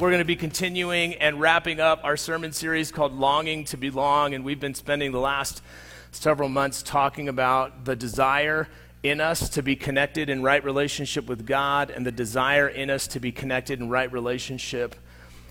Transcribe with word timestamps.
We're 0.00 0.08
going 0.08 0.20
to 0.20 0.24
be 0.24 0.34
continuing 0.34 1.16
and 1.16 1.38
wrapping 1.42 1.78
up 1.78 2.00
our 2.04 2.16
sermon 2.16 2.52
series 2.52 2.90
called 2.90 3.12
Longing 3.12 3.66
to 3.66 3.76
Belong, 3.76 4.32
and 4.32 4.46
we've 4.46 4.58
been 4.58 4.72
spending 4.72 5.12
the 5.12 5.20
last 5.20 5.62
several 6.10 6.48
months 6.48 6.82
talking 6.82 7.28
about 7.28 7.84
the 7.84 7.94
desire 7.94 8.66
in 9.02 9.20
us 9.20 9.50
to 9.50 9.62
be 9.62 9.76
connected 9.76 10.30
in 10.30 10.42
right 10.42 10.64
relationship 10.64 11.26
with 11.26 11.44
God 11.44 11.90
and 11.90 12.06
the 12.06 12.12
desire 12.12 12.66
in 12.66 12.88
us 12.88 13.08
to 13.08 13.20
be 13.20 13.30
connected 13.30 13.78
in 13.78 13.90
right 13.90 14.10
relationship 14.10 14.96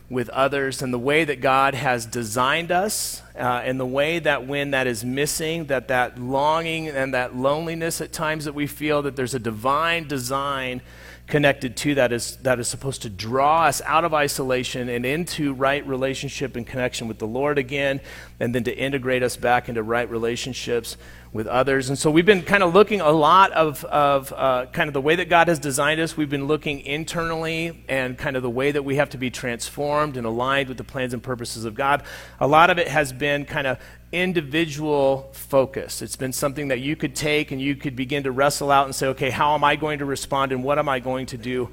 with 0.10 0.30
others 0.30 0.82
and 0.82 0.92
the 0.92 0.98
way 0.98 1.24
that 1.24 1.42
God 1.42 1.76
has 1.76 2.08
designed 2.08 2.72
us 2.72 3.22
uh, 3.36 3.62
and 3.64 3.80
the 3.80 3.86
way 3.86 4.18
that 4.18 4.48
when 4.48 4.72
that 4.72 4.88
is 4.88 5.06
missing 5.06 5.66
that 5.66 5.90
that 5.90 6.18
longing 6.18 6.88
and 6.88 7.14
that 7.14 7.36
loneliness 7.36 8.02
at 8.02 8.12
times 8.12 8.46
that 8.46 8.56
we 8.56 8.66
feel 8.66 9.04
that 9.04 9.16
there's 9.16 9.36
a 9.36 9.40
divine 9.40 10.08
design 10.08 10.82
connected 11.30 11.78
to 11.78 11.96
that 11.96 12.12
is 12.12 12.38
that 12.38 12.60
is 12.60 12.68
supposed 12.68 13.04
to 13.04 13.10
draw 13.10 13.66
us 13.66 13.82
out 13.86 14.04
of 14.04 14.14
isolation 14.14 14.90
and 14.90 15.06
into 15.06 15.54
right 15.54 15.86
relationship 15.88 16.56
and 16.56 16.66
connection 16.66 17.08
with 17.08 17.20
the 17.20 17.28
Lord 17.28 17.58
again 17.58 18.02
and 18.40 18.54
then 18.54 18.64
to 18.64 18.76
integrate 18.76 19.24
us 19.24 19.38
back 19.38 19.70
into 19.70 19.84
right 19.84 20.10
relationships 20.10 20.98
with 21.32 21.46
others. 21.46 21.90
And 21.90 21.98
so 21.98 22.10
we've 22.10 22.26
been 22.26 22.42
kind 22.42 22.64
of 22.64 22.74
looking 22.74 23.02
a 23.02 23.12
lot 23.12 23.52
of, 23.52 23.84
of 23.86 24.34
uh, 24.36 24.66
kind 24.72 24.88
of 24.88 24.94
the 24.94 25.02
way 25.02 25.16
that 25.16 25.30
God 25.30 25.48
has 25.48 25.60
designed 25.60 26.02
us. 26.02 26.18
We've 26.18 26.30
been 26.30 26.48
looking 26.48 26.82
internally 26.82 27.84
and 27.88 28.18
kind 28.18 28.36
of 28.36 28.42
the 28.42 28.50
way 28.50 28.72
that 28.72 28.84
we 28.84 28.96
have 28.96 29.12
to 29.12 29.18
be 29.18 29.30
transformed 29.30 30.18
and 30.18 30.26
aligned 30.26 30.70
with 30.70 30.78
the 30.78 30.84
plans 30.84 31.14
and 31.14 31.22
purposes 31.22 31.66
of 31.66 31.76
God. 31.76 32.04
A 32.40 32.48
lot 32.48 32.72
of 32.72 32.80
it 32.80 32.88
has 32.88 33.14
been 33.14 33.46
kind 33.46 33.68
of 33.68 33.78
individual 34.12 35.30
focus. 35.34 36.02
It's 36.02 36.16
been 36.16 36.34
something 36.34 36.70
that 36.70 36.80
you 36.80 36.96
could 36.96 37.16
take 37.16 37.52
and 37.52 37.62
you 37.62 37.76
could 37.76 37.96
begin 37.96 38.24
to 38.24 38.32
wrestle 38.32 38.72
out 38.72 38.86
and 38.86 38.96
say, 38.96 39.08
okay, 39.08 39.30
how 39.30 39.56
am 39.56 39.64
I 39.64 39.76
going 39.76 40.00
to 40.00 40.06
respond 40.06 40.52
and 40.52 40.64
what 40.64 40.80
am 40.80 40.90
I 40.90 41.00
going 41.00 41.28
to 41.28 41.38
do? 41.38 41.70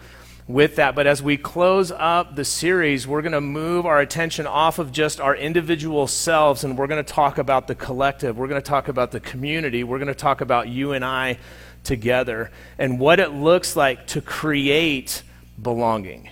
with 0.49 0.77
that. 0.77 0.95
But 0.95 1.07
as 1.07 1.23
we 1.23 1.37
close 1.37 1.91
up 1.91 2.37
the 2.37 2.45
series, 2.45 3.07
we're 3.07 3.23
going 3.23 3.33
to 3.33 3.41
move 3.41 3.85
our 3.85 4.01
attention 4.01 4.47
off 4.47 4.79
of 4.79 4.93
just 4.93 5.21
our 5.21 5.35
individual 5.35 6.07
selves 6.07 6.63
and 6.63 6.79
we're 6.79 6.87
going 6.87 7.05
to 7.05 7.13
talk 7.13 7.39
about 7.39 7.67
the 7.67 7.75
collective. 7.75 8.39
We're 8.39 8.47
going 8.47 8.63
to 8.63 8.69
talk 8.69 8.89
about 8.89 9.11
the 9.11 9.21
community. 9.21 9.83
We're 9.83 9.99
going 9.99 10.07
to 10.09 10.15
talk 10.15 10.41
about 10.41 10.69
you 10.69 10.93
and 10.93 11.05
I 11.05 11.39
together 11.83 12.51
and 12.79 12.99
what 13.01 13.21
it 13.21 13.33
looks 13.33 13.77
like 13.77 14.07
to 14.09 14.21
create 14.21 15.23
belonging 15.61 16.31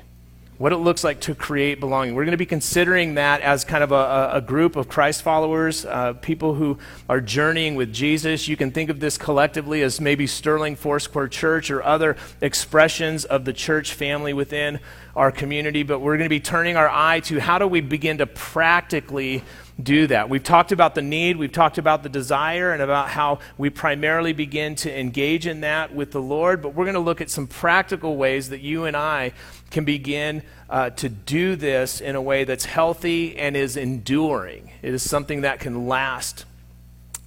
what 0.56 0.72
it 0.72 0.77
looks 0.77 1.02
like 1.02 1.20
to 1.20 1.34
create 1.34 1.80
belonging. 1.80 2.14
We're 2.14 2.24
going 2.24 2.33
to 2.33 2.36
be 2.38 2.47
considering 2.47 3.14
that 3.14 3.41
as 3.41 3.64
kind 3.64 3.83
of 3.83 3.91
a, 3.91 4.30
a 4.34 4.41
group 4.41 4.77
of 4.77 4.88
Christ 4.88 5.22
followers, 5.22 5.84
uh, 5.84 6.12
people 6.14 6.55
who 6.55 6.78
are 7.08 7.20
journeying 7.20 7.74
with 7.74 7.92
Jesus. 7.92 8.46
You 8.46 8.56
can 8.56 8.70
think 8.70 8.88
of 8.88 9.00
this 9.00 9.19
collectively 9.19 9.83
as 9.83 10.00
maybe 10.00 10.28
Sterling 10.28 10.77
Foursquare 10.77 11.27
Church 11.27 11.70
or 11.70 11.83
other 11.83 12.16
expressions 12.41 13.24
of 13.24 13.44
the 13.44 13.52
church 13.52 13.94
family 13.94 14.33
within 14.33 14.78
our 15.16 15.33
community, 15.33 15.83
but 15.83 16.00
we're 16.00 16.16
going 16.16 16.27
to 16.27 16.28
be 16.28 16.41
turning 16.41 16.77
our 16.77 16.89
eye 16.89 17.20
to 17.20 17.41
how 17.41 17.58
do 17.58 17.66
we 17.66 17.80
begin 17.80 18.18
to 18.18 18.27
practically 18.27 19.42
do 19.83 20.06
that. 20.06 20.28
We've 20.28 20.42
talked 20.42 20.70
about 20.70 20.94
the 20.94 21.02
need, 21.02 21.36
we've 21.36 21.52
talked 21.52 21.78
about 21.78 22.02
the 22.02 22.08
desire, 22.08 22.72
and 22.72 22.80
about 22.80 23.08
how 23.08 23.41
we 23.58 23.70
primarily 23.70 24.33
begin 24.33 24.77
to 24.77 24.98
engage 25.00 25.46
in 25.46 25.62
that 25.62 25.94
with 25.94 26.12
the 26.12 26.20
Lord, 26.20 26.62
but 26.62 26.74
we're 26.74 26.84
going 26.84 26.94
to 26.94 27.00
look 27.00 27.20
at 27.20 27.30
some 27.30 27.46
practical 27.46 28.17
ways 28.17 28.51
that 28.51 28.61
you 28.61 28.84
and 28.84 28.96
I 28.96 29.33
can 29.74 29.85
begin 29.85 30.42
uh, 30.70 30.89
to 30.90 31.08
do 31.11 31.57
this 31.57 32.01
in 32.01 32.17
a 32.17 32.23
way 32.23 32.45
that's 32.45 32.64
healthy 32.64 33.36
and 33.36 33.57
is 33.57 33.77
enduring. 33.77 34.70
It 34.80 34.95
is 34.95 35.08
something 35.08 35.42
that 35.42 35.61
can 35.61 35.86
last. 35.86 36.46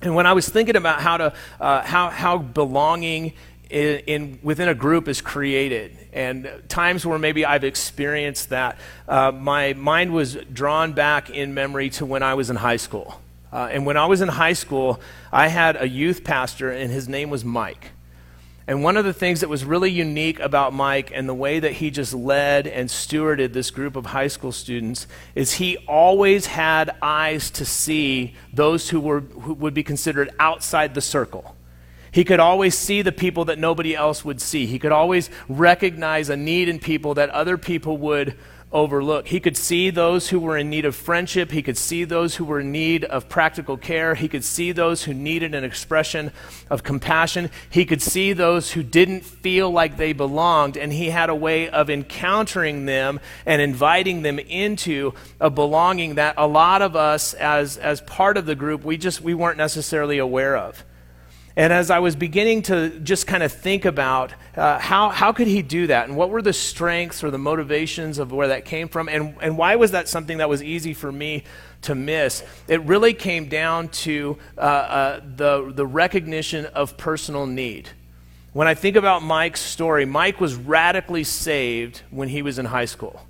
And 0.02 0.16
when 0.16 0.26
I 0.26 0.34
was 0.34 0.50
thinking 0.50 0.76
about 0.76 1.02
how 1.02 1.18
to 1.18 1.34
uh, 1.60 1.82
how 1.84 2.10
how 2.10 2.38
belonging 2.38 3.34
in, 3.70 4.00
in, 4.08 4.40
within 4.42 4.70
a 4.70 4.74
group 4.74 5.08
is 5.08 5.22
created, 5.22 5.98
and 6.14 6.50
times 6.70 7.06
where 7.06 7.20
maybe 7.20 7.46
I've 7.46 7.66
experienced 7.66 8.50
that, 8.50 8.78
uh, 9.08 9.32
my 9.32 9.74
mind 9.74 10.14
was 10.14 10.36
drawn 10.54 10.94
back 10.94 11.30
in 11.30 11.54
memory 11.54 11.90
to 11.92 12.06
when 12.06 12.24
I 12.24 12.36
was 12.36 12.50
in 12.50 12.56
high 12.56 12.78
school. 12.78 13.22
Uh, 13.52 13.70
and 13.72 13.86
when 13.86 13.98
I 13.98 14.06
was 14.06 14.22
in 14.22 14.30
high 14.30 14.54
school, 14.54 15.00
I 15.32 15.48
had 15.48 15.82
a 15.82 15.88
youth 15.88 16.24
pastor, 16.24 16.72
and 16.72 16.92
his 16.92 17.10
name 17.10 17.30
was 17.30 17.44
Mike. 17.44 17.92
And 18.68 18.84
one 18.84 18.98
of 18.98 19.06
the 19.06 19.14
things 19.14 19.40
that 19.40 19.48
was 19.48 19.64
really 19.64 19.90
unique 19.90 20.42
about 20.42 20.74
Mike 20.74 21.10
and 21.14 21.28
the 21.28 21.34
way 21.34 21.58
that 21.60 21.74
he 21.74 21.90
just 21.90 22.14
led 22.14 22.68
and 22.68 22.90
stewarded 22.90 23.54
this 23.54 23.72
group 23.72 23.96
of 23.96 24.08
high 24.08 24.28
school 24.28 24.52
students 24.52 25.08
is 25.36 25.54
he 25.54 25.78
always 25.88 26.48
had 26.48 26.94
eyes 27.02 27.50
to 27.52 27.66
see 27.66 28.36
those 28.52 28.90
who, 28.90 29.00
were, 29.00 29.22
who 29.22 29.54
would 29.54 29.74
be 29.74 29.84
considered 29.84 30.30
outside 30.38 30.96
the 30.96 31.02
circle. 31.02 31.56
He 32.12 32.26
could 32.26 32.42
always 32.42 32.78
see 32.78 33.02
the 33.02 33.12
people 33.14 33.46
that 33.46 33.58
nobody 33.58 33.96
else 33.96 34.26
would 34.26 34.42
see. 34.42 34.66
He 34.66 34.80
could 34.80 34.92
always 34.92 35.30
recognize 35.48 36.30
a 36.30 36.36
need 36.36 36.68
in 36.68 36.80
people 36.80 37.14
that 37.14 37.30
other 37.30 37.58
people 37.58 37.98
would 37.98 38.38
overlook. 38.72 39.28
He 39.28 39.40
could 39.40 39.56
see 39.56 39.90
those 39.90 40.30
who 40.30 40.40
were 40.40 40.58
in 40.58 40.70
need 40.70 40.84
of 40.84 40.96
friendship. 40.96 41.52
He 41.52 41.62
could 41.62 41.78
see 41.78 42.04
those 42.04 42.36
who 42.36 42.44
were 42.44 42.60
in 42.60 42.72
need 42.72 43.06
of 43.06 43.30
practical 43.30 43.78
care. 43.78 44.14
He 44.16 44.28
could 44.28 44.44
see 44.44 44.74
those 44.74 45.04
who 45.04 45.14
needed 45.14 45.56
an 45.56 45.64
expression 45.64 46.32
of 46.70 46.84
compassion. 46.84 47.50
He 47.70 47.86
could 47.86 48.02
see 48.02 48.34
those 48.34 48.72
who 48.72 48.84
didn't 48.84 49.22
feel 49.22 49.72
like 49.72 49.96
they 49.96 50.12
belonged. 50.12 50.76
And 50.76 50.92
he 50.92 51.10
had 51.10 51.30
a 51.30 51.36
way 51.36 51.70
of 51.70 51.90
encountering 51.90 52.86
them 52.86 53.22
and 53.46 53.62
inviting 53.62 54.22
them 54.22 54.38
into 54.38 55.14
a 55.40 55.50
belonging 55.50 56.16
that 56.16 56.36
a 56.38 56.48
lot 56.48 56.82
of 56.82 56.96
us, 56.96 57.34
as, 57.36 57.78
as 57.78 58.02
part 58.02 58.36
of 58.36 58.46
the 58.46 58.56
group, 58.56 58.84
we 58.84 58.98
just 58.98 59.22
we 59.22 59.34
weren't 59.34 59.58
necessarily 59.58 60.18
aware 60.18 60.58
of. 60.58 60.84
And 61.58 61.74
as 61.74 61.90
I 61.90 61.98
was 61.98 62.16
beginning 62.16 62.62
to 62.64 62.92
just 63.00 63.26
kind 63.26 63.42
of 63.42 63.52
think 63.52 63.86
about 63.86 64.32
uh, 64.56 64.78
how, 64.78 65.10
how 65.10 65.34
could 65.34 65.48
he 65.48 65.64
do 65.64 65.88
that 65.88 66.08
and 66.08 66.16
what 66.16 66.30
were 66.30 66.44
the 66.44 66.54
strengths 66.54 67.24
or 67.24 67.32
the 67.32 67.40
motivations 67.40 68.20
of 68.20 68.32
where 68.32 68.50
that 68.50 68.64
came 68.64 68.88
from 68.88 69.10
and, 69.10 69.36
and 69.42 69.58
why 69.58 69.76
was 69.76 69.90
that 69.92 70.08
something 70.08 70.38
that 70.38 70.50
was 70.50 70.62
easy 70.62 70.94
for 70.94 71.12
me 71.12 71.44
to 71.82 71.96
miss, 71.96 72.44
it 72.68 72.80
really 72.84 73.12
came 73.12 73.50
down 73.50 73.90
to 73.90 74.38
uh, 74.56 74.62
uh, 74.62 75.22
the, 75.36 75.72
the 75.74 75.86
recognition 75.86 76.68
of 76.68 76.96
personal 76.96 77.48
need. 77.48 77.90
When 78.54 78.68
I 78.68 78.76
think 78.76 78.96
about 78.96 79.24
Mike's 79.24 79.62
story, 79.62 80.06
Mike 80.06 80.40
was 80.40 80.54
radically 80.54 81.24
saved 81.24 82.04
when 82.12 82.30
he 82.30 82.44
was 82.44 82.60
in 82.60 82.66
high 82.66 82.86
school. 82.86 83.26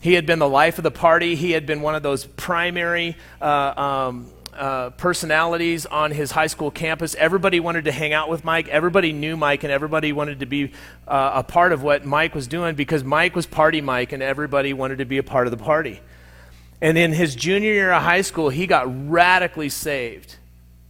He 0.00 0.14
had 0.14 0.26
been 0.26 0.40
the 0.40 0.48
life 0.48 0.78
of 0.78 0.82
the 0.82 0.90
party. 0.90 1.36
He 1.36 1.52
had 1.52 1.66
been 1.66 1.82
one 1.82 1.94
of 1.94 2.02
those 2.02 2.24
primary 2.24 3.16
uh, 3.40 3.74
um, 3.76 4.26
uh, 4.60 4.90
personalities 4.90 5.86
on 5.86 6.10
his 6.10 6.30
high 6.30 6.46
school 6.46 6.70
campus. 6.70 7.14
Everybody 7.14 7.60
wanted 7.60 7.86
to 7.86 7.92
hang 7.92 8.12
out 8.12 8.28
with 8.28 8.44
Mike. 8.44 8.68
Everybody 8.68 9.12
knew 9.12 9.36
Mike, 9.36 9.64
and 9.64 9.72
everybody 9.72 10.12
wanted 10.12 10.40
to 10.40 10.46
be 10.46 10.72
uh, 11.08 11.32
a 11.36 11.42
part 11.42 11.72
of 11.72 11.82
what 11.82 12.04
Mike 12.04 12.34
was 12.34 12.46
doing 12.46 12.74
because 12.74 13.02
Mike 13.02 13.34
was 13.34 13.46
Party 13.46 13.80
Mike, 13.80 14.12
and 14.12 14.22
everybody 14.22 14.74
wanted 14.74 14.98
to 14.98 15.06
be 15.06 15.18
a 15.18 15.22
part 15.22 15.46
of 15.46 15.50
the 15.50 15.56
party. 15.56 16.00
And 16.82 16.98
in 16.98 17.12
his 17.12 17.34
junior 17.34 17.72
year 17.72 17.90
of 17.90 18.02
high 18.02 18.20
school, 18.20 18.50
he 18.50 18.66
got 18.66 19.10
radically 19.10 19.70
saved. 19.70 20.36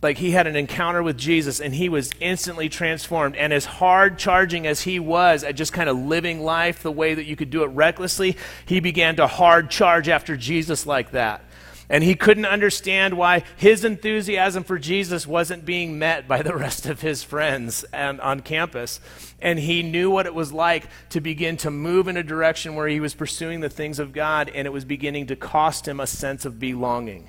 Like 0.03 0.19
he 0.19 0.31
had 0.31 0.47
an 0.47 0.57
encounter 0.57 1.03
with 1.03 1.19
Jesus 1.19 1.61
and 1.61 1.75
he 1.75 1.91
was 1.91 2.11
instantly 2.21 2.71
transformed. 2.71 3.37
And 3.37 3.53
as 3.53 3.67
hard 3.67 4.19
charging 4.19 4.67
as 4.67 4.81
he 4.81 4.99
was 4.99 5.45
at 5.45 5.57
just 5.57 5.75
kind 5.75 5.91
of 5.91 5.99
living 5.99 6.41
life 6.41 6.83
the 6.83 6.93
way 6.93 7.13
that 7.13 7.25
you 7.25 7.37
could 7.37 7.51
do 7.51 7.65
it 7.65 7.67
recklessly, 7.67 8.37
he 8.65 8.81
began 8.81 9.17
to 9.17 9.27
hard 9.27 9.71
charge 9.71 10.09
after 10.09 10.39
Jesus 10.39 10.87
like 10.87 11.11
that. 11.11 11.45
And 11.91 12.05
he 12.05 12.15
couldn't 12.15 12.47
understand 12.47 13.15
why 13.15 13.43
his 13.57 13.85
enthusiasm 13.85 14.63
for 14.63 14.79
Jesus 14.79 15.27
wasn't 15.27 15.67
being 15.67 15.99
met 15.99 16.29
by 16.29 16.41
the 16.41 16.55
rest 16.57 16.87
of 16.87 17.01
his 17.01 17.25
friends 17.25 17.85
and, 17.93 18.21
on 18.21 18.41
campus. 18.41 19.01
And 19.43 19.59
he 19.59 19.83
knew 19.83 20.09
what 20.09 20.27
it 20.27 20.35
was 20.35 20.53
like 20.53 20.87
to 21.11 21.21
begin 21.21 21.57
to 21.59 21.71
move 21.71 22.07
in 22.07 22.17
a 22.17 22.23
direction 22.23 22.77
where 22.77 22.87
he 22.87 23.01
was 23.01 23.13
pursuing 23.13 23.59
the 23.59 23.69
things 23.69 23.99
of 23.99 24.13
God, 24.13 24.51
and 24.55 24.67
it 24.67 24.71
was 24.71 24.85
beginning 24.85 25.27
to 25.27 25.37
cost 25.37 25.89
him 25.89 25.99
a 25.99 26.07
sense 26.07 26.45
of 26.45 26.61
belonging 26.61 27.29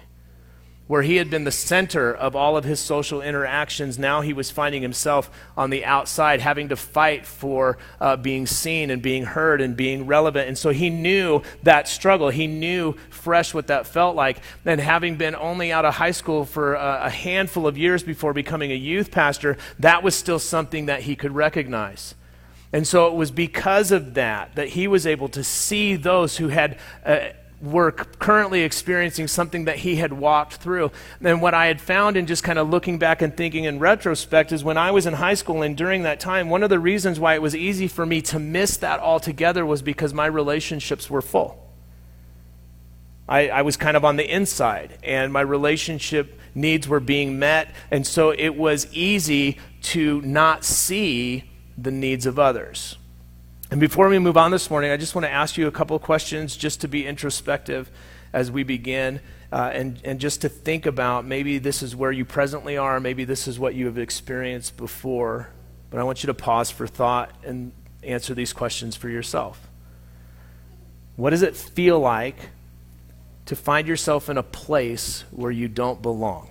where 0.91 1.03
he 1.03 1.15
had 1.15 1.29
been 1.29 1.45
the 1.45 1.51
center 1.53 2.13
of 2.13 2.35
all 2.35 2.57
of 2.57 2.65
his 2.65 2.77
social 2.77 3.21
interactions, 3.21 3.97
now 3.97 4.19
he 4.19 4.33
was 4.33 4.51
finding 4.51 4.81
himself 4.81 5.31
on 5.55 5.69
the 5.69 5.85
outside, 5.85 6.41
having 6.41 6.67
to 6.67 6.75
fight 6.75 7.25
for 7.25 7.77
uh, 8.01 8.17
being 8.17 8.45
seen 8.45 8.89
and 8.89 9.01
being 9.01 9.23
heard 9.23 9.61
and 9.61 9.77
being 9.77 10.05
relevant. 10.05 10.49
And 10.49 10.57
so 10.57 10.71
he 10.71 10.89
knew 10.89 11.43
that 11.63 11.87
struggle. 11.87 12.29
He 12.29 12.45
knew 12.45 12.91
fresh 13.09 13.53
what 13.53 13.67
that 13.67 13.87
felt 13.87 14.17
like. 14.17 14.39
And 14.65 14.81
having 14.81 15.15
been 15.15 15.33
only 15.33 15.71
out 15.71 15.85
of 15.85 15.93
high 15.93 16.11
school 16.11 16.43
for 16.43 16.73
a, 16.73 17.03
a 17.03 17.09
handful 17.09 17.67
of 17.67 17.77
years 17.77 18.03
before 18.03 18.33
becoming 18.33 18.73
a 18.73 18.75
youth 18.75 19.11
pastor, 19.11 19.55
that 19.79 20.03
was 20.03 20.13
still 20.13 20.39
something 20.39 20.87
that 20.87 21.03
he 21.03 21.15
could 21.15 21.33
recognize. 21.33 22.15
And 22.73 22.85
so 22.85 23.07
it 23.07 23.13
was 23.13 23.31
because 23.31 23.93
of 23.93 24.15
that 24.15 24.55
that 24.55 24.67
he 24.67 24.89
was 24.89 25.07
able 25.07 25.29
to 25.29 25.41
see 25.41 25.95
those 25.95 26.35
who 26.35 26.49
had. 26.49 26.77
Uh, 27.05 27.29
were 27.61 27.91
currently 27.91 28.61
experiencing 28.61 29.27
something 29.27 29.65
that 29.65 29.77
he 29.77 29.97
had 29.97 30.13
walked 30.13 30.55
through. 30.55 30.91
And 31.21 31.41
what 31.41 31.53
I 31.53 31.67
had 31.67 31.79
found 31.79 32.17
in 32.17 32.25
just 32.25 32.43
kind 32.43 32.57
of 32.57 32.69
looking 32.69 32.97
back 32.97 33.21
and 33.21 33.35
thinking 33.35 33.65
in 33.65 33.79
retrospect 33.79 34.51
is 34.51 34.63
when 34.63 34.77
I 34.77 34.91
was 34.91 35.05
in 35.05 35.13
high 35.13 35.35
school 35.35 35.61
and 35.61 35.77
during 35.77 36.03
that 36.03 36.19
time, 36.19 36.49
one 36.49 36.63
of 36.63 36.69
the 36.69 36.79
reasons 36.79 37.19
why 37.19 37.35
it 37.35 37.41
was 37.41 37.55
easy 37.55 37.87
for 37.87 38.05
me 38.05 38.21
to 38.23 38.39
miss 38.39 38.77
that 38.77 38.99
altogether 38.99 39.65
was 39.65 39.81
because 39.81 40.13
my 40.13 40.25
relationships 40.25 41.09
were 41.09 41.21
full. 41.21 41.61
I, 43.29 43.49
I 43.49 43.61
was 43.61 43.77
kind 43.77 43.95
of 43.95 44.03
on 44.03 44.17
the 44.17 44.29
inside, 44.29 44.97
and 45.03 45.31
my 45.31 45.41
relationship 45.41 46.37
needs 46.53 46.87
were 46.87 46.99
being 46.99 47.39
met, 47.39 47.73
and 47.89 48.05
so 48.05 48.31
it 48.31 48.55
was 48.55 48.93
easy 48.93 49.57
to 49.83 50.21
not 50.23 50.65
see 50.65 51.45
the 51.77 51.91
needs 51.91 52.25
of 52.25 52.37
others. 52.37 52.97
And 53.71 53.79
before 53.79 54.09
we 54.09 54.19
move 54.19 54.35
on 54.35 54.51
this 54.51 54.69
morning, 54.69 54.91
I 54.91 54.97
just 54.97 55.15
want 55.15 55.23
to 55.23 55.31
ask 55.31 55.55
you 55.55 55.65
a 55.65 55.71
couple 55.71 55.95
of 55.95 56.01
questions 56.01 56.57
just 56.57 56.81
to 56.81 56.89
be 56.89 57.07
introspective 57.07 57.89
as 58.33 58.51
we 58.51 58.63
begin 58.63 59.21
uh, 59.49 59.71
and, 59.73 59.97
and 60.03 60.19
just 60.19 60.41
to 60.41 60.49
think 60.49 60.85
about 60.85 61.25
maybe 61.25 61.57
this 61.57 61.81
is 61.81 61.95
where 61.95 62.11
you 62.11 62.25
presently 62.25 62.75
are, 62.75 62.99
maybe 62.99 63.23
this 63.23 63.47
is 63.47 63.57
what 63.57 63.73
you 63.73 63.85
have 63.85 63.97
experienced 63.97 64.75
before. 64.75 65.51
But 65.89 66.01
I 66.01 66.03
want 66.03 66.21
you 66.21 66.27
to 66.27 66.33
pause 66.33 66.69
for 66.69 66.85
thought 66.85 67.31
and 67.45 67.71
answer 68.03 68.33
these 68.33 68.51
questions 68.51 68.97
for 68.97 69.07
yourself. 69.07 69.69
What 71.15 71.29
does 71.29 71.41
it 71.41 71.55
feel 71.55 71.97
like 71.97 72.49
to 73.45 73.55
find 73.55 73.87
yourself 73.87 74.29
in 74.29 74.37
a 74.37 74.43
place 74.43 75.23
where 75.31 75.51
you 75.51 75.69
don't 75.69 76.01
belong? 76.01 76.49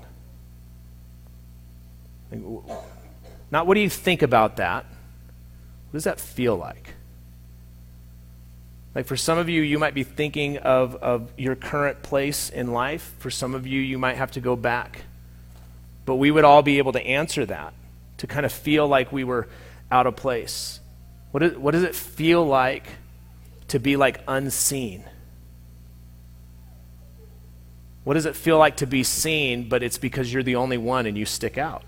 Not 3.50 3.66
what 3.66 3.75
do 3.75 3.81
you 3.81 3.90
think 3.90 4.23
about 4.23 4.56
that? 4.56 4.87
What 5.90 5.93
does 5.93 6.05
that 6.05 6.19
feel 6.19 6.56
like? 6.56 6.94
Like 8.94 9.06
for 9.06 9.16
some 9.16 9.38
of 9.38 9.48
you, 9.48 9.62
you 9.62 9.78
might 9.78 9.94
be 9.94 10.02
thinking 10.02 10.58
of, 10.58 10.96
of 10.96 11.31
your 11.38 11.54
current 11.54 12.02
place 12.02 12.50
in 12.50 12.72
life. 12.72 13.14
For 13.19 13.31
some 13.31 13.54
of 13.54 13.66
you, 13.66 13.81
you 13.81 13.98
might 13.98 14.16
have 14.16 14.32
to 14.32 14.40
go 14.40 14.56
back. 14.56 15.04
But 16.04 16.16
we 16.16 16.31
would 16.31 16.44
all 16.44 16.62
be 16.62 16.78
able 16.78 16.92
to 16.92 17.06
answer 17.06 17.46
that, 17.46 17.72
to 18.19 18.26
kind 18.26 18.44
of 18.44 18.52
feel 18.52 18.88
like 18.88 19.12
we 19.12 19.22
were 19.22 19.48
out 19.90 20.06
of 20.06 20.16
place. 20.16 20.81
What, 21.31 21.42
is, 21.42 21.56
what 21.56 21.70
does 21.70 21.84
it 21.84 21.94
feel 21.94 22.44
like 22.44 22.87
to 23.69 23.78
be 23.78 23.96
like 23.96 24.20
unseen? 24.26 25.04
What 28.02 28.14
does 28.14 28.26
it 28.26 28.34
feel 28.34 28.58
like 28.58 28.78
to 28.78 28.87
be 28.87 29.04
seen, 29.04 29.69
but 29.69 29.82
it's 29.84 29.98
because 29.98 30.32
you're 30.32 30.42
the 30.42 30.56
only 30.56 30.78
one 30.78 31.06
and 31.06 31.16
you 31.16 31.26
stick 31.26 31.58
out? 31.58 31.84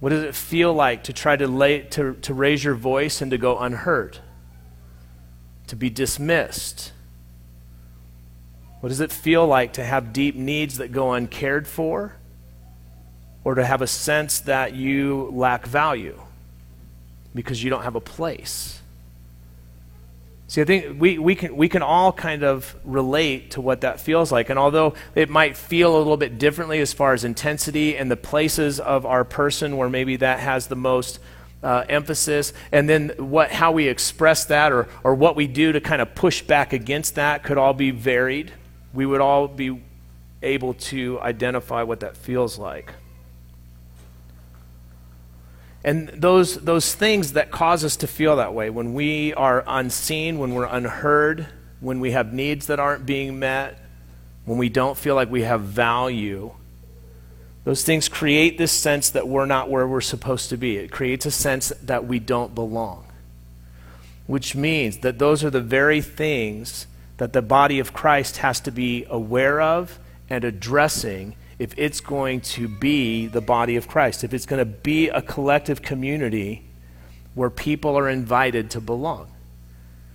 What 0.00 0.10
does 0.10 0.24
it 0.24 0.34
feel 0.34 0.72
like 0.72 1.04
to 1.04 1.12
try 1.12 1.36
to, 1.36 1.46
lay, 1.46 1.82
to, 1.82 2.14
to 2.14 2.34
raise 2.34 2.64
your 2.64 2.74
voice 2.74 3.20
and 3.20 3.30
to 3.30 3.38
go 3.38 3.58
unheard? 3.58 4.18
To 5.68 5.76
be 5.76 5.90
dismissed? 5.90 6.92
What 8.80 8.88
does 8.88 9.00
it 9.00 9.12
feel 9.12 9.46
like 9.46 9.74
to 9.74 9.84
have 9.84 10.14
deep 10.14 10.34
needs 10.34 10.78
that 10.78 10.90
go 10.90 11.12
uncared 11.12 11.68
for? 11.68 12.16
Or 13.44 13.54
to 13.54 13.64
have 13.64 13.82
a 13.82 13.86
sense 13.86 14.40
that 14.40 14.74
you 14.74 15.30
lack 15.32 15.66
value 15.66 16.20
because 17.34 17.62
you 17.62 17.68
don't 17.68 17.82
have 17.82 17.94
a 17.94 18.00
place? 18.00 18.80
See, 20.50 20.60
I 20.60 20.64
think 20.64 21.00
we, 21.00 21.16
we, 21.16 21.36
can, 21.36 21.56
we 21.56 21.68
can 21.68 21.80
all 21.80 22.12
kind 22.12 22.42
of 22.42 22.74
relate 22.82 23.52
to 23.52 23.60
what 23.60 23.82
that 23.82 24.00
feels 24.00 24.32
like. 24.32 24.50
And 24.50 24.58
although 24.58 24.94
it 25.14 25.30
might 25.30 25.56
feel 25.56 25.96
a 25.96 25.98
little 25.98 26.16
bit 26.16 26.40
differently 26.40 26.80
as 26.80 26.92
far 26.92 27.12
as 27.12 27.22
intensity 27.22 27.96
and 27.96 28.10
the 28.10 28.16
places 28.16 28.80
of 28.80 29.06
our 29.06 29.22
person 29.22 29.76
where 29.76 29.88
maybe 29.88 30.16
that 30.16 30.40
has 30.40 30.66
the 30.66 30.74
most 30.74 31.20
uh, 31.62 31.84
emphasis, 31.88 32.52
and 32.72 32.88
then 32.88 33.10
what, 33.18 33.52
how 33.52 33.70
we 33.70 33.86
express 33.86 34.46
that 34.46 34.72
or, 34.72 34.88
or 35.04 35.14
what 35.14 35.36
we 35.36 35.46
do 35.46 35.70
to 35.70 35.80
kind 35.80 36.02
of 36.02 36.16
push 36.16 36.42
back 36.42 36.72
against 36.72 37.14
that 37.14 37.44
could 37.44 37.56
all 37.56 37.72
be 37.72 37.92
varied. 37.92 38.50
We 38.92 39.06
would 39.06 39.20
all 39.20 39.46
be 39.46 39.80
able 40.42 40.74
to 40.74 41.20
identify 41.20 41.84
what 41.84 42.00
that 42.00 42.16
feels 42.16 42.58
like. 42.58 42.92
And 45.82 46.08
those, 46.08 46.56
those 46.56 46.94
things 46.94 47.32
that 47.32 47.50
cause 47.50 47.84
us 47.84 47.96
to 47.96 48.06
feel 48.06 48.36
that 48.36 48.52
way, 48.52 48.68
when 48.68 48.92
we 48.92 49.32
are 49.34 49.64
unseen, 49.66 50.38
when 50.38 50.54
we're 50.54 50.66
unheard, 50.66 51.46
when 51.80 52.00
we 52.00 52.10
have 52.10 52.32
needs 52.32 52.66
that 52.66 52.78
aren't 52.78 53.06
being 53.06 53.38
met, 53.38 53.78
when 54.44 54.58
we 54.58 54.68
don't 54.68 54.98
feel 54.98 55.14
like 55.14 55.30
we 55.30 55.42
have 55.42 55.62
value, 55.62 56.52
those 57.64 57.82
things 57.84 58.08
create 58.08 58.58
this 58.58 58.72
sense 58.72 59.10
that 59.10 59.28
we're 59.28 59.46
not 59.46 59.70
where 59.70 59.86
we're 59.86 60.00
supposed 60.00 60.50
to 60.50 60.56
be. 60.56 60.76
It 60.76 60.90
creates 60.90 61.24
a 61.24 61.30
sense 61.30 61.72
that 61.82 62.06
we 62.06 62.18
don't 62.18 62.54
belong, 62.54 63.06
which 64.26 64.54
means 64.54 64.98
that 64.98 65.18
those 65.18 65.44
are 65.44 65.50
the 65.50 65.60
very 65.60 66.00
things 66.00 66.86
that 67.18 67.32
the 67.32 67.42
body 67.42 67.78
of 67.78 67.92
Christ 67.92 68.38
has 68.38 68.60
to 68.60 68.70
be 68.70 69.06
aware 69.08 69.60
of 69.60 69.98
and 70.28 70.42
addressing 70.44 71.36
if 71.60 71.74
it's 71.76 72.00
going 72.00 72.40
to 72.40 72.66
be 72.66 73.26
the 73.26 73.42
body 73.42 73.76
of 73.76 73.86
Christ, 73.86 74.24
if 74.24 74.32
it's 74.32 74.46
going 74.46 74.60
to 74.60 74.64
be 74.64 75.10
a 75.10 75.20
collective 75.20 75.82
community 75.82 76.64
where 77.34 77.50
people 77.50 77.98
are 77.98 78.08
invited 78.08 78.70
to 78.70 78.80
belong, 78.80 79.30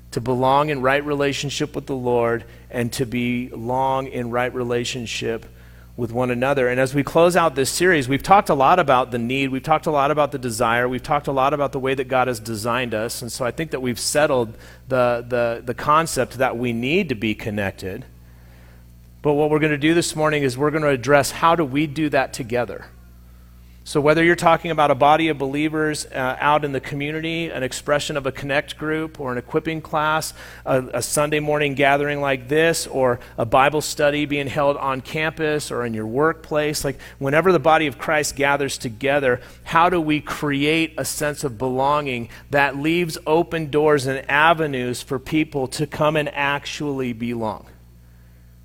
to 0.10 0.20
belong 0.20 0.70
in 0.70 0.82
right 0.82 1.06
relationship 1.06 1.76
with 1.76 1.86
the 1.86 1.96
Lord 1.96 2.46
and 2.72 2.92
to 2.94 3.06
be 3.06 3.50
long 3.50 4.08
in 4.08 4.32
right 4.32 4.52
relationship 4.52 5.46
with 5.96 6.12
one 6.12 6.32
another. 6.32 6.68
And 6.68 6.80
as 6.80 6.96
we 6.96 7.04
close 7.04 7.36
out 7.36 7.54
this 7.54 7.70
series, 7.70 8.10
we've 8.10 8.24
talked 8.24 8.50
a 8.50 8.56
lot 8.56 8.80
about 8.80 9.12
the 9.12 9.20
need, 9.20 9.50
we've 9.50 9.62
talked 9.62 9.86
a 9.86 9.92
lot 9.92 10.10
about 10.10 10.32
the 10.32 10.40
desire, 10.40 10.90
we've 10.90 11.04
talked 11.04 11.28
a 11.28 11.32
lot 11.32 11.54
about 11.54 11.74
the 11.74 11.80
way 11.80 11.94
that 11.94 12.08
God 12.08 12.28
has 12.28 12.40
designed 12.40 12.96
us. 12.96 13.22
And 13.22 13.32
so 13.32 13.46
I 13.46 13.52
think 13.52 13.70
that 13.70 13.84
we've 13.84 14.00
settled 14.00 14.58
the, 14.88 15.24
the, 15.28 15.62
the 15.64 15.76
concept 15.76 16.40
that 16.40 16.58
we 16.58 16.74
need 16.74 17.08
to 17.10 17.16
be 17.16 17.36
connected. 17.36 18.04
But 19.26 19.34
what 19.34 19.50
we're 19.50 19.58
going 19.58 19.72
to 19.72 19.78
do 19.80 19.96
this 19.96 20.16
morning 20.16 20.44
is 20.44 20.56
we're 20.56 20.70
going 20.70 20.84
to 20.84 20.90
address 20.90 21.32
how 21.32 21.56
do 21.56 21.66
we 21.66 21.88
do 21.88 22.10
that 22.10 22.32
together. 22.32 22.86
So, 23.84 24.00
whether 24.00 24.24
you're 24.24 24.36
talking 24.36 24.70
about 24.70 24.92
a 24.92 24.96
body 24.96 25.30
of 25.30 25.40
believers 25.40 26.06
uh, 26.06 26.38
out 26.40 26.64
in 26.64 26.74
the 26.74 26.80
community, 26.80 27.50
an 27.50 27.64
expression 27.64 28.18
of 28.18 28.28
a 28.28 28.32
connect 28.32 28.78
group, 28.78 29.20
or 29.20 29.32
an 29.32 29.40
equipping 29.40 29.82
class, 29.82 30.36
a, 30.64 30.84
a, 30.94 31.02
Sunday 31.02 31.40
morning 31.40 31.74
gathering 31.74 32.22
like 32.22 32.50
this, 32.50 32.86
or 32.86 33.20
a 33.36 33.48
Bible 33.48 33.82
study 33.82 34.28
being 34.28 34.46
held 34.46 34.78
on 34.78 35.02
campus 35.02 35.72
or 35.72 35.88
in 35.88 35.96
your 35.96 36.06
workplace, 36.06 36.86
like 36.86 37.00
whenever 37.18 37.52
the 37.52 37.58
body 37.58 37.88
of 37.88 37.98
Christ 37.98 38.36
gathers 38.36 38.78
together, 38.78 39.42
how 39.64 39.90
do 39.90 40.00
we 40.00 40.22
create 40.22 40.94
a 41.00 41.06
sense 41.06 41.44
of 41.44 41.58
belonging 41.58 42.30
that 42.52 42.78
leaves 42.78 43.18
open 43.26 43.72
doors 43.72 44.06
and 44.06 44.30
avenues 44.30 45.02
for 45.02 45.18
people 45.18 45.68
to 45.70 45.88
come 45.88 46.16
and 46.16 46.30
actually 46.30 47.12
belong? 47.12 47.66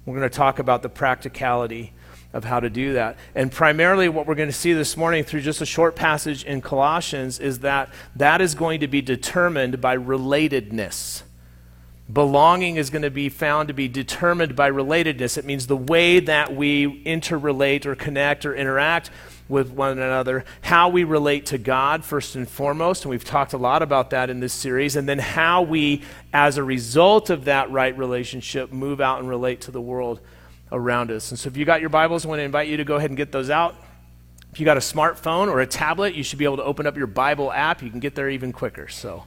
We're 0.05 0.17
going 0.17 0.29
to 0.29 0.37
talk 0.37 0.59
about 0.59 0.83
the 0.83 0.89
practicality 0.89 1.93
of 2.33 2.45
how 2.45 2.61
to 2.61 2.71
do 2.71 2.93
that. 2.95 3.17
And 3.35 3.51
primarily, 3.51 4.09
what 4.09 4.27
we're 4.27 4.35
going 4.35 4.49
to 4.49 4.53
see 4.53 4.73
this 4.73 4.97
morning 4.97 5.25
through 5.25 5.41
just 5.41 5.61
a 5.61 5.67
short 5.67 5.97
passage 5.97 6.45
in 6.45 6.61
Colossians 6.61 7.39
is 7.41 7.61
that 7.61 7.91
that 8.17 8.41
is 8.41 8.55
going 8.55 8.81
to 8.81 8.89
be 8.89 9.03
determined 9.03 9.81
by 9.81 9.97
relatedness. 9.97 11.23
Belonging 12.13 12.77
is 12.77 12.91
going 12.91 13.03
to 13.03 13.11
be 13.11 13.29
found 13.29 13.69
to 13.69 13.75
be 13.75 13.89
determined 13.89 14.57
by 14.57 14.71
relatedness. 14.71 15.39
It 15.39 15.45
means 15.45 15.67
the 15.67 15.77
way 15.77 16.19
that 16.21 16.55
we 16.55 17.05
interrelate 17.05 17.87
or 17.87 17.95
connect 17.95 18.45
or 18.45 18.55
interact 18.55 19.11
with 19.51 19.71
one 19.71 19.99
another, 19.99 20.45
how 20.63 20.89
we 20.89 21.05
relate 21.05 21.47
to 21.47 21.59
God, 21.59 22.05
first 22.05 22.37
and 22.37 22.49
foremost, 22.49 23.05
and 23.05 23.11
we've 23.11 23.25
talked 23.25 23.53
a 23.53 23.59
lot 23.59 23.83
about 23.83 24.11
that 24.11 24.31
in 24.31 24.41
this 24.41 24.53
series, 24.53 24.97
and 24.97 25.09
then 25.09 25.19
how 25.19 25.63
we, 25.63 26.03
as 26.33 26.57
a 26.57 26.63
result 26.63 27.29
of 27.29 27.45
that 27.47 27.71
right 27.71 27.97
relationship, 27.99 28.73
move 28.73 29.01
out 29.01 29.19
and 29.19 29.29
relate 29.29 29.63
to 29.63 29.71
the 29.71 29.81
world 29.81 30.21
around 30.73 31.11
us. 31.11 31.31
And 31.31 31.39
so 31.39 31.49
if 31.49 31.57
you 31.57 31.65
got 31.65 31.81
your 31.81 31.91
Bibles, 31.91 32.25
I 32.25 32.29
want 32.29 32.39
to 32.39 32.45
invite 32.45 32.69
you 32.69 32.77
to 32.77 32.85
go 32.85 32.97
ahead 32.97 33.11
and 33.11 33.17
get 33.17 33.33
those 33.33 33.51
out. 33.51 33.75
If 34.53 34.61
you 34.61 34.65
got 34.65 34.77
a 34.77 34.81
smartphone 34.81 35.49
or 35.49 35.61
a 35.61 35.67
tablet, 35.67 36.15
you 36.15 36.23
should 36.23 36.39
be 36.39 36.45
able 36.45 36.57
to 36.59 36.65
open 36.65 36.87
up 36.87 36.97
your 36.97 37.07
Bible 37.07 37.53
app. 37.53 37.83
You 37.83 37.91
can 37.91 38.01
get 38.01 38.15
there 38.15 38.31
even 38.31 38.53
quicker. 38.53 38.89
So, 38.89 39.25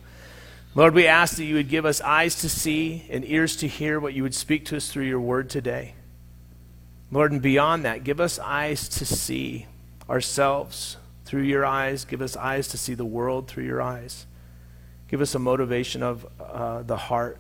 Lord, 0.75 0.93
we 0.93 1.07
ask 1.07 1.37
that 1.37 1.45
you 1.45 1.55
would 1.55 1.69
give 1.69 1.85
us 1.85 2.01
eyes 2.01 2.35
to 2.41 2.49
see 2.49 3.05
and 3.09 3.23
ears 3.25 3.57
to 3.57 3.67
hear 3.67 3.99
what 3.99 4.13
you 4.13 4.23
would 4.23 4.35
speak 4.35 4.65
to 4.65 4.77
us 4.77 4.91
through 4.91 5.05
your 5.05 5.19
word 5.19 5.49
today. 5.49 5.95
Lord, 7.11 7.31
and 7.31 7.41
beyond 7.41 7.85
that, 7.85 8.03
give 8.03 8.19
us 8.19 8.39
eyes 8.39 8.89
to 8.89 9.05
see 9.05 9.67
ourselves 10.13 10.97
through 11.25 11.41
your 11.41 11.65
eyes. 11.65 12.05
Give 12.05 12.21
us 12.21 12.37
eyes 12.37 12.67
to 12.67 12.77
see 12.77 12.93
the 12.93 13.03
world 13.03 13.47
through 13.47 13.63
your 13.63 13.81
eyes. 13.81 14.27
Give 15.07 15.21
us 15.21 15.33
a 15.33 15.39
motivation 15.39 16.03
of 16.03 16.27
uh, 16.39 16.83
the 16.83 16.97
heart, 16.97 17.39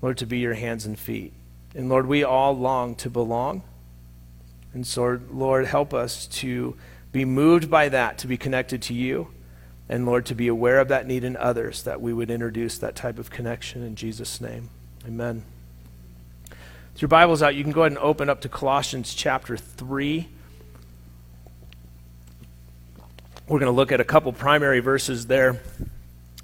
Lord, 0.00 0.16
to 0.18 0.26
be 0.26 0.38
your 0.38 0.54
hands 0.54 0.86
and 0.86 0.96
feet. 0.96 1.32
And 1.74 1.88
Lord, 1.88 2.06
we 2.06 2.22
all 2.22 2.56
long 2.56 2.94
to 2.96 3.10
belong. 3.10 3.64
And 4.72 4.86
so, 4.86 5.18
Lord, 5.32 5.66
help 5.66 5.92
us 5.92 6.28
to 6.28 6.76
be 7.10 7.24
moved 7.24 7.68
by 7.68 7.88
that, 7.88 8.18
to 8.18 8.28
be 8.28 8.36
connected 8.36 8.82
to 8.82 8.94
you. 8.94 9.28
And 9.88 10.06
Lord, 10.06 10.26
to 10.26 10.34
be 10.36 10.46
aware 10.46 10.78
of 10.78 10.86
that 10.88 11.08
need 11.08 11.24
in 11.24 11.36
others, 11.36 11.82
that 11.82 12.00
we 12.00 12.12
would 12.12 12.30
introduce 12.30 12.78
that 12.78 12.94
type 12.94 13.18
of 13.18 13.30
connection 13.30 13.82
in 13.82 13.96
Jesus' 13.96 14.40
name. 14.40 14.70
Amen. 15.04 15.44
With 16.92 17.02
your 17.02 17.08
Bible's 17.08 17.42
out, 17.42 17.56
you 17.56 17.64
can 17.64 17.72
go 17.72 17.80
ahead 17.80 17.92
and 17.92 17.98
open 17.98 18.30
up 18.30 18.40
to 18.42 18.48
Colossians 18.48 19.12
chapter 19.12 19.56
3. 19.56 20.28
We're 23.48 23.60
going 23.60 23.70
to 23.70 23.76
look 23.76 23.92
at 23.92 24.00
a 24.00 24.04
couple 24.04 24.32
primary 24.32 24.80
verses 24.80 25.28
there. 25.28 25.60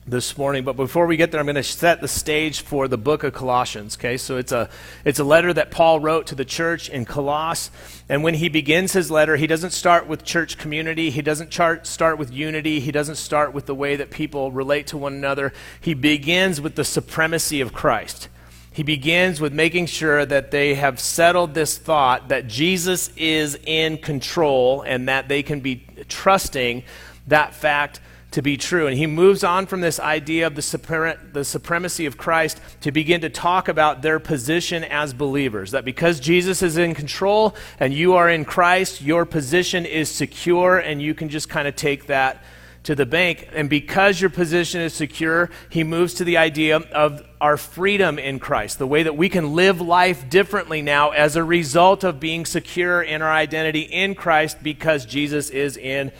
this 0.06 0.36
morning. 0.36 0.64
But 0.64 0.76
before 0.76 1.06
we 1.06 1.16
get 1.16 1.30
there, 1.30 1.40
I'm 1.40 1.46
going 1.46 1.54
to 1.56 1.62
set 1.62 2.00
the 2.00 2.08
stage 2.08 2.62
for 2.62 2.88
the 2.88 2.98
book 2.98 3.22
of 3.22 3.32
Colossians. 3.32 3.96
Okay, 3.96 4.16
so 4.16 4.36
it's 4.36 4.52
a 4.52 4.68
it's 5.04 5.18
a 5.18 5.24
letter 5.24 5.52
that 5.52 5.70
Paul 5.70 6.00
wrote 6.00 6.26
to 6.28 6.34
the 6.34 6.44
church 6.44 6.88
in 6.88 7.04
Colossus. 7.04 7.70
And 8.08 8.22
when 8.22 8.34
he 8.34 8.48
begins 8.48 8.92
his 8.92 9.10
letter, 9.10 9.36
he 9.36 9.46
doesn't 9.46 9.70
start 9.70 10.06
with 10.06 10.24
church 10.24 10.58
community. 10.58 11.10
He 11.10 11.22
doesn't 11.22 11.50
chart, 11.50 11.86
start 11.86 12.18
with 12.18 12.32
unity. 12.32 12.80
He 12.80 12.92
doesn't 12.92 13.16
start 13.16 13.52
with 13.52 13.66
the 13.66 13.74
way 13.74 13.96
that 13.96 14.10
people 14.10 14.50
relate 14.50 14.88
to 14.88 14.98
one 14.98 15.14
another. 15.14 15.52
He 15.80 15.94
begins 15.94 16.60
with 16.60 16.74
the 16.74 16.84
supremacy 16.84 17.60
of 17.60 17.72
Christ. 17.72 18.28
He 18.72 18.82
begins 18.82 19.40
with 19.40 19.52
making 19.52 19.86
sure 19.86 20.24
that 20.24 20.50
they 20.50 20.74
have 20.74 20.98
settled 20.98 21.52
this 21.52 21.76
thought 21.76 22.28
that 22.28 22.46
Jesus 22.46 23.10
is 23.16 23.58
in 23.66 23.98
control 23.98 24.82
and 24.82 25.08
that 25.08 25.28
they 25.28 25.42
can 25.42 25.60
be 25.60 25.86
trusting 26.08 26.82
that 27.26 27.54
fact 27.54 28.00
to 28.32 28.40
be 28.40 28.56
true. 28.56 28.86
And 28.86 28.96
he 28.96 29.06
moves 29.06 29.44
on 29.44 29.66
from 29.66 29.82
this 29.82 30.00
idea 30.00 30.46
of 30.46 30.54
the, 30.54 31.18
the 31.32 31.44
supremacy 31.44 32.06
of 32.06 32.16
Christ 32.16 32.60
to 32.80 32.90
begin 32.90 33.20
to 33.20 33.28
talk 33.28 33.68
about 33.68 34.00
their 34.02 34.18
position 34.18 34.84
as 34.84 35.12
believers. 35.12 35.72
That 35.72 35.84
because 35.84 36.18
Jesus 36.18 36.62
is 36.62 36.78
in 36.78 36.94
control 36.94 37.54
and 37.78 37.92
you 37.92 38.14
are 38.14 38.30
in 38.30 38.44
Christ, 38.46 39.02
your 39.02 39.26
position 39.26 39.84
is 39.84 40.10
secure, 40.10 40.78
and 40.78 41.00
you 41.00 41.14
can 41.14 41.28
just 41.28 41.48
kind 41.48 41.68
of 41.68 41.76
take 41.76 42.06
that 42.06 42.42
to 42.84 42.94
the 42.94 43.06
bank. 43.06 43.48
And 43.54 43.70
because 43.70 44.20
your 44.20 44.30
position 44.30 44.80
is 44.80 44.92
secure, 44.92 45.50
he 45.68 45.84
moves 45.84 46.14
to 46.14 46.24
the 46.24 46.36
idea 46.36 46.78
of 46.78 47.22
our 47.40 47.56
freedom 47.56 48.18
in 48.18 48.38
Christ, 48.38 48.78
the 48.78 48.86
way 48.86 49.02
that 49.02 49.16
we 49.16 49.28
can 49.28 49.54
live 49.54 49.80
life 49.80 50.28
differently 50.28 50.82
now 50.82 51.10
as 51.10 51.36
a 51.36 51.44
result 51.44 52.04
of 52.04 52.20
being 52.20 52.44
secure 52.44 53.02
in 53.02 53.22
our 53.22 53.32
identity 53.32 53.82
in 53.82 54.14
Christ 54.14 54.58
because 54.62 55.04
Jesus 55.04 55.50
is 55.50 55.76
in 55.76 56.12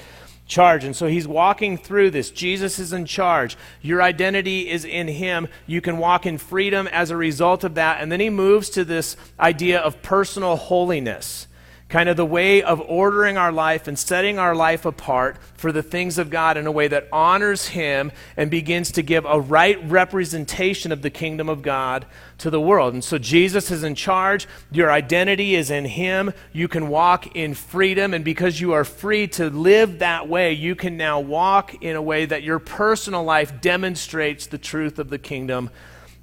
charge. 0.47 0.85
And 0.85 0.95
so 0.95 1.07
he's 1.07 1.27
walking 1.27 1.79
through 1.79 2.11
this. 2.11 2.31
Jesus 2.31 2.79
is 2.79 2.93
in 2.93 3.07
charge. 3.07 3.57
Your 3.81 4.03
identity 4.03 4.69
is 4.69 4.85
in 4.85 5.09
him. 5.09 5.49
You 5.67 5.81
can 5.81 5.99
walk 5.99 6.27
in 6.27 6.39
freedom 6.39 6.87
as 6.89 7.11
a 7.11 7.17
result 7.17 7.65
of 7.65 7.75
that. 7.77 8.01
And 8.01 8.13
then 8.13 8.21
he 8.21 8.31
moves 8.31 8.71
to 8.71 8.85
this 8.85 9.17
idea 9.41 9.81
of 9.81 10.03
personal 10.03 10.57
holiness 10.57 11.47
kind 11.93 12.09
of 12.09 12.17
the 12.17 12.25
way 12.25 12.63
of 12.63 12.81
ordering 12.81 13.37
our 13.37 13.53
life 13.53 13.87
and 13.87 13.99
setting 13.99 14.39
our 14.39 14.55
life 14.55 14.87
apart 14.87 15.37
for 15.53 15.73
the 15.73 15.83
things 15.83 16.17
of 16.17 16.31
God 16.31 16.57
in 16.57 16.67
a 16.67 16.73
way 16.73 16.89
that 16.89 17.07
honors 17.13 17.69
Him 17.69 18.11
and 18.35 18.51
begins 18.51 18.93
to 18.93 19.03
give 19.03 19.27
a 19.27 19.39
right 19.39 19.79
representation 19.91 20.91
of 20.91 21.03
the 21.03 21.11
kingdom 21.11 21.51
of 21.51 21.61
God 21.61 22.07
to 22.39 22.49
the 22.49 22.59
world. 22.59 22.95
And 22.95 23.05
so 23.05 23.19
Jesus 23.19 23.71
is 23.71 23.85
in 23.85 23.95
charge. 23.95 24.49
Your 24.71 24.91
identity 24.91 25.55
is 25.55 25.71
in 25.71 25.85
Him. 25.85 26.33
You 26.51 26.67
can 26.67 26.89
walk 26.89 27.37
in 27.37 27.53
freedom. 27.53 28.15
And 28.15 28.25
because 28.25 28.59
you 28.59 28.73
are 28.73 28.85
free 28.85 29.29
to 29.29 29.51
live 29.51 29.99
that 29.99 30.27
way, 30.27 30.55
you 30.55 30.75
can 30.75 30.97
now 30.97 31.21
walk 31.21 31.75
in 31.83 31.95
a 31.95 32.01
way 32.01 32.25
that 32.25 32.43
your 32.43 32.59
personal 32.59 33.23
life 33.23 33.61
demonstrates 33.61 34.47
the 34.47 34.57
truth 34.57 34.99
of 34.99 35.11
the 35.11 35.19
kingdom 35.19 35.69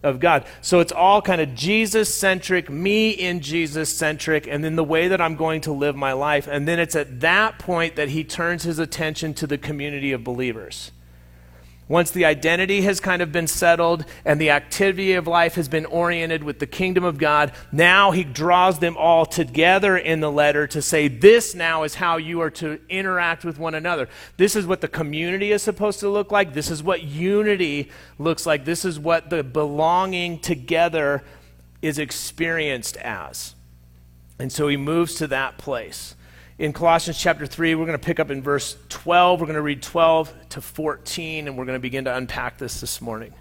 of 0.04 0.20
God. 0.20 0.46
So 0.62 0.80
it's 0.80 0.92
all 0.92 1.22
kind 1.22 1.42
of 1.42 1.56
Jesus 1.56 2.14
centric, 2.14 2.70
me 2.70 3.10
in 3.10 3.42
Jesus 3.42 3.96
centric, 3.96 4.48
and 4.48 4.64
then 4.64 4.76
the 4.76 4.84
way 4.84 5.08
that 5.10 5.20
I'm 5.20 5.36
going 5.36 5.62
to 5.62 5.72
live 5.72 5.96
my 5.96 6.14
life. 6.14 6.48
And 6.48 6.68
then 6.68 6.80
it's 6.80 6.96
at 6.96 7.20
that 7.20 7.60
point 7.60 7.96
that 7.96 8.10
he 8.10 8.24
turns 8.24 8.64
his 8.64 8.80
attention 8.80 9.34
to 9.36 9.48
the 9.48 9.58
community 9.58 10.12
of 10.12 10.24
believers. 10.24 10.92
Once 11.90 12.12
the 12.12 12.24
identity 12.24 12.84
has 12.84 13.00
kind 13.00 13.20
of 13.20 13.32
been 13.32 13.48
settled 13.48 14.06
and 14.24 14.40
the 14.40 14.52
activity 14.52 15.14
of 15.14 15.26
life 15.26 15.56
has 15.56 15.68
been 15.68 15.88
oriented 15.88 16.44
with 16.44 16.60
the 16.60 16.68
kingdom 16.68 17.04
of 17.04 17.18
God, 17.18 17.52
now 17.72 18.12
he 18.12 18.24
draws 18.24 18.78
them 18.78 18.96
all 18.96 19.26
together 19.26 19.98
in 19.98 20.20
the 20.20 20.32
letter 20.32 20.68
to 20.68 20.84
say, 20.84 21.08
This 21.08 21.56
now 21.56 21.82
is 21.82 21.96
how 21.96 22.18
you 22.18 22.42
are 22.42 22.52
to 22.52 22.80
interact 22.90 23.44
with 23.44 23.58
one 23.58 23.74
another. 23.74 24.08
This 24.38 24.56
is 24.56 24.68
what 24.68 24.82
the 24.82 24.88
community 24.88 25.52
is 25.52 25.64
supposed 25.64 26.00
to 26.02 26.10
look 26.10 26.32
like. 26.32 26.54
This 26.54 26.70
is 26.70 26.84
what 26.84 27.02
unity 27.02 27.90
looks 28.20 28.46
like. 28.46 28.66
This 28.66 28.86
is 28.86 29.00
what 29.00 29.32
the 29.32 29.44
belonging 29.44 30.40
together 30.40 31.24
is 31.82 31.98
experienced 31.98 32.98
as. 32.98 33.56
And 34.38 34.52
so 34.52 34.68
he 34.68 34.78
moves 34.78 35.16
to 35.16 35.28
that 35.28 35.58
place 35.58 36.14
in 36.60 36.74
Colossians 36.74 37.18
chapter 37.18 37.46
3. 37.46 37.74
We're 37.76 37.86
going 37.86 37.98
to 37.98 38.06
pick 38.06 38.20
up 38.20 38.30
in 38.30 38.44
verse 38.44 38.76
12. 38.90 39.40
We're 39.40 39.48
going 39.48 39.56
to 39.56 39.62
read 39.62 39.82
12 39.82 40.50
to 40.50 40.62
14, 40.62 41.48
and 41.48 41.58
we're 41.58 41.64
going 41.66 41.78
to 41.78 41.82
begin 41.82 42.04
to 42.04 42.16
unpack 42.16 42.58
this 42.58 42.82
this 42.82 43.02
morning. 43.02 43.34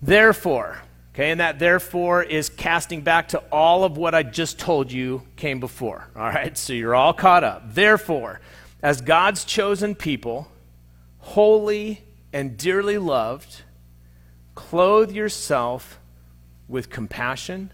Therefore, 0.00 0.80
okay, 1.12 1.32
and 1.32 1.40
that 1.40 1.58
therefore 1.58 2.22
is 2.22 2.48
casting 2.48 3.02
back 3.02 3.28
to 3.28 3.38
all 3.50 3.82
of 3.82 3.98
what 3.98 4.14
I 4.14 4.22
just 4.22 4.58
told 4.58 4.92
you 4.92 5.22
came 5.34 5.58
before. 5.58 6.08
All 6.14 6.28
right, 6.28 6.56
so 6.56 6.72
you're 6.72 6.94
all 6.94 7.12
caught 7.12 7.42
up. 7.42 7.74
Therefore, 7.74 8.40
as 8.82 9.00
God's 9.00 9.44
chosen 9.44 9.96
people, 9.96 10.46
holy 11.18 12.04
and 12.32 12.56
dearly 12.56 12.98
loved, 12.98 13.62
clothe 14.54 15.10
yourself 15.10 15.98
with 16.68 16.88
compassion, 16.88 17.72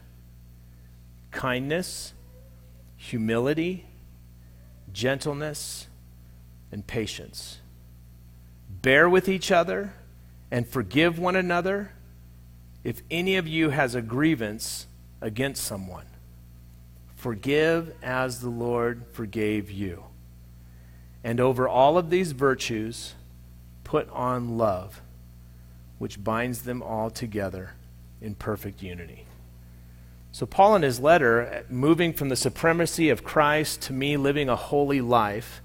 kindness, 1.31 2.15
humility 2.97 3.87
gentleness, 4.97 5.89
and 6.73 6.87
patience. 6.87 7.59
Bear 8.81 9.11
with 9.11 9.29
each 9.29 9.53
other 9.53 9.93
and 10.51 10.67
forgive 10.67 11.19
one 11.19 11.37
another 11.37 11.93
if 12.83 13.03
any 13.11 13.37
of 13.37 13.47
you 13.47 13.69
has 13.69 13.95
a 13.95 14.01
grievance 14.01 14.87
against 15.21 15.63
someone. 15.63 16.07
Forgive 17.15 17.95
as 18.03 18.41
the 18.41 18.49
Lord 18.49 19.05
forgave 19.13 19.71
you. 19.71 20.05
And 21.23 21.41
over 21.41 21.69
all 21.69 21.99
of 21.99 22.09
these 22.09 22.33
virtues, 22.33 23.15
put 23.85 24.09
on 24.09 24.57
love, 24.57 25.03
which 25.99 26.25
binds 26.25 26.63
them 26.63 26.83
all 26.83 27.11
together 27.11 27.73
in 28.23 28.35
perfect 28.35 28.83
unity. 28.83 29.27
So, 30.37 30.45
Paul, 30.45 30.77
in 30.77 30.83
his 30.83 31.01
letter, 31.01 31.65
moving 31.71 32.13
from 32.13 32.29
the 32.29 32.37
supremacy 32.37 33.09
of 33.09 33.25
Christ 33.25 33.81
to 33.85 33.95
me 33.95 34.19
living 34.19 34.51
a 34.51 34.55
holy 34.55 35.01
life, 35.01 35.63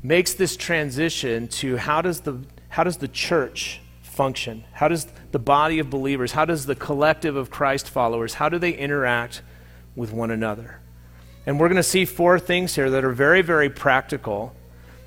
makes 0.00 0.32
this 0.32 0.56
transition 0.56 1.48
to 1.48 1.76
how 1.76 2.00
does 2.00 2.20
the, 2.20 2.38
how 2.68 2.84
does 2.84 2.98
the 2.98 3.08
church 3.08 3.80
function? 4.00 4.62
How 4.70 4.86
does 4.86 5.08
the 5.32 5.40
body 5.40 5.80
of 5.80 5.90
believers, 5.90 6.30
how 6.30 6.44
does 6.44 6.66
the 6.66 6.76
collective 6.76 7.34
of 7.34 7.50
Christ 7.50 7.90
followers, 7.90 8.34
how 8.34 8.48
do 8.48 8.60
they 8.60 8.70
interact 8.70 9.42
with 9.96 10.12
one 10.12 10.30
another? 10.30 10.78
And 11.44 11.58
we're 11.58 11.66
going 11.66 11.78
to 11.78 11.82
see 11.82 12.04
four 12.04 12.38
things 12.38 12.76
here 12.76 12.90
that 12.90 13.04
are 13.04 13.10
very, 13.10 13.42
very 13.42 13.70
practical 13.70 14.54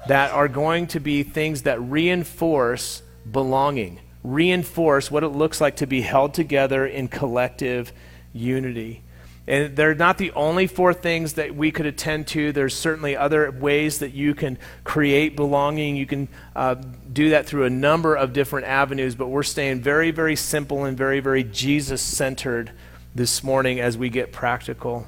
that 0.10 0.30
are 0.34 0.50
going 0.50 0.88
to 0.88 1.00
be 1.00 1.24
things 1.24 1.62
that 1.62 1.82
reinforce 1.82 3.02
belonging, 3.32 4.02
reinforce 4.26 5.10
what 5.10 5.24
it 5.24 5.30
looks 5.30 5.62
like 5.62 5.78
to 5.78 5.88
be 5.88 6.02
held 6.02 6.34
together 6.34 6.86
in 6.86 7.08
collective 7.08 7.94
unity. 8.34 9.02
And 9.48 9.76
they're 9.76 9.96
not 9.96 10.18
the 10.18 10.32
only 10.32 10.68
four 10.68 10.94
things 10.94 11.34
that 11.34 11.56
we 11.56 11.72
could 11.72 11.86
attend 11.86 12.28
to. 12.28 12.52
There's 12.52 12.76
certainly 12.76 13.18
other 13.18 13.52
ways 13.52 14.00
that 14.00 14.14
you 14.14 14.36
can 14.36 14.58
create 14.84 15.36
belonging. 15.36 15.96
You 15.96 16.06
can 16.06 16.28
uh, 16.56 16.76
do 17.12 17.32
that 17.32 17.48
through 17.48 17.66
a 17.66 17.70
number 17.70 18.16
of 18.16 18.34
different 18.34 18.68
avenues, 18.68 19.16
but 19.16 19.28
we're 19.28 19.44
staying 19.44 19.82
very, 19.82 20.12
very 20.12 20.36
simple 20.36 20.86
and 20.86 20.96
very, 20.96 21.20
very 21.20 21.44
Jesus 21.44 22.02
centered 22.02 22.72
this 23.16 23.44
morning 23.44 23.80
as 23.80 23.98
we 23.98 24.10
get 24.10 24.32
practical. 24.32 25.08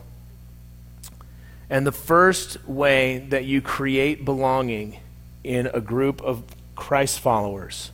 And 1.70 1.88
the 1.88 1.92
first 1.92 2.68
way 2.68 3.20
that 3.30 3.46
you 3.46 3.62
create 3.62 4.26
belonging 4.26 5.00
in 5.44 5.68
a 5.68 5.80
group 5.80 6.22
of 6.22 6.44
Christ 6.76 7.20
followers 7.20 7.92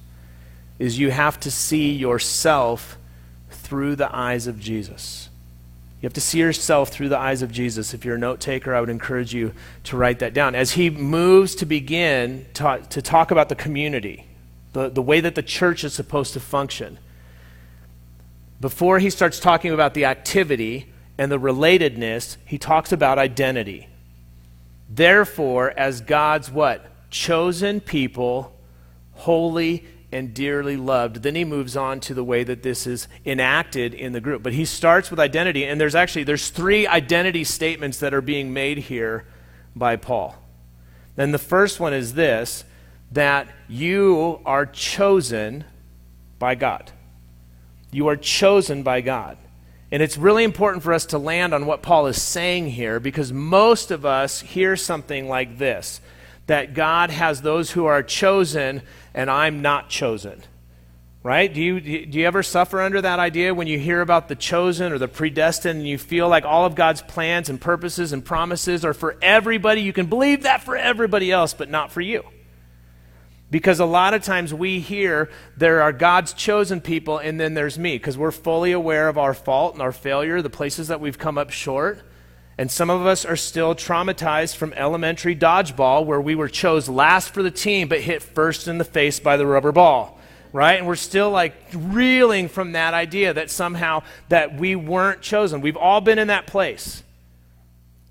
is 0.79 0.97
you 0.97 1.11
have 1.11 1.39
to 1.41 1.51
see 1.51 1.91
yourself 1.91 2.97
through 3.69 3.95
the 3.95 4.13
eyes 4.13 4.47
of 4.47 4.59
Jesus. 4.59 5.29
You 6.01 6.07
have 6.07 6.13
to 6.13 6.21
see 6.21 6.39
yourself 6.39 6.89
through 6.89 7.09
the 7.09 7.19
eyes 7.19 7.43
of 7.43 7.51
Jesus. 7.51 7.93
If 7.93 8.03
you're 8.03 8.15
a 8.15 8.19
note 8.19 8.39
taker, 8.39 8.73
I 8.73 8.79
would 8.79 8.89
encourage 8.89 9.31
you 9.31 9.53
to 9.83 9.95
write 9.95 10.19
that 10.19 10.33
down. 10.33 10.55
As 10.55 10.71
he 10.71 10.89
moves 10.89 11.53
to 11.55 11.67
begin 11.67 12.47
to, 12.55 12.81
to 12.89 13.01
talk 13.03 13.29
about 13.29 13.47
the 13.47 13.55
community, 13.55 14.25
the, 14.73 14.89
the 14.89 15.03
way 15.03 15.19
that 15.19 15.35
the 15.35 15.43
church 15.43 15.83
is 15.83 15.93
supposed 15.93 16.33
to 16.33 16.39
function, 16.39 16.97
before 18.59 18.97
he 18.97 19.11
starts 19.11 19.39
talking 19.39 19.71
about 19.71 19.93
the 19.93 20.05
activity 20.05 20.91
and 21.19 21.31
the 21.31 21.39
relatedness, 21.39 22.37
he 22.43 22.57
talks 22.57 22.91
about 22.91 23.19
identity. 23.19 23.87
Therefore, 24.89 25.73
as 25.77 26.01
God's 26.01 26.49
what? 26.49 26.87
Chosen 27.11 27.81
people, 27.81 28.55
holy 29.13 29.85
and 30.11 30.33
dearly 30.33 30.77
loved. 30.77 31.17
Then 31.17 31.35
he 31.35 31.45
moves 31.45 31.77
on 31.77 31.99
to 32.01 32.13
the 32.13 32.23
way 32.23 32.43
that 32.43 32.63
this 32.63 32.87
is 32.87 33.07
enacted 33.25 33.93
in 33.93 34.13
the 34.13 34.21
group. 34.21 34.41
But 34.41 34.53
he 34.53 34.65
starts 34.65 35.11
with 35.11 35.19
identity, 35.19 35.65
and 35.65 35.79
there's 35.79 35.95
actually 35.95 36.23
there's 36.23 36.49
three 36.49 36.87
identity 36.87 37.43
statements 37.43 37.99
that 37.99 38.13
are 38.13 38.21
being 38.21 38.53
made 38.53 38.79
here 38.79 39.25
by 39.75 39.95
Paul. 39.95 40.35
And 41.17 41.33
the 41.33 41.37
first 41.37 41.79
one 41.79 41.93
is 41.93 42.13
this 42.13 42.63
that 43.11 43.49
you 43.67 44.39
are 44.45 44.65
chosen 44.65 45.65
by 46.37 46.55
God. 46.55 46.91
You 47.91 48.07
are 48.07 48.15
chosen 48.15 48.83
by 48.83 49.01
God. 49.01 49.37
And 49.91 50.03
it's 50.03 50.17
really 50.17 50.43
important 50.43 50.83
for 50.83 50.93
us 50.93 51.07
to 51.07 51.17
land 51.17 51.53
on 51.53 51.65
what 51.65 51.81
Paul 51.81 52.05
is 52.05 52.21
saying 52.21 52.69
here 52.69 52.99
because 52.99 53.33
most 53.33 53.89
of 53.89 54.05
us 54.05 54.41
hear 54.41 54.75
something 54.75 55.27
like 55.27 55.57
this 55.57 55.99
that 56.49 56.73
God 56.73 57.11
has 57.11 57.43
those 57.43 57.69
who 57.69 57.85
are 57.85 58.01
chosen 58.01 58.81
and 59.13 59.29
I'm 59.29 59.61
not 59.61 59.87
chosen. 59.87 60.41
Right? 61.21 61.53
Do 61.53 61.61
you, 61.61 61.79
do 61.79 62.17
you 62.17 62.25
ever 62.25 62.41
suffer 62.41 62.81
under 62.81 63.01
that 63.01 63.19
idea 63.19 63.53
when 63.53 63.67
you 63.67 63.77
hear 63.77 64.01
about 64.01 64.29
the 64.29 64.35
chosen 64.35 64.91
or 64.91 64.97
the 64.97 65.07
predestined 65.07 65.79
and 65.79 65.87
you 65.87 65.99
feel 65.99 66.27
like 66.27 66.45
all 66.45 66.65
of 66.65 66.73
God's 66.73 67.03
plans 67.03 67.49
and 67.49 67.61
purposes 67.61 68.13
and 68.13 68.25
promises 68.25 68.83
are 68.83 68.95
for 68.95 69.15
everybody? 69.21 69.81
You 69.81 69.93
can 69.93 70.07
believe 70.07 70.43
that 70.43 70.63
for 70.63 70.75
everybody 70.75 71.31
else, 71.31 71.53
but 71.53 71.69
not 71.69 71.91
for 71.91 72.01
you. 72.01 72.23
Because 73.51 73.79
a 73.79 73.85
lot 73.85 74.15
of 74.15 74.23
times 74.23 74.51
we 74.51 74.79
hear 74.79 75.29
there 75.55 75.83
are 75.83 75.91
God's 75.91 76.33
chosen 76.33 76.81
people 76.81 77.19
and 77.19 77.39
then 77.39 77.53
there's 77.53 77.77
me, 77.77 77.95
because 77.95 78.17
we're 78.17 78.31
fully 78.31 78.71
aware 78.71 79.07
of 79.07 79.19
our 79.19 79.35
fault 79.35 79.73
and 79.73 79.83
our 79.83 79.91
failure, 79.91 80.41
the 80.41 80.49
places 80.49 80.87
that 80.87 80.99
we've 80.99 81.19
come 81.19 81.37
up 81.37 81.51
short. 81.51 82.01
And 82.59 82.69
some 82.69 82.89
of 82.89 83.05
us 83.05 83.23
are 83.23 83.37
still 83.37 83.73
traumatized 83.73 84.57
from 84.57 84.73
elementary 84.73 85.33
dodgeball, 85.33 86.05
where 86.05 86.19
we 86.19 86.35
were 86.35 86.49
chose 86.49 86.89
last 86.89 87.33
for 87.33 87.41
the 87.41 87.51
team 87.51 87.87
but 87.87 88.01
hit 88.01 88.21
first 88.21 88.67
in 88.67 88.79
the 88.79 88.83
face 88.83 89.17
by 89.17 89.37
the 89.37 89.47
rubber 89.47 89.71
ball 89.71 90.19
right? 90.51 90.79
And 90.79 90.87
we're 90.87 90.95
still 90.95 91.29
like 91.29 91.53
reeling 91.75 92.47
from 92.49 92.71
that 92.71 92.95
idea 92.95 93.35
that 93.35 93.51
somehow 93.51 94.01
that 94.29 94.55
we 94.55 94.75
weren't 94.75 95.21
chosen. 95.21 95.61
We've 95.61 95.77
all 95.77 96.01
been 96.01 96.17
in 96.17 96.29
that 96.29 96.47
place. 96.47 97.03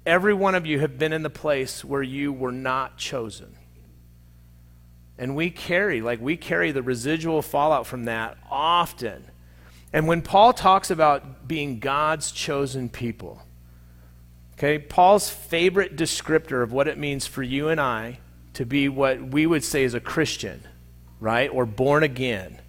Every 0.06 0.32
one 0.32 0.54
of 0.54 0.64
you 0.64 0.78
have 0.78 1.00
been 1.00 1.12
in 1.12 1.24
the 1.24 1.30
place 1.30 1.84
where 1.84 2.00
you 2.00 2.32
were 2.32 2.52
not 2.52 2.96
chosen. 2.96 3.56
And 5.18 5.34
we 5.34 5.50
carry 5.50 6.00
like 6.00 6.20
we 6.20 6.36
carry 6.36 6.70
the 6.70 6.80
residual 6.80 7.42
fallout 7.42 7.88
from 7.88 8.04
that 8.04 8.38
often. 8.48 9.24
And 9.92 10.06
when 10.06 10.22
paul 10.22 10.52
talks 10.52 10.92
about 10.92 11.48
being 11.48 11.80
god's 11.80 12.30
chosen 12.30 12.88
people 12.88 13.42
okay 14.58 14.78
paul's 14.78 15.30
favorite 15.30 15.96
descriptor 15.96 16.62
of 16.62 16.72
what 16.72 16.86
it 16.86 16.98
means 16.98 17.26
for 17.26 17.42
you 17.42 17.68
and 17.68 17.80
i 17.80 18.18
to 18.52 18.66
be 18.66 18.88
what 18.88 19.22
we 19.22 19.46
would 19.46 19.64
say 19.64 19.84
is 19.84 19.94
a 19.94 20.00
christian 20.00 20.62
right? 21.20 21.50
Or 21.52 21.66
born 21.66 22.02
again. 22.02 22.60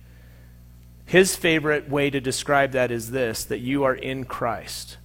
His 1.05 1.35
favorite 1.35 1.89
way 1.89 2.09
to 2.09 2.19
describe 2.19 2.71
that 2.71 2.91
is 2.91 3.11
this 3.11 3.43
that 3.45 3.59
you 3.59 3.83
are 3.83 3.95
in 3.95 4.25
Christ. 4.25 4.97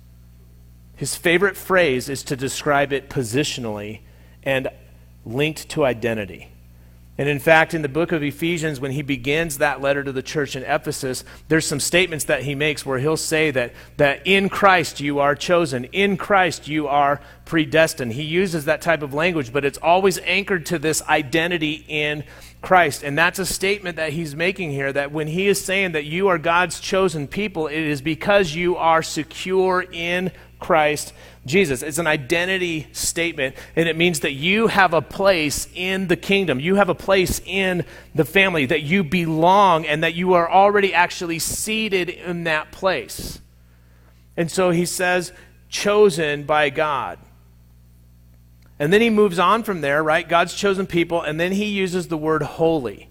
His 0.96 1.16
favorite 1.16 1.56
phrase 1.56 2.08
is 2.08 2.22
to 2.24 2.36
describe 2.36 2.92
it 2.92 3.10
positionally 3.10 4.00
and 4.42 4.68
linked 5.24 5.68
to 5.70 5.84
identity. 5.84 6.52
And 7.16 7.28
in 7.28 7.38
fact, 7.38 7.74
in 7.74 7.82
the 7.82 7.88
book 7.88 8.10
of 8.10 8.24
Ephesians, 8.24 8.80
when 8.80 8.90
he 8.90 9.02
begins 9.02 9.58
that 9.58 9.80
letter 9.80 10.02
to 10.02 10.10
the 10.10 10.22
church 10.22 10.56
in 10.56 10.64
Ephesus, 10.64 11.22
there's 11.46 11.66
some 11.66 11.78
statements 11.78 12.24
that 12.24 12.42
he 12.42 12.56
makes 12.56 12.84
where 12.84 12.98
he'll 12.98 13.16
say 13.16 13.52
that, 13.52 13.72
that 13.98 14.26
in 14.26 14.48
Christ 14.48 15.00
you 15.00 15.20
are 15.20 15.36
chosen, 15.36 15.84
in 15.86 16.16
Christ 16.16 16.66
you 16.66 16.88
are 16.88 17.20
predestined. 17.44 18.14
He 18.14 18.24
uses 18.24 18.64
that 18.64 18.80
type 18.80 19.02
of 19.02 19.14
language, 19.14 19.52
but 19.52 19.64
it's 19.64 19.78
always 19.78 20.18
anchored 20.20 20.66
to 20.66 20.78
this 20.78 21.02
identity 21.02 21.84
in 21.86 22.24
Christ. 22.60 23.04
And 23.04 23.16
that's 23.16 23.38
a 23.38 23.46
statement 23.46 23.96
that 23.96 24.12
he's 24.12 24.34
making 24.34 24.72
here 24.72 24.92
that 24.92 25.12
when 25.12 25.28
he 25.28 25.46
is 25.46 25.64
saying 25.64 25.92
that 25.92 26.04
you 26.04 26.28
are 26.28 26.38
God's 26.38 26.80
chosen 26.80 27.28
people, 27.28 27.68
it 27.68 27.78
is 27.78 28.02
because 28.02 28.56
you 28.56 28.76
are 28.76 29.02
secure 29.02 29.84
in 29.92 30.32
Christ 30.58 31.12
Jesus. 31.46 31.82
It's 31.82 31.98
an 31.98 32.06
identity 32.06 32.86
statement, 32.92 33.54
and 33.76 33.88
it 33.88 33.96
means 33.96 34.20
that 34.20 34.32
you 34.32 34.66
have 34.68 34.94
a 34.94 35.02
place 35.02 35.68
in 35.74 36.08
the 36.08 36.16
kingdom. 36.16 36.58
You 36.58 36.76
have 36.76 36.88
a 36.88 36.94
place 36.94 37.40
in 37.44 37.84
the 38.14 38.24
family, 38.24 38.66
that 38.66 38.82
you 38.82 39.04
belong, 39.04 39.84
and 39.84 40.02
that 40.02 40.14
you 40.14 40.32
are 40.34 40.50
already 40.50 40.94
actually 40.94 41.38
seated 41.38 42.08
in 42.08 42.44
that 42.44 42.72
place. 42.72 43.40
And 44.36 44.50
so 44.50 44.70
he 44.70 44.86
says, 44.86 45.32
chosen 45.68 46.44
by 46.44 46.70
God. 46.70 47.18
And 48.78 48.92
then 48.92 49.00
he 49.00 49.10
moves 49.10 49.38
on 49.38 49.62
from 49.62 49.82
there, 49.82 50.02
right? 50.02 50.28
God's 50.28 50.54
chosen 50.54 50.86
people, 50.86 51.20
and 51.22 51.38
then 51.38 51.52
he 51.52 51.66
uses 51.66 52.08
the 52.08 52.16
word 52.16 52.42
holy. 52.42 53.08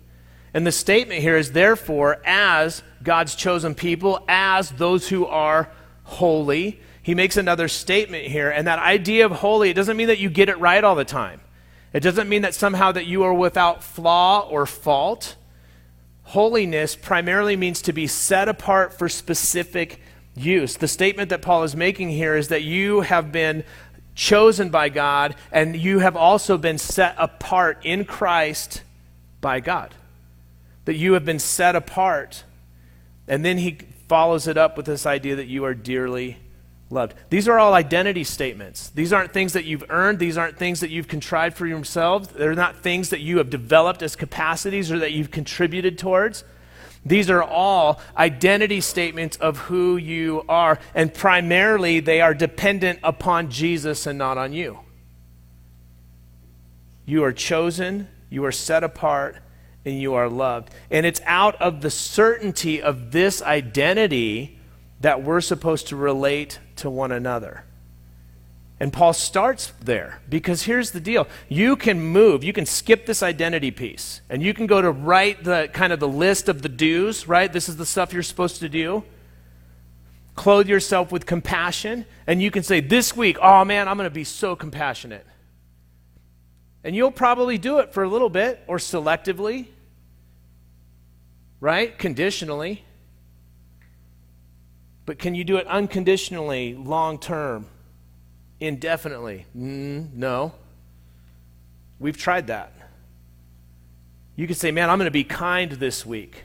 And 0.54 0.68
the 0.68 0.72
statement 0.72 1.22
here 1.22 1.38
is 1.38 1.52
therefore, 1.52 2.22
as 2.26 2.84
God's 3.02 3.36
chosen 3.36 3.76
people, 3.76 4.24
as 4.28 4.72
those 4.72 5.10
who 5.10 5.26
are 5.26 5.70
holy. 6.04 6.80
He 7.04 7.14
makes 7.14 7.36
another 7.36 7.68
statement 7.68 8.26
here, 8.26 8.50
and 8.50 8.66
that 8.66 8.80
idea 8.80 9.26
of 9.26 9.34
holy, 9.34 9.70
it 9.70 9.74
doesn't 9.74 9.98
mean 9.98 10.08
that 10.08 10.20
you 10.20 10.30
get 10.30 10.48
it 10.48 10.58
right 10.58 10.84
all 10.84 10.96
the 10.96 11.04
time. 11.04 11.42
It 11.92 12.00
doesn't 12.00 12.30
mean 12.30 12.42
that 12.44 12.56
somehow 12.56 12.94
that 12.94 13.06
you 13.06 13.24
are 13.24 13.34
without 13.34 13.84
flaw 13.84 14.48
or 14.50 14.66
fault. 14.66 15.36
Holiness 16.24 16.96
primarily 16.96 17.58
means 17.58 17.82
to 17.84 17.94
be 17.94 18.08
set 18.08 18.48
apart 18.48 18.98
for 18.98 19.10
specific 19.10 20.00
use. 20.34 20.78
The 20.78 20.88
statement 20.88 21.30
that 21.30 21.42
Paul 21.42 21.64
is 21.64 21.76
making 21.76 22.10
here 22.10 22.38
is 22.38 22.48
that 22.48 22.64
you 22.64 23.02
have 23.02 23.34
been 23.34 23.66
chosen 24.16 24.70
by 24.70 24.88
God, 24.88 25.36
and 25.52 25.76
you 25.76 26.00
have 26.00 26.16
also 26.16 26.58
been 26.58 26.78
set 26.78 27.16
apart 27.18 27.80
in 27.84 28.06
Christ 28.06 28.82
by 29.42 29.60
God. 29.60 29.94
That 30.86 30.96
you 30.96 31.14
have 31.14 31.26
been 31.26 31.40
set 31.40 31.76
apart. 31.76 32.46
And 33.28 33.44
then 33.44 33.58
he 33.58 33.80
follows 34.08 34.48
it 34.48 34.58
up 34.58 34.78
with 34.78 34.86
this 34.86 35.06
idea 35.06 35.36
that 35.36 35.48
you 35.48 35.66
are 35.66 35.74
dearly 35.74 36.38
loved. 36.94 37.14
These 37.30 37.48
are 37.48 37.60
all 37.60 37.74
identity 37.74 38.24
statements. 38.24 38.90
These 38.90 39.12
aren't 39.12 39.34
things 39.34 39.54
that 39.54 39.66
you've 39.66 39.84
earned, 39.90 40.20
these 40.20 40.38
aren't 40.38 40.58
things 40.58 40.80
that 40.80 40.90
you've 40.90 41.08
contrived 41.08 41.58
for 41.58 41.68
yourselves. 41.68 42.30
They're 42.30 42.56
not 42.56 42.78
things 42.78 43.10
that 43.10 43.20
you 43.20 43.40
have 43.40 43.50
developed 43.50 44.02
as 44.02 44.16
capacities 44.16 44.92
or 44.92 45.00
that 45.00 45.12
you've 45.12 45.32
contributed 45.32 45.98
towards. 45.98 46.44
These 47.06 47.30
are 47.30 47.44
all 47.44 48.00
identity 48.16 48.80
statements 48.80 49.36
of 49.38 49.58
who 49.58 49.98
you 49.98 50.46
are, 50.48 50.80
and 50.96 51.14
primarily 51.14 52.00
they 52.00 52.22
are 52.22 52.34
dependent 52.34 53.00
upon 53.04 53.50
Jesus 53.50 54.08
and 54.08 54.18
not 54.18 54.38
on 54.38 54.54
you. 54.54 54.80
You 57.06 57.24
are 57.26 57.34
chosen, 57.34 58.08
you 58.30 58.46
are 58.46 58.52
set 58.54 58.84
apart, 58.84 59.38
and 59.86 60.00
you 60.00 60.14
are 60.14 60.30
loved. 60.30 60.70
And 60.90 61.06
it's 61.06 61.20
out 61.26 61.62
of 61.62 61.82
the 61.82 61.92
certainty 61.92 62.82
of 62.82 63.12
this 63.12 63.42
identity 63.42 64.58
that 65.02 65.24
we're 65.24 65.42
supposed 65.42 65.88
to 65.90 65.98
relate 65.98 66.60
to 66.84 66.90
one 66.90 67.14
another. 67.14 67.64
And 68.78 68.92
Paul 68.92 69.14
starts 69.14 69.72
there 69.82 70.22
because 70.28 70.64
here's 70.64 70.92
the 70.92 71.00
deal. 71.00 71.28
You 71.48 71.78
can 71.78 72.02
move, 72.02 72.44
you 72.44 72.52
can 72.52 72.66
skip 72.66 73.06
this 73.06 73.24
identity 73.24 73.72
piece, 73.72 74.20
and 74.30 74.44
you 74.44 74.54
can 74.54 74.68
go 74.68 74.82
to 74.82 74.92
write 74.92 75.46
the 75.46 75.70
kind 75.72 75.94
of 75.94 76.02
the 76.02 76.08
list 76.08 76.50
of 76.50 76.62
the 76.62 76.68
do's, 76.68 77.26
right? 77.26 77.52
This 77.52 77.70
is 77.70 77.78
the 77.78 77.86
stuff 77.86 78.12
you're 78.12 78.22
supposed 78.22 78.60
to 78.60 78.68
do. 78.68 79.04
Clothe 80.36 80.68
yourself 80.68 81.14
with 81.14 81.26
compassion, 81.26 82.06
and 82.28 82.42
you 82.42 82.52
can 82.52 82.64
say, 82.64 82.82
This 82.82 83.16
week, 83.16 83.38
oh 83.42 83.64
man, 83.64 83.88
I'm 83.88 83.96
going 83.96 84.10
to 84.10 84.14
be 84.14 84.26
so 84.26 84.54
compassionate. 84.54 85.26
And 86.84 86.94
you'll 86.94 87.12
probably 87.12 87.58
do 87.58 87.80
it 87.80 87.94
for 87.94 88.04
a 88.04 88.10
little 88.10 88.30
bit 88.30 88.62
or 88.68 88.80
selectively, 88.80 89.68
right? 91.62 91.98
Conditionally. 91.98 92.84
But 95.06 95.20
can 95.20 95.36
you 95.36 95.44
do 95.44 95.58
it 95.58 95.68
unconditionally, 95.68 96.76
long 96.76 97.20
term? 97.20 97.68
indefinitely? 98.64 99.46
Mm, 99.56 100.14
no. 100.14 100.54
We've 102.00 102.18
tried 102.18 102.48
that. 102.48 102.72
You 104.36 104.48
could 104.48 104.58
say, 104.58 104.72
man, 104.72 104.90
I'm 104.90 104.98
going 104.98 105.06
to 105.06 105.12
be 105.12 105.24
kind 105.24 105.72
this 105.72 106.06
week. 106.06 106.44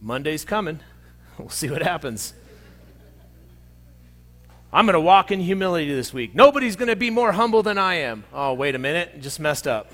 Monday's 0.00 0.44
coming. 0.44 0.80
We'll 1.38 1.50
see 1.50 1.70
what 1.70 1.82
happens. 1.82 2.34
I'm 4.72 4.86
going 4.86 4.94
to 4.94 5.00
walk 5.00 5.30
in 5.30 5.38
humility 5.38 5.94
this 5.94 6.12
week. 6.12 6.34
Nobody's 6.34 6.74
going 6.74 6.88
to 6.88 6.96
be 6.96 7.10
more 7.10 7.30
humble 7.30 7.62
than 7.62 7.78
I 7.78 7.94
am. 7.94 8.24
Oh, 8.32 8.54
wait 8.54 8.74
a 8.74 8.78
minute. 8.78 9.20
Just 9.20 9.38
messed 9.38 9.68
up. 9.68 9.92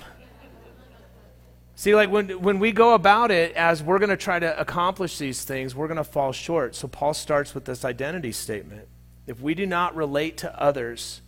See, 1.75 1.93
like 1.93 2.09
when, 2.09 2.29
when 2.41 2.59
we 2.59 2.71
go 2.71 2.93
about 2.93 3.31
it 3.31 3.53
as 3.55 3.83
we're 3.83 3.99
going 3.99 4.09
to 4.09 4.17
try 4.17 4.39
to 4.39 4.59
accomplish 4.59 5.17
these 5.17 5.43
things, 5.43 5.75
we're 5.75 5.87
going 5.87 5.97
to 5.97 6.05
fall 6.05 6.31
short. 6.31 6.73
So 6.73 6.87
Paul 6.87 7.13
starts 7.13 7.53
with 7.53 7.65
this 7.65 7.83
identity 7.83 8.31
statement 8.31 8.87
if 9.27 9.41
we 9.41 9.55
do 9.55 9.65
not 9.65 9.95
relate 9.95 10.37
to 10.37 10.61
others 10.61 11.21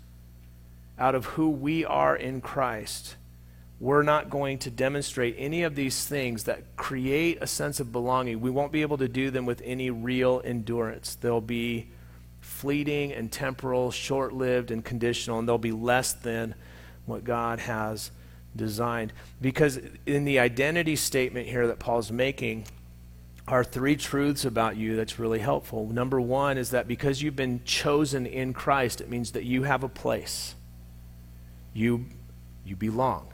out 0.99 1.15
of 1.15 1.25
who 1.25 1.49
we 1.49 1.83
are 1.83 2.15
in 2.15 2.41
Christ, 2.41 3.15
we're 3.79 4.03
not 4.03 4.29
going 4.29 4.59
to 4.59 4.71
demonstrate 4.71 5.35
any 5.37 5.63
of 5.63 5.75
these 5.75 6.05
things 6.05 6.45
that 6.45 6.75
create 6.75 7.39
a 7.41 7.47
sense 7.47 7.79
of 7.79 7.91
belonging. 7.91 8.39
We 8.39 8.49
won't 8.49 8.71
be 8.71 8.81
able 8.81 8.97
to 8.99 9.07
do 9.07 9.29
them 9.31 9.45
with 9.45 9.61
any 9.65 9.89
real 9.89 10.41
endurance. 10.43 11.15
They'll 11.15 11.41
be 11.41 11.87
fleeting 12.39 13.13
and 13.13 13.31
temporal, 13.31 13.91
short 13.91 14.33
lived 14.33 14.71
and 14.71 14.83
conditional, 14.83 15.39
and 15.39 15.47
they'll 15.47 15.57
be 15.57 15.71
less 15.71 16.13
than 16.13 16.55
what 17.05 17.23
God 17.23 17.59
has 17.59 18.11
designed. 18.57 19.13
Because 19.39 19.79
in 20.05 20.25
the 20.25 20.39
identity 20.39 20.95
statement 20.95 21.47
here 21.47 21.67
that 21.67 21.79
Paul's 21.79 22.11
making, 22.11 22.65
are 23.47 23.63
three 23.63 23.95
truths 23.95 24.43
about 24.43 24.75
you 24.75 24.95
that's 24.97 25.17
really 25.17 25.39
helpful. 25.39 25.87
Number 25.87 26.19
one 26.19 26.57
is 26.57 26.71
that 26.71 26.87
because 26.87 27.21
you've 27.21 27.35
been 27.35 27.61
chosen 27.63 28.25
in 28.25 28.53
Christ, 28.53 28.99
it 28.99 29.09
means 29.09 29.31
that 29.31 29.45
you 29.45 29.63
have 29.63 29.83
a 29.83 29.89
place. 29.89 30.55
You, 31.73 32.05
you 32.65 32.75
belong. 32.75 33.29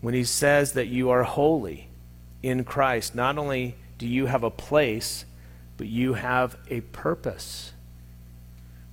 When 0.00 0.14
he 0.14 0.24
says 0.24 0.72
that 0.72 0.86
you 0.86 1.10
are 1.10 1.24
holy 1.24 1.88
in 2.42 2.64
Christ, 2.64 3.14
not 3.14 3.36
only 3.36 3.76
do 3.98 4.06
you 4.06 4.26
have 4.26 4.42
a 4.42 4.50
place, 4.50 5.26
but 5.76 5.86
you 5.86 6.14
have 6.14 6.56
a 6.68 6.80
purpose. 6.80 7.73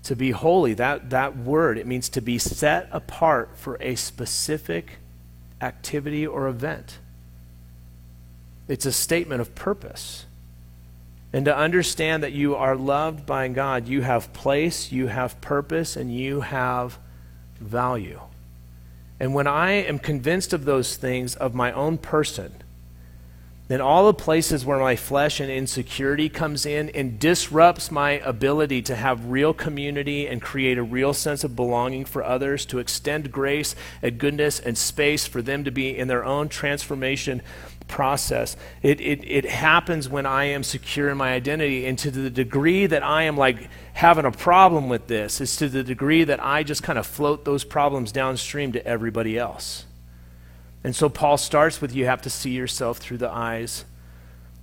To 0.05 0.15
be 0.15 0.31
holy, 0.31 0.73
that, 0.75 1.11
that 1.11 1.37
word, 1.37 1.77
it 1.77 1.85
means 1.85 2.09
to 2.09 2.21
be 2.21 2.37
set 2.37 2.89
apart 2.91 3.51
for 3.55 3.77
a 3.79 3.95
specific 3.95 4.97
activity 5.61 6.25
or 6.25 6.47
event. 6.47 6.97
It's 8.67 8.85
a 8.85 8.91
statement 8.91 9.41
of 9.41 9.53
purpose. 9.53 10.25
And 11.33 11.45
to 11.45 11.55
understand 11.55 12.23
that 12.23 12.33
you 12.33 12.55
are 12.55 12.75
loved 12.75 13.25
by 13.25 13.47
God, 13.47 13.87
you 13.87 14.01
have 14.01 14.33
place, 14.33 14.91
you 14.91 15.07
have 15.07 15.39
purpose, 15.39 15.95
and 15.95 16.13
you 16.13 16.41
have 16.41 16.97
value. 17.59 18.19
And 19.19 19.33
when 19.33 19.47
I 19.47 19.71
am 19.71 19.99
convinced 19.99 20.51
of 20.51 20.65
those 20.65 20.97
things 20.97 21.35
of 21.35 21.53
my 21.53 21.71
own 21.71 21.99
person, 21.99 22.60
then 23.71 23.79
all 23.79 24.07
the 24.07 24.13
places 24.13 24.65
where 24.65 24.79
my 24.79 24.97
flesh 24.97 25.39
and 25.39 25.49
insecurity 25.49 26.27
comes 26.27 26.65
in 26.65 26.89
and 26.89 27.17
disrupts 27.17 27.89
my 27.89 28.11
ability 28.19 28.81
to 28.81 28.97
have 28.97 29.27
real 29.27 29.53
community 29.53 30.27
and 30.27 30.41
create 30.41 30.77
a 30.77 30.83
real 30.83 31.13
sense 31.13 31.45
of 31.45 31.55
belonging 31.55 32.03
for 32.03 32.21
others, 32.21 32.65
to 32.65 32.79
extend 32.79 33.31
grace 33.31 33.73
and 34.01 34.17
goodness 34.17 34.59
and 34.59 34.77
space 34.77 35.25
for 35.25 35.41
them 35.41 35.63
to 35.63 35.71
be 35.71 35.97
in 35.97 36.09
their 36.09 36.25
own 36.25 36.49
transformation 36.49 37.41
process. 37.87 38.57
It, 38.81 38.99
it, 38.99 39.23
it 39.23 39.45
happens 39.45 40.09
when 40.09 40.25
I 40.25 40.45
am 40.45 40.63
secure 40.63 41.09
in 41.09 41.17
my 41.17 41.31
identity. 41.31 41.85
And 41.85 41.97
to 41.99 42.11
the 42.11 42.29
degree 42.29 42.87
that 42.87 43.03
I 43.03 43.23
am 43.23 43.37
like 43.37 43.69
having 43.93 44.25
a 44.25 44.31
problem 44.31 44.89
with 44.89 45.07
this, 45.07 45.39
is 45.39 45.55
to 45.55 45.69
the 45.69 45.83
degree 45.83 46.25
that 46.25 46.43
I 46.43 46.63
just 46.63 46.83
kind 46.83 46.99
of 46.99 47.07
float 47.07 47.45
those 47.45 47.63
problems 47.63 48.11
downstream 48.11 48.73
to 48.73 48.85
everybody 48.85 49.37
else. 49.37 49.85
And 50.83 50.95
so 50.95 51.09
Paul 51.09 51.37
starts 51.37 51.81
with 51.81 51.95
you 51.95 52.05
have 52.05 52.21
to 52.23 52.29
see 52.29 52.51
yourself 52.51 52.97
through 52.97 53.17
the 53.17 53.29
eyes 53.29 53.85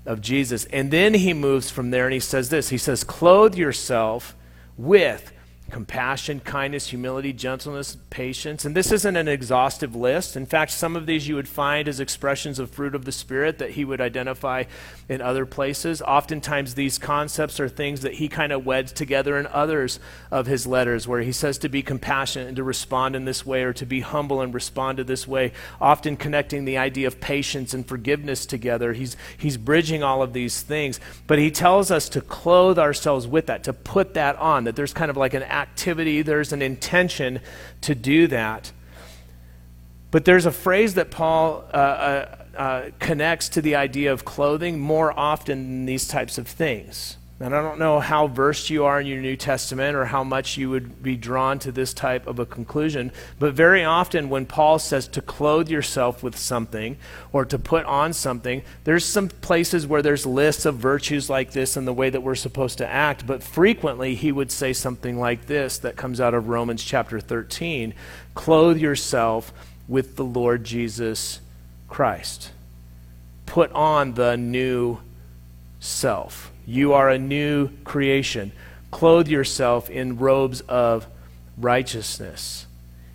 of 0.04 0.20
Jesus. 0.20 0.64
And 0.66 0.90
then 0.90 1.14
he 1.14 1.33
moves 1.33 1.70
from 1.70 1.90
there 1.90 2.07
and 2.07 2.14
he 2.14 2.20
says 2.20 2.48
this 2.48 2.70
He 2.70 2.78
says, 2.78 3.04
Clothe 3.04 3.54
yourself 3.54 4.35
with 4.76 5.33
compassion, 5.70 6.40
kindness, 6.40 6.88
humility, 6.88 7.33
gentleness, 7.33 7.96
patience. 8.11 8.64
And 8.64 8.74
this 8.74 8.90
isn't 8.90 9.16
an 9.16 9.28
exhaustive 9.28 9.94
list. 9.94 10.37
In 10.37 10.46
fact, 10.46 10.70
some 10.70 10.96
of 10.96 11.07
these 11.07 11.28
you 11.28 11.35
would 11.35 11.48
find 11.48 11.88
as 11.88 12.00
expressions 12.00 12.59
of 12.59 12.70
fruit 12.70 12.94
of 12.94 13.04
the 13.04 13.12
Spirit 13.12 13.59
that 13.59 13.72
he 13.72 13.85
would 13.85 14.00
identify 14.00 14.64
in 15.09 15.20
other 15.20 15.44
places. 15.44 16.00
Oftentimes, 16.02 16.74
these 16.74 16.98
concepts 16.98 17.61
are 17.61 17.68
things 17.68 18.00
that 18.00 18.14
he 18.14 18.28
kind 18.28 18.52
of 18.52 18.64
weds 18.64 18.92
together 18.92 19.38
in 19.38 19.46
others 19.48 20.00
of 20.31 20.46
his 20.46 20.66
letters, 20.66 21.07
where 21.07 21.20
he 21.20 21.33
says 21.33 21.59
to 21.59 21.68
be 21.68 21.83
compassionate 21.83 22.48
and 22.48 22.57
to 22.57 22.64
respond 22.64 23.14
in 23.14 23.24
this 23.24 23.44
way, 23.44 23.62
or 23.62 23.72
to 23.74 23.87
be 23.87 24.00
humble 24.00 24.40
and 24.40 24.54
respond 24.54 24.98
to 24.98 25.04
this 25.04 25.28
way, 25.28 25.52
often 25.81 26.16
connecting 26.16 26.64
the 26.64 26.78
idea 26.78 27.07
of 27.07 27.20
patience 27.20 27.74
and 27.74 27.87
forgiveness 27.87 28.46
together. 28.46 28.92
He's, 28.94 29.16
he's 29.37 29.57
bridging 29.57 30.02
all 30.02 30.22
of 30.22 30.33
these 30.33 30.62
things. 30.62 31.00
But 31.26 31.38
he 31.38 31.50
tells 31.50 31.90
us 31.90 32.09
to 32.11 32.20
clothe 32.20 32.78
ourselves 32.78 33.26
with 33.26 33.46
that, 33.46 33.64
to 33.64 33.72
put 33.72 34.14
that 34.14 34.37
on, 34.37 34.64
that 34.64 34.76
there's 34.76 34.92
kind 34.92 35.11
of 35.11 35.16
like 35.16 35.35
an 35.35 35.42
activity, 35.59 36.23
there's 36.23 36.53
an 36.53 36.62
intention 36.62 37.40
to 37.83 37.94
do 37.94 38.27
that. 38.29 38.73
But 40.11 40.25
there's 40.25 40.47
a 40.47 40.53
phrase 40.53 40.94
that 40.94 41.11
Paul 41.11 41.64
uh, 41.73 41.77
uh, 41.77 42.37
uh, 42.57 42.90
connects 42.99 43.51
to 43.51 43.61
the 43.61 43.77
idea 43.77 44.12
of 44.12 44.25
clothing 44.25 44.81
more 44.81 45.16
often 45.18 45.62
than 45.62 45.87
these 45.87 46.09
types 46.09 46.38
of 46.38 46.49
things. 46.49 47.17
And 47.40 47.55
I 47.55 47.62
don't 47.62 47.79
know 47.79 48.01
how 48.01 48.27
versed 48.27 48.68
you 48.68 48.85
are 48.85 49.01
in 49.01 49.07
your 49.07 49.20
New 49.20 49.37
Testament 49.37 49.94
or 49.94 50.07
how 50.07 50.24
much 50.24 50.57
you 50.57 50.70
would 50.70 51.05
be 51.05 51.16
drawn 51.16 51.61
to 51.61 51.70
this 51.70 51.94
type 51.94 52.27
of 52.27 52.40
a 52.40 52.46
conclusion, 52.46 53.12
but 53.38 53.55
very 53.55 53.85
often 53.85 54.29
when 54.29 54.44
Paul 54.44 54.81
says 54.81 55.07
to 55.09 55.22
clothe 55.22 55.68
yourself 55.68 56.20
with 56.20 56.37
something 56.37 56.96
or 57.33 57.44
to 57.44 57.57
put 57.57 57.85
on 57.85 58.12
something, 58.12 58.62
there's 58.83 59.05
some 59.05 59.29
places 59.29 59.87
where 59.87 60.03
there's 60.03 60.27
lists 60.27 60.66
of 60.66 60.77
virtues 60.77 61.31
like 61.31 61.53
this 61.53 61.77
and 61.77 61.87
the 61.87 61.92
way 61.92 62.11
that 62.11 62.24
we're 62.24 62.35
supposed 62.35 62.79
to 62.79 62.88
act, 62.88 63.24
but 63.24 63.40
frequently 63.40 64.16
he 64.16 64.33
would 64.33 64.51
say 64.51 64.72
something 64.72 65.16
like 65.16 65.46
this 65.46 65.79
that 65.79 65.96
comes 65.96 66.20
out 66.20 66.35
of 66.35 66.48
Romans 66.48 66.83
chapter 66.83 67.20
13 67.20 67.94
clothe 68.35 68.79
yourself 68.79 69.53
with 69.87 70.16
the 70.16 70.24
Lord 70.24 70.64
Jesus 70.64 71.40
Christ. 71.88 72.51
Put 73.46 73.72
on 73.72 74.14
the 74.14 74.37
new 74.37 74.98
self. 75.80 76.52
You 76.66 76.92
are 76.92 77.08
a 77.08 77.18
new 77.18 77.70
creation. 77.84 78.52
Clothe 78.90 79.28
yourself 79.28 79.90
in 79.90 80.18
robes 80.18 80.60
of 80.62 81.06
righteousness. 81.56 82.66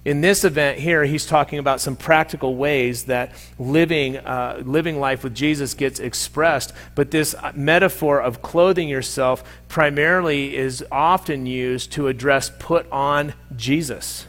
In 0.05 0.19
this 0.19 0.43
event 0.43 0.79
here, 0.79 1.05
he's 1.05 1.25
talking 1.25 1.59
about 1.59 1.79
some 1.79 1.95
practical 1.95 2.55
ways 2.55 3.05
that 3.05 3.31
living, 3.57 4.17
uh, 4.17 4.61
living 4.65 4.99
life 4.99 5.23
with 5.23 5.33
Jesus 5.33 5.73
gets 5.73 5.99
expressed. 5.99 6.73
But 6.93 7.11
this 7.11 7.33
metaphor 7.55 8.21
of 8.21 8.41
clothing 8.41 8.89
yourself 8.89 9.43
primarily 9.69 10.57
is 10.57 10.83
often 10.91 11.45
used 11.45 11.93
to 11.93 12.09
address 12.09 12.51
put 12.59 12.85
on 12.91 13.33
Jesus 13.55 14.27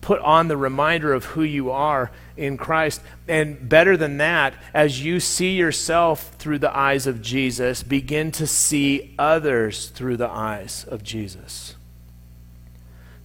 put 0.00 0.20
on 0.20 0.48
the 0.48 0.56
reminder 0.56 1.12
of 1.12 1.24
who 1.26 1.42
you 1.42 1.70
are 1.70 2.10
in 2.36 2.56
Christ. 2.56 3.00
And 3.26 3.68
better 3.68 3.96
than 3.96 4.18
that, 4.18 4.54
as 4.72 5.04
you 5.04 5.20
see 5.20 5.56
yourself 5.56 6.34
through 6.38 6.60
the 6.60 6.74
eyes 6.74 7.06
of 7.06 7.20
Jesus, 7.20 7.82
begin 7.82 8.30
to 8.32 8.46
see 8.46 9.14
others 9.18 9.88
through 9.88 10.16
the 10.16 10.30
eyes 10.30 10.84
of 10.88 11.02
Jesus. 11.02 11.74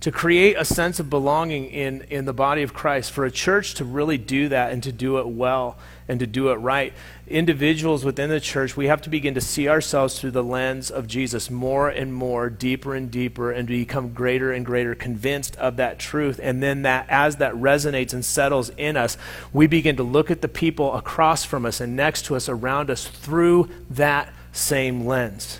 To 0.01 0.11
create 0.11 0.57
a 0.57 0.65
sense 0.65 0.99
of 0.99 1.09
belonging 1.09 1.67
in, 1.67 2.01
in 2.09 2.25
the 2.25 2.33
body 2.33 2.63
of 2.63 2.73
Christ, 2.73 3.11
for 3.11 3.23
a 3.23 3.31
church 3.31 3.75
to 3.75 3.85
really 3.85 4.17
do 4.17 4.49
that 4.49 4.73
and 4.73 4.83
to 4.83 4.91
do 4.91 5.19
it 5.19 5.27
well 5.27 5.77
and 6.09 6.19
to 6.19 6.27
do 6.27 6.49
it 6.49 6.55
right. 6.55 6.93
Individuals 7.33 8.05
within 8.05 8.29
the 8.29 8.39
church, 8.39 8.77
we 8.77 8.85
have 8.85 9.01
to 9.01 9.09
begin 9.09 9.33
to 9.33 9.41
see 9.41 9.67
ourselves 9.67 10.19
through 10.19 10.29
the 10.29 10.43
lens 10.43 10.91
of 10.91 11.07
Jesus 11.07 11.49
more 11.49 11.89
and 11.89 12.13
more, 12.13 12.47
deeper 12.47 12.93
and 12.93 13.09
deeper, 13.09 13.49
and 13.49 13.67
become 13.67 14.13
greater 14.13 14.51
and 14.51 14.63
greater 14.63 14.93
convinced 14.93 15.55
of 15.55 15.77
that 15.77 15.97
truth. 15.97 16.39
And 16.43 16.61
then 16.61 16.83
that 16.83 17.07
as 17.09 17.37
that 17.37 17.55
resonates 17.55 18.13
and 18.13 18.23
settles 18.23 18.69
in 18.77 18.95
us, 18.95 19.17
we 19.51 19.65
begin 19.65 19.95
to 19.95 20.03
look 20.03 20.29
at 20.29 20.43
the 20.43 20.47
people 20.47 20.93
across 20.93 21.43
from 21.43 21.65
us 21.65 21.81
and 21.81 21.95
next 21.95 22.25
to 22.25 22.35
us 22.35 22.47
around 22.47 22.91
us 22.91 23.07
through 23.07 23.67
that 23.89 24.31
same 24.51 25.03
lens. 25.03 25.59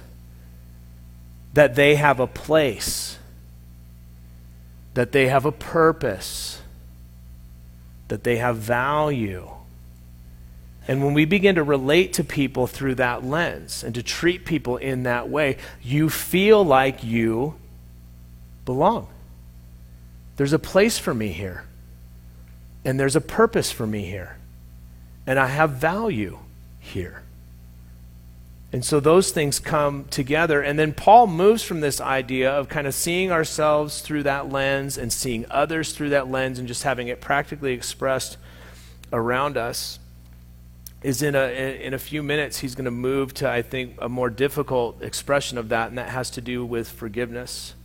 That 1.56 1.74
they 1.74 1.96
have 1.96 2.20
a 2.20 2.28
place, 2.28 3.18
that 4.94 5.12
they 5.12 5.28
have 5.28 5.48
a 5.48 5.52
purpose, 5.52 6.62
that 8.10 8.24
they 8.24 8.36
have 8.36 8.58
value 8.58 9.50
and 10.88 11.04
when 11.04 11.14
we 11.14 11.26
begin 11.26 11.56
to 11.56 11.64
relate 11.64 12.14
to 12.14 12.24
people 12.24 12.68
through 12.68 12.96
that 12.96 13.24
lens 13.24 13.84
and 13.84 13.96
to 13.96 14.04
treat 14.04 14.46
people 14.46 14.78
in 14.78 15.04
that 15.04 15.30
way, 15.30 15.58
you 15.82 16.10
feel 16.10 16.64
like 16.64 17.04
you 17.04 17.56
belong. 18.66 19.08
There's 20.36 20.54
a 20.54 20.60
place 20.60 20.98
for 20.98 21.14
me 21.14 21.30
here, 21.30 21.66
and 22.84 23.00
there's 23.00 23.16
a 23.16 23.22
purpose 23.22 23.72
for 23.72 23.88
me 23.88 24.06
here, 24.06 24.38
and 25.26 25.40
I 25.40 25.48
have 25.48 25.72
value 25.72 26.40
here. 26.80 27.24
And 28.74 28.84
so 28.84 29.00
those 29.00 29.30
things 29.32 29.60
come 29.60 30.06
together. 30.06 30.60
And 30.60 30.80
then 30.80 30.94
Paul 30.94 31.28
moves 31.28 31.62
from 31.62 31.82
this 31.82 32.02
idea 32.02 32.52
of 32.52 32.70
kind 32.70 32.88
of 32.88 32.96
seeing 32.96 33.32
ourselves 33.32 34.02
through 34.02 34.24
that 34.24 34.52
lens 34.52 34.98
and 34.98 35.14
seeing 35.14 35.46
others 35.52 35.94
through 35.94 36.10
that 36.10 36.28
lens 36.28 36.58
and 36.58 36.68
just 36.68 36.82
having 36.82 37.08
it 37.08 37.22
practically 37.22 37.74
expressed 37.74 38.38
around 39.12 39.58
us 39.58 40.00
is 41.04 41.22
in 41.22 41.36
a, 41.36 41.50
in 41.82 41.94
a 41.94 42.00
few 42.00 42.24
minutes, 42.24 42.60
he's 42.60 42.76
going 42.76 42.86
to 42.86 42.92
move 42.92 43.34
to, 43.36 43.50
I 43.50 43.62
think, 43.62 43.96
a 44.00 44.08
more 44.08 44.30
difficult 44.30 45.04
expression 45.04 45.58
of 45.58 45.70
that, 45.70 45.90
and 45.90 45.98
that 45.98 46.10
has 46.10 46.30
to 46.32 46.42
do 46.42 46.66
with 46.66 46.90
forgiveness. 46.90 47.76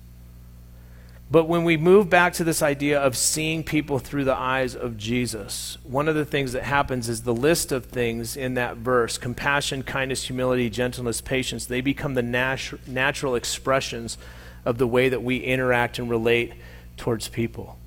But 1.31 1.45
when 1.45 1.65
we 1.65 1.77
move 1.77 2.09
back 2.09 2.33
to 2.35 2.45
this 2.45 2.63
idea 2.63 2.99
of 2.99 3.15
seeing 3.15 3.63
people 3.63 3.99
through 3.99 4.25
the 4.25 4.35
eyes 4.35 4.75
of 4.75 4.97
Jesus, 4.97 5.77
one 5.83 6.09
of 6.09 6.15
the 6.15 6.25
things 6.25 6.53
that 6.53 6.63
happens 6.63 7.09
is 7.09 7.23
the 7.23 7.35
list 7.35 7.71
of 7.71 7.85
things 7.87 8.35
in 8.35 8.55
that 8.55 8.79
verse 8.79 9.19
compassion, 9.19 9.83
kindness, 9.83 10.25
humility, 10.25 10.71
gentleness, 10.71 11.21
patience 11.21 11.67
they 11.67 11.83
become 11.83 12.15
the 12.15 12.23
natu- 12.23 12.79
natural 12.89 13.35
expressions 13.35 14.17
of 14.65 14.79
the 14.79 14.87
way 14.87 15.11
that 15.11 15.23
we 15.23 15.39
interact 15.39 15.99
and 15.99 16.09
relate 16.09 16.55
towards 16.97 17.29
people. 17.29 17.78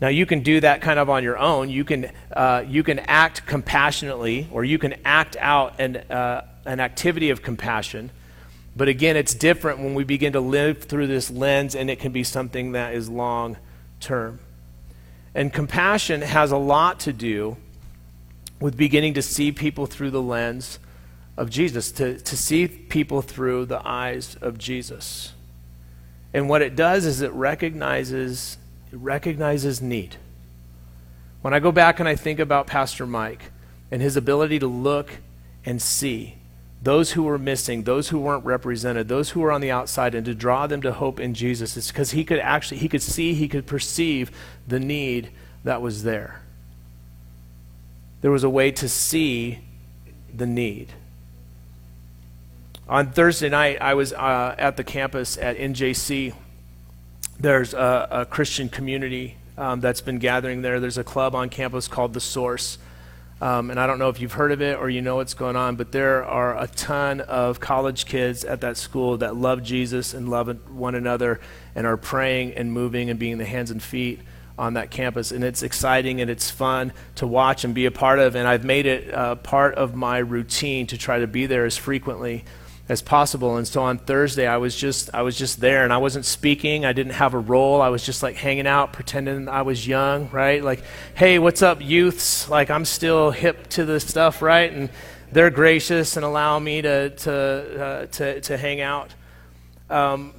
Now, 0.00 0.08
you 0.08 0.26
can 0.26 0.40
do 0.40 0.60
that 0.60 0.82
kind 0.82 0.98
of 0.98 1.08
on 1.08 1.22
your 1.22 1.38
own. 1.38 1.70
You 1.70 1.84
can, 1.84 2.10
uh, 2.32 2.64
you 2.66 2.82
can 2.82 2.98
act 2.98 3.46
compassionately, 3.46 4.46
or 4.52 4.62
you 4.64 4.78
can 4.78 4.94
act 5.04 5.36
out 5.40 5.80
an, 5.80 5.96
uh, 5.96 6.46
an 6.66 6.80
activity 6.80 7.30
of 7.30 7.42
compassion. 7.42 8.10
But 8.76 8.88
again, 8.88 9.16
it's 9.16 9.34
different 9.34 9.78
when 9.78 9.94
we 9.94 10.04
begin 10.04 10.34
to 10.34 10.40
live 10.40 10.84
through 10.84 11.06
this 11.06 11.30
lens, 11.30 11.74
and 11.74 11.88
it 11.88 11.98
can 11.98 12.12
be 12.12 12.24
something 12.24 12.72
that 12.72 12.94
is 12.94 13.08
long 13.08 13.56
term. 14.00 14.38
And 15.34 15.50
compassion 15.50 16.20
has 16.20 16.50
a 16.50 16.58
lot 16.58 17.00
to 17.00 17.12
do 17.12 17.56
with 18.60 18.76
beginning 18.76 19.14
to 19.14 19.22
see 19.22 19.50
people 19.50 19.86
through 19.86 20.10
the 20.10 20.22
lens 20.22 20.78
of 21.38 21.50
Jesus, 21.50 21.90
to, 21.92 22.18
to 22.18 22.36
see 22.36 22.68
people 22.68 23.22
through 23.22 23.66
the 23.66 23.86
eyes 23.86 24.36
of 24.40 24.58
Jesus. 24.58 25.32
And 26.34 26.48
what 26.48 26.62
it 26.62 26.76
does 26.76 27.06
is 27.06 27.20
it 27.22 27.32
recognizes 27.32 28.58
recognizes 28.96 29.80
need. 29.80 30.16
When 31.42 31.54
I 31.54 31.60
go 31.60 31.70
back 31.70 32.00
and 32.00 32.08
I 32.08 32.16
think 32.16 32.40
about 32.40 32.66
Pastor 32.66 33.06
Mike 33.06 33.52
and 33.90 34.02
his 34.02 34.16
ability 34.16 34.58
to 34.58 34.66
look 34.66 35.18
and 35.64 35.80
see 35.80 36.36
those 36.82 37.12
who 37.12 37.22
were 37.22 37.38
missing, 37.38 37.84
those 37.84 38.08
who 38.08 38.18
weren't 38.18 38.44
represented, 38.44 39.08
those 39.08 39.30
who 39.30 39.40
were 39.40 39.52
on 39.52 39.60
the 39.60 39.70
outside, 39.70 40.14
and 40.14 40.24
to 40.26 40.34
draw 40.34 40.66
them 40.66 40.82
to 40.82 40.92
hope 40.92 41.18
in 41.18 41.34
Jesus. 41.34 41.76
It's 41.76 41.88
because 41.88 42.12
he 42.12 42.24
could 42.24 42.38
actually, 42.38 42.78
he 42.78 42.88
could 42.88 43.02
see, 43.02 43.34
he 43.34 43.48
could 43.48 43.66
perceive 43.66 44.30
the 44.66 44.78
need 44.78 45.30
that 45.64 45.82
was 45.82 46.02
there. 46.02 46.42
There 48.20 48.30
was 48.30 48.44
a 48.44 48.50
way 48.50 48.70
to 48.72 48.88
see 48.88 49.60
the 50.34 50.46
need. 50.46 50.92
On 52.88 53.10
Thursday 53.10 53.48
night, 53.48 53.78
I 53.80 53.94
was 53.94 54.12
uh, 54.12 54.54
at 54.58 54.76
the 54.76 54.84
campus 54.84 55.36
at 55.38 55.56
NJC. 55.56 56.34
There's 57.38 57.74
a, 57.74 58.08
a 58.10 58.26
Christian 58.26 58.68
community 58.68 59.36
um, 59.58 59.80
that's 59.80 60.00
been 60.00 60.18
gathering 60.18 60.62
there. 60.62 60.80
There's 60.80 60.98
a 60.98 61.04
club 61.04 61.34
on 61.34 61.48
campus 61.50 61.88
called 61.88 62.14
The 62.14 62.20
Source. 62.20 62.78
Um, 63.38 63.70
and 63.70 63.78
I 63.78 63.86
don't 63.86 63.98
know 63.98 64.08
if 64.08 64.18
you've 64.18 64.32
heard 64.32 64.52
of 64.52 64.62
it 64.62 64.78
or 64.78 64.88
you 64.88 65.02
know 65.02 65.16
what's 65.16 65.34
going 65.34 65.56
on, 65.56 65.76
but 65.76 65.92
there 65.92 66.24
are 66.24 66.58
a 66.58 66.66
ton 66.66 67.20
of 67.20 67.60
college 67.60 68.06
kids 68.06 68.44
at 68.44 68.62
that 68.62 68.78
school 68.78 69.18
that 69.18 69.36
love 69.36 69.62
Jesus 69.62 70.14
and 70.14 70.30
love 70.30 70.48
one 70.70 70.94
another 70.94 71.40
and 71.74 71.86
are 71.86 71.98
praying 71.98 72.54
and 72.54 72.72
moving 72.72 73.10
and 73.10 73.18
being 73.18 73.36
the 73.36 73.44
hands 73.44 73.70
and 73.70 73.82
feet 73.82 74.20
on 74.58 74.72
that 74.74 74.90
campus. 74.90 75.32
And 75.32 75.44
it's 75.44 75.62
exciting 75.62 76.22
and 76.22 76.30
it's 76.30 76.50
fun 76.50 76.94
to 77.16 77.26
watch 77.26 77.64
and 77.64 77.74
be 77.74 77.84
a 77.84 77.90
part 77.90 78.18
of. 78.18 78.36
And 78.36 78.48
I've 78.48 78.64
made 78.64 78.86
it 78.86 79.12
uh, 79.12 79.34
part 79.34 79.74
of 79.74 79.94
my 79.94 80.16
routine 80.16 80.86
to 80.86 80.96
try 80.96 81.18
to 81.18 81.26
be 81.26 81.44
there 81.44 81.66
as 81.66 81.76
frequently 81.76 82.46
as 82.88 83.02
possible. 83.02 83.56
And 83.56 83.66
so 83.66 83.82
on 83.82 83.98
Thursday, 83.98 84.46
I 84.46 84.58
was 84.58 84.76
just 84.76 85.10
I 85.12 85.22
was 85.22 85.36
just 85.36 85.60
there, 85.60 85.84
and 85.84 85.92
I 85.92 85.98
wasn't 85.98 86.24
speaking. 86.24 86.84
I 86.84 86.92
didn't 86.92 87.14
have 87.14 87.34
a 87.34 87.38
role. 87.38 87.82
I 87.82 87.88
was 87.88 88.04
just 88.04 88.22
like 88.22 88.36
hanging 88.36 88.66
out, 88.66 88.92
pretending 88.92 89.48
I 89.48 89.62
was 89.62 89.86
young, 89.86 90.30
right? 90.30 90.62
Like, 90.62 90.82
hey, 91.14 91.38
what's 91.38 91.62
up, 91.62 91.82
youths? 91.82 92.48
Like, 92.48 92.70
I'm 92.70 92.84
still 92.84 93.30
hip 93.30 93.68
to 93.70 93.84
this 93.84 94.06
stuff, 94.06 94.42
right? 94.42 94.72
And 94.72 94.90
they're 95.32 95.50
gracious 95.50 96.16
and 96.16 96.24
allow 96.24 96.58
me 96.58 96.82
to 96.82 97.10
to 97.10 97.84
uh, 97.84 98.06
to, 98.06 98.40
to 98.42 98.56
hang 98.56 98.80
out. 98.80 99.14
Um, 99.90 100.32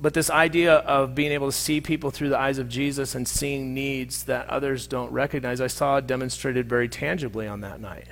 but 0.00 0.14
this 0.14 0.30
idea 0.30 0.74
of 0.74 1.14
being 1.14 1.30
able 1.30 1.46
to 1.46 1.56
see 1.56 1.80
people 1.80 2.10
through 2.10 2.30
the 2.30 2.38
eyes 2.38 2.58
of 2.58 2.68
Jesus 2.68 3.14
and 3.14 3.26
seeing 3.26 3.72
needs 3.72 4.24
that 4.24 4.48
others 4.48 4.88
don't 4.88 5.12
recognize, 5.12 5.60
I 5.60 5.68
saw 5.68 6.00
demonstrated 6.00 6.68
very 6.68 6.88
tangibly 6.88 7.46
on 7.46 7.60
that 7.60 7.80
night 7.80 8.08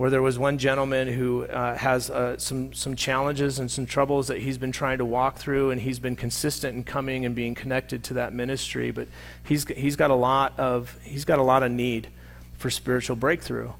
where 0.00 0.08
there 0.08 0.22
was 0.22 0.38
one 0.38 0.56
gentleman 0.56 1.08
who 1.08 1.44
uh, 1.44 1.76
has 1.76 2.08
uh, 2.08 2.34
some, 2.38 2.72
some 2.72 2.96
challenges 2.96 3.58
and 3.58 3.70
some 3.70 3.84
troubles 3.84 4.28
that 4.28 4.38
he's 4.38 4.56
been 4.56 4.72
trying 4.72 4.96
to 4.96 5.04
walk 5.04 5.36
through, 5.36 5.70
and 5.70 5.78
he's 5.78 5.98
been 5.98 6.16
consistent 6.16 6.74
in 6.74 6.82
coming 6.82 7.26
and 7.26 7.34
being 7.34 7.54
connected 7.54 8.02
to 8.02 8.14
that 8.14 8.32
ministry. 8.32 8.92
But 8.92 9.08
he's, 9.44 9.68
he's, 9.68 9.96
got 9.96 10.10
a 10.10 10.14
lot 10.14 10.58
of, 10.58 10.98
he's 11.02 11.26
got 11.26 11.38
a 11.38 11.42
lot 11.42 11.62
of 11.62 11.70
need 11.70 12.08
for 12.56 12.70
spiritual 12.70 13.14
breakthrough. 13.14 13.72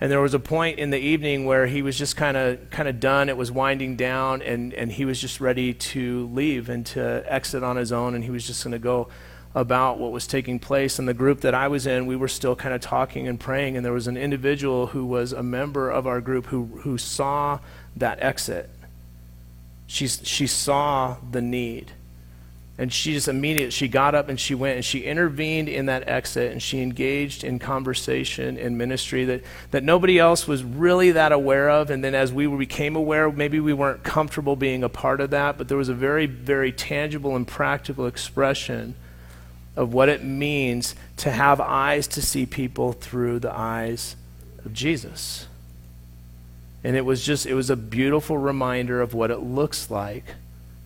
And 0.00 0.10
there 0.10 0.22
was 0.22 0.32
a 0.32 0.38
point 0.38 0.78
in 0.78 0.88
the 0.88 0.98
evening 0.98 1.44
where 1.44 1.66
he 1.66 1.82
was 1.82 1.98
just 1.98 2.16
kind 2.16 2.38
of 2.38 2.70
kind 2.70 2.88
of 2.88 2.98
done. 2.98 3.28
It 3.28 3.36
was 3.36 3.52
winding 3.52 3.96
down, 3.96 4.40
and, 4.40 4.72
and 4.72 4.90
he 4.90 5.04
was 5.04 5.20
just 5.20 5.42
ready 5.42 5.74
to 5.74 6.26
leave 6.28 6.70
and 6.70 6.86
to 6.86 7.22
exit 7.26 7.62
on 7.62 7.76
his 7.76 7.92
own, 7.92 8.14
and 8.14 8.24
he 8.24 8.30
was 8.30 8.46
just 8.46 8.64
going 8.64 8.72
to 8.72 8.78
go 8.78 9.08
about 9.54 9.98
what 9.98 10.12
was 10.12 10.26
taking 10.26 10.58
place. 10.58 10.98
And 10.98 11.08
the 11.08 11.14
group 11.14 11.40
that 11.40 11.54
I 11.54 11.68
was 11.68 11.86
in, 11.86 12.06
we 12.06 12.16
were 12.16 12.28
still 12.28 12.54
kind 12.54 12.74
of 12.74 12.80
talking 12.80 13.26
and 13.26 13.38
praying. 13.38 13.76
And 13.76 13.84
there 13.84 13.92
was 13.92 14.06
an 14.06 14.16
individual 14.16 14.88
who 14.88 15.04
was 15.04 15.32
a 15.32 15.42
member 15.42 15.90
of 15.90 16.06
our 16.06 16.20
group 16.20 16.46
who, 16.46 16.66
who 16.82 16.96
saw 16.98 17.58
that 17.96 18.22
exit. 18.22 18.70
She, 19.86 20.06
she 20.06 20.46
saw 20.46 21.16
the 21.30 21.42
need. 21.42 21.92
And 22.78 22.90
she 22.90 23.12
just 23.12 23.28
immediately, 23.28 23.72
she 23.72 23.88
got 23.88 24.14
up 24.14 24.30
and 24.30 24.40
she 24.40 24.54
went 24.54 24.76
and 24.76 24.84
she 24.84 25.00
intervened 25.00 25.68
in 25.68 25.86
that 25.86 26.08
exit 26.08 26.52
and 26.52 26.62
she 26.62 26.80
engaged 26.80 27.44
in 27.44 27.58
conversation 27.58 28.56
and 28.56 28.78
ministry 28.78 29.26
that, 29.26 29.42
that 29.72 29.84
nobody 29.84 30.18
else 30.18 30.48
was 30.48 30.64
really 30.64 31.10
that 31.10 31.30
aware 31.30 31.68
of. 31.68 31.90
And 31.90 32.02
then 32.02 32.14
as 32.14 32.32
we 32.32 32.46
became 32.46 32.96
aware, 32.96 33.30
maybe 33.30 33.60
we 33.60 33.74
weren't 33.74 34.02
comfortable 34.02 34.56
being 34.56 34.82
a 34.82 34.88
part 34.88 35.20
of 35.20 35.28
that, 35.30 35.58
but 35.58 35.68
there 35.68 35.76
was 35.76 35.90
a 35.90 35.94
very, 35.94 36.24
very 36.24 36.72
tangible 36.72 37.36
and 37.36 37.46
practical 37.46 38.06
expression 38.06 38.94
of 39.80 39.94
what 39.94 40.10
it 40.10 40.22
means 40.22 40.94
to 41.16 41.30
have 41.30 41.58
eyes 41.58 42.06
to 42.06 42.20
see 42.20 42.44
people 42.44 42.92
through 42.92 43.38
the 43.38 43.50
eyes 43.50 44.14
of 44.62 44.74
Jesus. 44.74 45.46
And 46.84 46.96
it 46.96 47.00
was 47.06 47.24
just, 47.24 47.46
it 47.46 47.54
was 47.54 47.70
a 47.70 47.76
beautiful 47.76 48.36
reminder 48.36 49.00
of 49.00 49.14
what 49.14 49.30
it 49.30 49.38
looks 49.38 49.90
like 49.90 50.34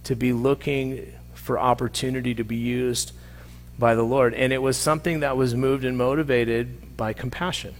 to 0.05 0.15
be 0.15 0.33
looking 0.33 1.13
for 1.35 1.59
opportunity 1.59 2.37
to 2.37 2.45
be 2.45 2.55
used 2.55 3.11
by 3.77 3.97
the 3.97 4.05
Lord. 4.05 4.33
And 4.33 4.53
it 4.53 4.63
was 4.63 4.77
something 4.77 5.19
that 5.21 5.37
was 5.37 5.57
moved 5.57 5.85
and 5.85 5.99
motivated 5.99 6.97
by 6.97 7.15
compassion 7.15 7.75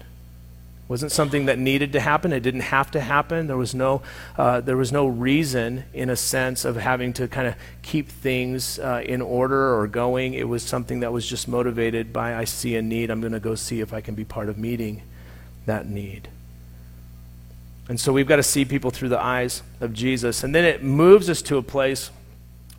wasn't 0.87 1.11
something 1.11 1.45
that 1.47 1.57
needed 1.57 1.93
to 1.93 1.99
happen. 1.99 2.31
It 2.31 2.41
didn't 2.41 2.61
have 2.61 2.91
to 2.91 3.01
happen. 3.01 3.47
There 3.47 3.57
was 3.57 3.73
no, 3.73 4.03
uh, 4.37 4.61
there 4.61 4.77
was 4.77 4.91
no 4.91 5.07
reason, 5.07 5.85
in 5.93 6.11
a 6.11 6.15
sense, 6.15 6.63
of 6.63 6.75
having 6.75 7.11
to 7.13 7.27
kind 7.27 7.47
of 7.47 7.55
keep 7.81 8.07
things 8.07 8.77
uh, 8.77 9.01
in 9.03 9.21
order 9.21 9.75
or 9.75 9.87
going. 9.87 10.35
It 10.35 10.47
was 10.47 10.61
something 10.61 10.99
that 10.99 11.11
was 11.11 11.27
just 11.27 11.47
motivated 11.47 12.13
by 12.13 12.35
I 12.35 12.43
see 12.43 12.75
a 12.75 12.83
need. 12.83 13.09
I'm 13.09 13.19
going 13.19 13.33
to 13.33 13.39
go 13.39 13.55
see 13.55 13.81
if 13.81 13.93
I 13.93 14.01
can 14.01 14.13
be 14.13 14.25
part 14.25 14.47
of 14.47 14.59
meeting 14.59 15.01
that 15.65 15.87
need. 15.87 16.29
And 17.87 17.99
so 17.99 18.13
we've 18.13 18.27
got 18.27 18.37
to 18.37 18.43
see 18.43 18.63
people 18.63 18.91
through 18.91 19.09
the 19.09 19.21
eyes 19.21 19.63
of 19.81 19.91
Jesus. 19.93 20.43
And 20.43 20.53
then 20.53 20.65
it 20.65 20.83
moves 20.83 21.29
us 21.29 21.41
to 21.43 21.57
a 21.57 21.63
place 21.63 22.11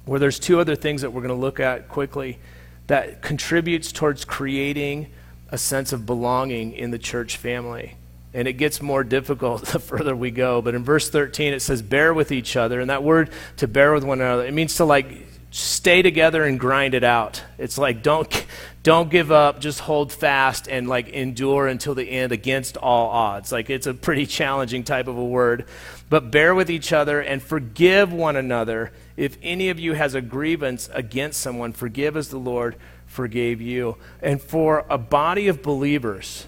where 0.05 0.21
there's 0.21 0.39
two 0.39 0.61
other 0.61 0.77
things 0.77 1.03
that 1.03 1.13
we're 1.13 1.23
going 1.23 1.35
to 1.35 1.41
look 1.41 1.59
at 1.59 1.89
quickly 1.89 2.39
that 2.87 3.21
contributes 3.21 3.91
towards 3.91 4.25
creating 4.25 5.09
a 5.51 5.59
sense 5.59 5.93
of 5.93 6.07
belonging 6.07 6.73
in 6.73 6.91
the 6.91 6.99
church 6.99 7.37
family. 7.37 7.97
And 8.35 8.47
it 8.47 8.55
gets 8.55 8.83
more 8.83 9.05
difficult 9.05 9.65
the 9.67 9.79
further 9.79 10.15
we 10.15 10.31
go. 10.31 10.61
But 10.61 10.75
in 10.75 10.85
verse 10.85 11.09
13, 11.09 11.53
it 11.53 11.61
says, 11.61 11.83
bear 11.83 12.13
with 12.13 12.33
each 12.33 12.57
other. 12.57 12.81
And 12.81 12.91
that 12.91 13.03
word 13.03 13.31
to 13.59 13.69
bear 13.69 13.93
with 13.93 14.05
one 14.05 14.21
another, 14.21 14.45
it 14.45 14.53
means 14.55 14.77
to 14.77 14.85
like 14.85 15.27
stay 15.57 16.03
together 16.03 16.45
and 16.45 16.61
grind 16.61 16.95
it 16.95 17.05
out. 17.05 17.43
It's 17.59 17.79
like 17.79 18.03
don't 18.03 18.47
don't 18.83 19.11
give 19.11 19.33
up, 19.33 19.59
just 19.59 19.81
hold 19.81 20.13
fast 20.13 20.69
and 20.69 20.87
like 20.87 21.09
endure 21.09 21.67
until 21.67 21.95
the 21.95 22.09
end 22.09 22.31
against 22.31 22.77
all 22.77 23.09
odds. 23.09 23.53
Like 23.53 23.71
it's 23.71 23.87
a 23.87 23.95
pretty 23.95 24.27
challenging 24.39 24.85
type 24.85 25.09
of 25.09 25.17
a 25.17 25.25
word. 25.25 25.67
But 26.09 26.31
bear 26.31 26.55
with 26.55 26.71
each 26.71 26.93
other 26.93 27.21
and 27.21 27.43
forgive 27.43 28.13
one 28.13 28.37
another. 28.37 28.93
If 29.17 29.39
any 29.43 29.71
of 29.71 29.81
you 29.81 29.95
has 29.95 30.15
a 30.15 30.21
grievance 30.21 30.91
against 30.93 31.41
someone, 31.41 31.73
forgive 31.73 32.17
as 32.17 32.29
the 32.29 32.39
Lord 32.39 32.77
forgave 33.17 33.63
you. 33.63 33.97
And 34.21 34.41
for 34.41 34.85
a 34.91 34.99
body 34.99 35.49
of 35.49 35.63
believers, 35.63 36.47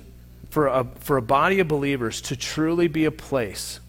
for 0.51 0.67
a, 0.67 0.85
for 1.01 1.17
a 1.17 1.23
body 1.23 1.59
of 1.61 1.67
believers 1.67 2.21
to 2.23 2.37
truly 2.37 2.87
be 2.87 3.07
a 3.07 3.11
place 3.11 3.81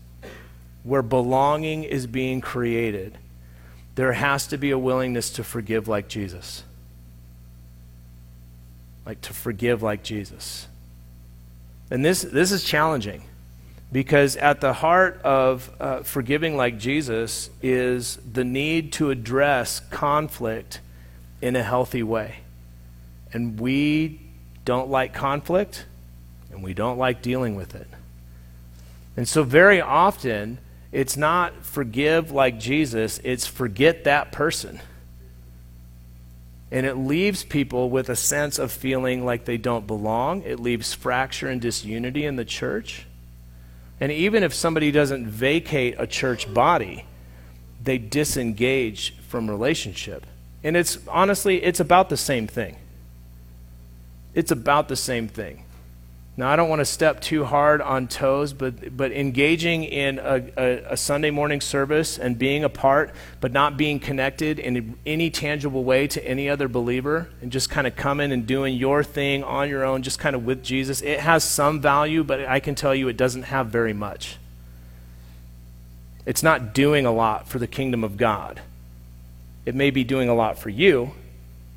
where 0.84 1.02
belonging 1.02 1.84
is 1.84 2.08
being 2.08 2.40
created, 2.40 3.18
there 3.96 4.14
has 4.14 4.48
to 4.48 4.58
be 4.58 4.72
a 4.72 4.78
willingness 4.78 5.30
to 5.32 5.44
forgive 5.44 5.90
like 5.90 6.08
Jesus. 6.08 6.64
Like 9.06 9.20
to 9.22 9.34
forgive 9.34 9.84
like 9.84 10.02
Jesus. 10.02 10.68
And 11.92 12.06
this, 12.06 12.22
this 12.22 12.52
is 12.54 12.64
challenging 12.64 13.24
because 13.92 14.38
at 14.38 14.62
the 14.62 14.72
heart 14.72 15.22
of 15.24 15.70
uh, 15.82 16.04
forgiving 16.04 16.56
like 16.56 16.78
Jesus 16.78 17.50
is 17.62 18.18
the 18.32 18.46
need 18.46 18.94
to 18.94 19.10
address 19.10 19.80
conflict 19.80 20.80
in 21.42 21.56
a 21.56 21.64
healthy 21.64 22.04
way. 22.04 22.36
And 23.34 23.60
we 23.60 24.20
don't 24.66 24.90
like 24.90 25.14
conflict, 25.14 25.86
and 26.52 26.64
we 26.64 26.74
don't 26.74 26.98
like 26.98 27.22
dealing 27.22 27.56
with 27.56 27.76
it. 27.76 27.88
And 29.16 29.28
so, 29.28 29.44
very 29.44 29.82
often, 29.82 30.60
it's 30.92 31.18
not 31.18 31.66
forgive 31.66 32.32
like 32.32 32.60
Jesus, 32.60 33.20
it's 33.24 33.46
forget 33.46 34.06
that 34.06 34.32
person. 34.32 34.80
And 36.72 36.86
it 36.86 36.96
leaves 36.96 37.44
people 37.44 37.90
with 37.90 38.10
a 38.10 38.16
sense 38.16 38.60
of 38.60 38.72
feeling 38.72 39.26
like 39.26 39.46
they 39.46 39.58
don't 39.58 39.88
belong. 39.88 40.44
It 40.44 40.60
leaves 40.60 40.94
fracture 40.94 41.48
and 41.48 41.60
disunity 41.60 42.26
in 42.26 42.36
the 42.36 42.46
church. 42.46 43.08
And 44.00 44.12
even 44.12 44.44
if 44.44 44.54
somebody 44.54 44.92
doesn't 44.92 45.28
vacate 45.28 45.96
a 45.98 46.06
church 46.06 46.52
body, 46.54 47.06
they 47.84 47.98
disengage 47.98 49.16
from 49.28 49.50
relationship. 49.50 50.26
And 50.64 50.78
it's 50.78 51.00
honestly, 51.08 51.64
it's 51.64 51.80
about 51.80 52.10
the 52.10 52.18
same 52.18 52.48
thing. 52.48 52.78
It's 54.34 54.52
about 54.52 54.88
the 54.88 54.96
same 54.96 55.28
thing. 55.28 55.64
Now, 56.40 56.50
I 56.50 56.56
don't 56.56 56.70
want 56.70 56.80
to 56.80 56.86
step 56.86 57.20
too 57.20 57.44
hard 57.44 57.82
on 57.82 58.08
toes, 58.08 58.54
but, 58.54 58.96
but 58.96 59.12
engaging 59.12 59.84
in 59.84 60.20
a, 60.20 60.42
a, 60.58 60.94
a, 60.94 60.96
Sunday 60.96 61.32
morning 61.32 61.60
service 61.60 62.18
and 62.18 62.40
being 62.40 62.64
a 62.64 62.70
part, 62.70 63.14
but 63.42 63.52
not 63.52 63.76
being 63.76 64.00
connected 64.00 64.58
in 64.58 64.96
any 65.06 65.30
tangible 65.32 65.84
way 65.84 66.08
to 66.08 66.26
any 66.26 66.48
other 66.48 66.70
believer, 66.70 67.28
and 67.42 67.52
just 67.52 67.70
kind 67.70 67.86
of 67.86 67.98
coming 67.98 68.32
and 68.32 68.48
doing 68.48 68.78
your 68.78 69.04
thing 69.04 69.44
on 69.44 69.68
your 69.68 69.84
own, 69.84 70.02
just 70.02 70.18
kind 70.18 70.34
of 70.34 70.46
with 70.46 70.64
Jesus, 70.64 71.02
it 71.02 71.20
has 71.20 71.44
some 71.44 71.82
value, 71.82 72.24
but 72.24 72.46
I 72.46 72.62
can 72.62 72.74
tell 72.74 72.96
you 72.96 73.10
it 73.10 73.18
doesn't 73.18 73.44
have 73.44 73.68
very 73.68 73.92
much. 73.92 74.38
It's 76.26 76.42
not 76.42 76.74
doing 76.74 77.06
a 77.06 77.12
lot 77.12 77.50
for 77.50 77.60
the 77.60 77.68
kingdom 77.68 78.02
of 78.02 78.16
God. 78.16 78.62
It 79.66 79.76
may 79.76 79.90
be 79.90 80.06
doing 80.06 80.30
a 80.30 80.34
lot 80.34 80.58
for 80.58 80.70
you, 80.70 81.12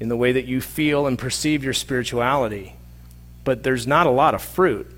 in 0.03 0.09
the 0.09 0.17
way 0.17 0.33
that 0.33 0.47
you 0.47 0.61
feel 0.61 1.07
and 1.07 1.17
perceive 1.17 1.63
your 1.63 1.73
spirituality. 1.73 2.75
But 3.45 3.63
there's 3.63 3.87
not 3.87 4.09
a 4.09 4.11
lot 4.11 4.35
of 4.35 4.43
fruit 4.43 4.91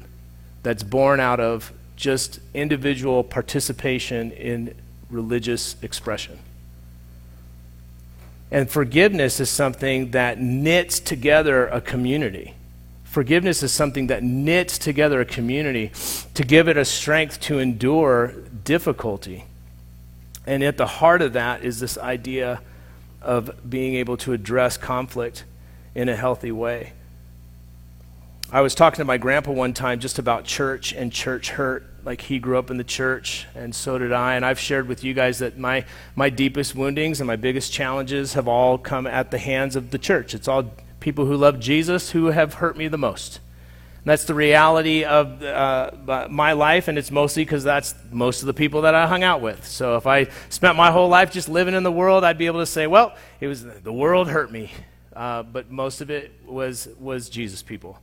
that's 0.62 0.82
born 0.82 1.20
out 1.20 1.40
of 1.40 1.74
just 1.94 2.40
individual 2.54 3.22
participation 3.22 4.32
in 4.32 4.74
religious 5.10 5.76
expression. 5.82 6.38
And 8.50 8.70
forgiveness 8.70 9.40
is 9.40 9.50
something 9.50 10.12
that 10.12 10.40
knits 10.40 11.00
together 11.00 11.66
a 11.66 11.82
community. 11.82 12.54
Forgiveness 13.04 13.62
is 13.62 13.72
something 13.72 14.06
that 14.06 14.22
knits 14.22 14.78
together 14.78 15.20
a 15.20 15.26
community 15.26 15.92
to 16.32 16.44
give 16.44 16.66
it 16.66 16.78
a 16.78 16.84
strength 16.86 17.40
to 17.40 17.58
endure 17.58 18.32
difficulty. 18.64 19.44
And 20.46 20.64
at 20.64 20.78
the 20.78 20.86
heart 20.86 21.20
of 21.20 21.34
that 21.34 21.62
is 21.62 21.78
this 21.78 21.98
idea 21.98 22.62
of 23.24 23.68
being 23.68 23.94
able 23.94 24.16
to 24.18 24.32
address 24.32 24.76
conflict 24.76 25.44
in 25.94 26.08
a 26.08 26.16
healthy 26.16 26.52
way. 26.52 26.92
I 28.52 28.60
was 28.60 28.74
talking 28.74 28.98
to 28.98 29.04
my 29.04 29.18
grandpa 29.18 29.50
one 29.50 29.72
time 29.72 29.98
just 29.98 30.18
about 30.18 30.44
church 30.44 30.92
and 30.92 31.12
church 31.12 31.50
hurt. 31.50 31.86
Like 32.04 32.20
he 32.20 32.38
grew 32.38 32.58
up 32.58 32.70
in 32.70 32.76
the 32.76 32.84
church, 32.84 33.46
and 33.54 33.74
so 33.74 33.96
did 33.96 34.12
I. 34.12 34.34
And 34.34 34.44
I've 34.44 34.60
shared 34.60 34.86
with 34.86 35.02
you 35.02 35.14
guys 35.14 35.38
that 35.38 35.58
my, 35.58 35.86
my 36.14 36.28
deepest 36.28 36.74
woundings 36.74 37.18
and 37.18 37.26
my 37.26 37.36
biggest 37.36 37.72
challenges 37.72 38.34
have 38.34 38.46
all 38.46 38.76
come 38.76 39.06
at 39.06 39.30
the 39.30 39.38
hands 39.38 39.74
of 39.74 39.90
the 39.90 39.98
church. 39.98 40.34
It's 40.34 40.46
all 40.46 40.70
people 41.00 41.24
who 41.24 41.36
love 41.36 41.58
Jesus 41.58 42.10
who 42.10 42.26
have 42.26 42.54
hurt 42.54 42.76
me 42.76 42.88
the 42.88 42.98
most. 42.98 43.40
That's 44.04 44.24
the 44.24 44.34
reality 44.34 45.04
of 45.04 45.42
uh, 45.42 46.28
my 46.30 46.52
life, 46.52 46.88
and 46.88 46.98
it's 46.98 47.10
mostly 47.10 47.42
because 47.42 47.64
that's 47.64 47.94
most 48.10 48.42
of 48.42 48.46
the 48.46 48.54
people 48.54 48.82
that 48.82 48.94
I 48.94 49.06
hung 49.06 49.22
out 49.22 49.40
with. 49.40 49.66
So 49.66 49.96
if 49.96 50.06
I 50.06 50.28
spent 50.50 50.76
my 50.76 50.90
whole 50.90 51.08
life 51.08 51.32
just 51.32 51.48
living 51.48 51.74
in 51.74 51.84
the 51.84 51.92
world, 51.92 52.22
I'd 52.22 52.36
be 52.36 52.46
able 52.46 52.60
to 52.60 52.66
say, 52.66 52.86
well, 52.86 53.16
it 53.40 53.46
was 53.46 53.64
the 53.64 53.92
world 53.92 54.28
hurt 54.28 54.52
me. 54.52 54.70
Uh, 55.14 55.42
but 55.42 55.70
most 55.70 56.00
of 56.00 56.10
it 56.10 56.32
was, 56.44 56.88
was 56.98 57.30
Jesus 57.30 57.62
people. 57.62 57.98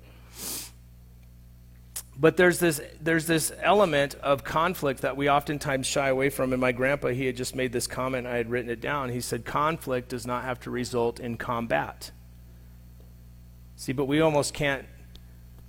But 2.18 2.38
there's 2.38 2.60
this, 2.60 2.82
there's 3.00 3.28
this 3.28 3.52
element 3.62 4.16
of 4.16 4.44
conflict 4.44 5.02
that 5.02 5.18
we 5.18 5.30
oftentimes 5.30 5.88
shy 5.88 6.08
away 6.08 6.30
from. 6.30 6.54
And 6.54 6.62
my 6.62 6.72
grandpa, 6.72 7.10
he 7.10 7.26
had 7.26 7.36
just 7.36 7.56
made 7.56 7.72
this 7.72 7.88
comment, 7.88 8.28
I 8.28 8.38
had 8.38 8.50
written 8.50 8.70
it 8.70 8.82
down. 8.82 9.10
He 9.10 9.22
said, 9.22 9.44
Conflict 9.46 10.10
does 10.10 10.26
not 10.26 10.44
have 10.44 10.60
to 10.62 10.72
result 10.72 11.20
in 11.20 11.38
combat. 11.38 12.12
See, 13.76 13.92
but 13.92 14.06
we 14.06 14.22
almost 14.22 14.54
can't 14.54 14.86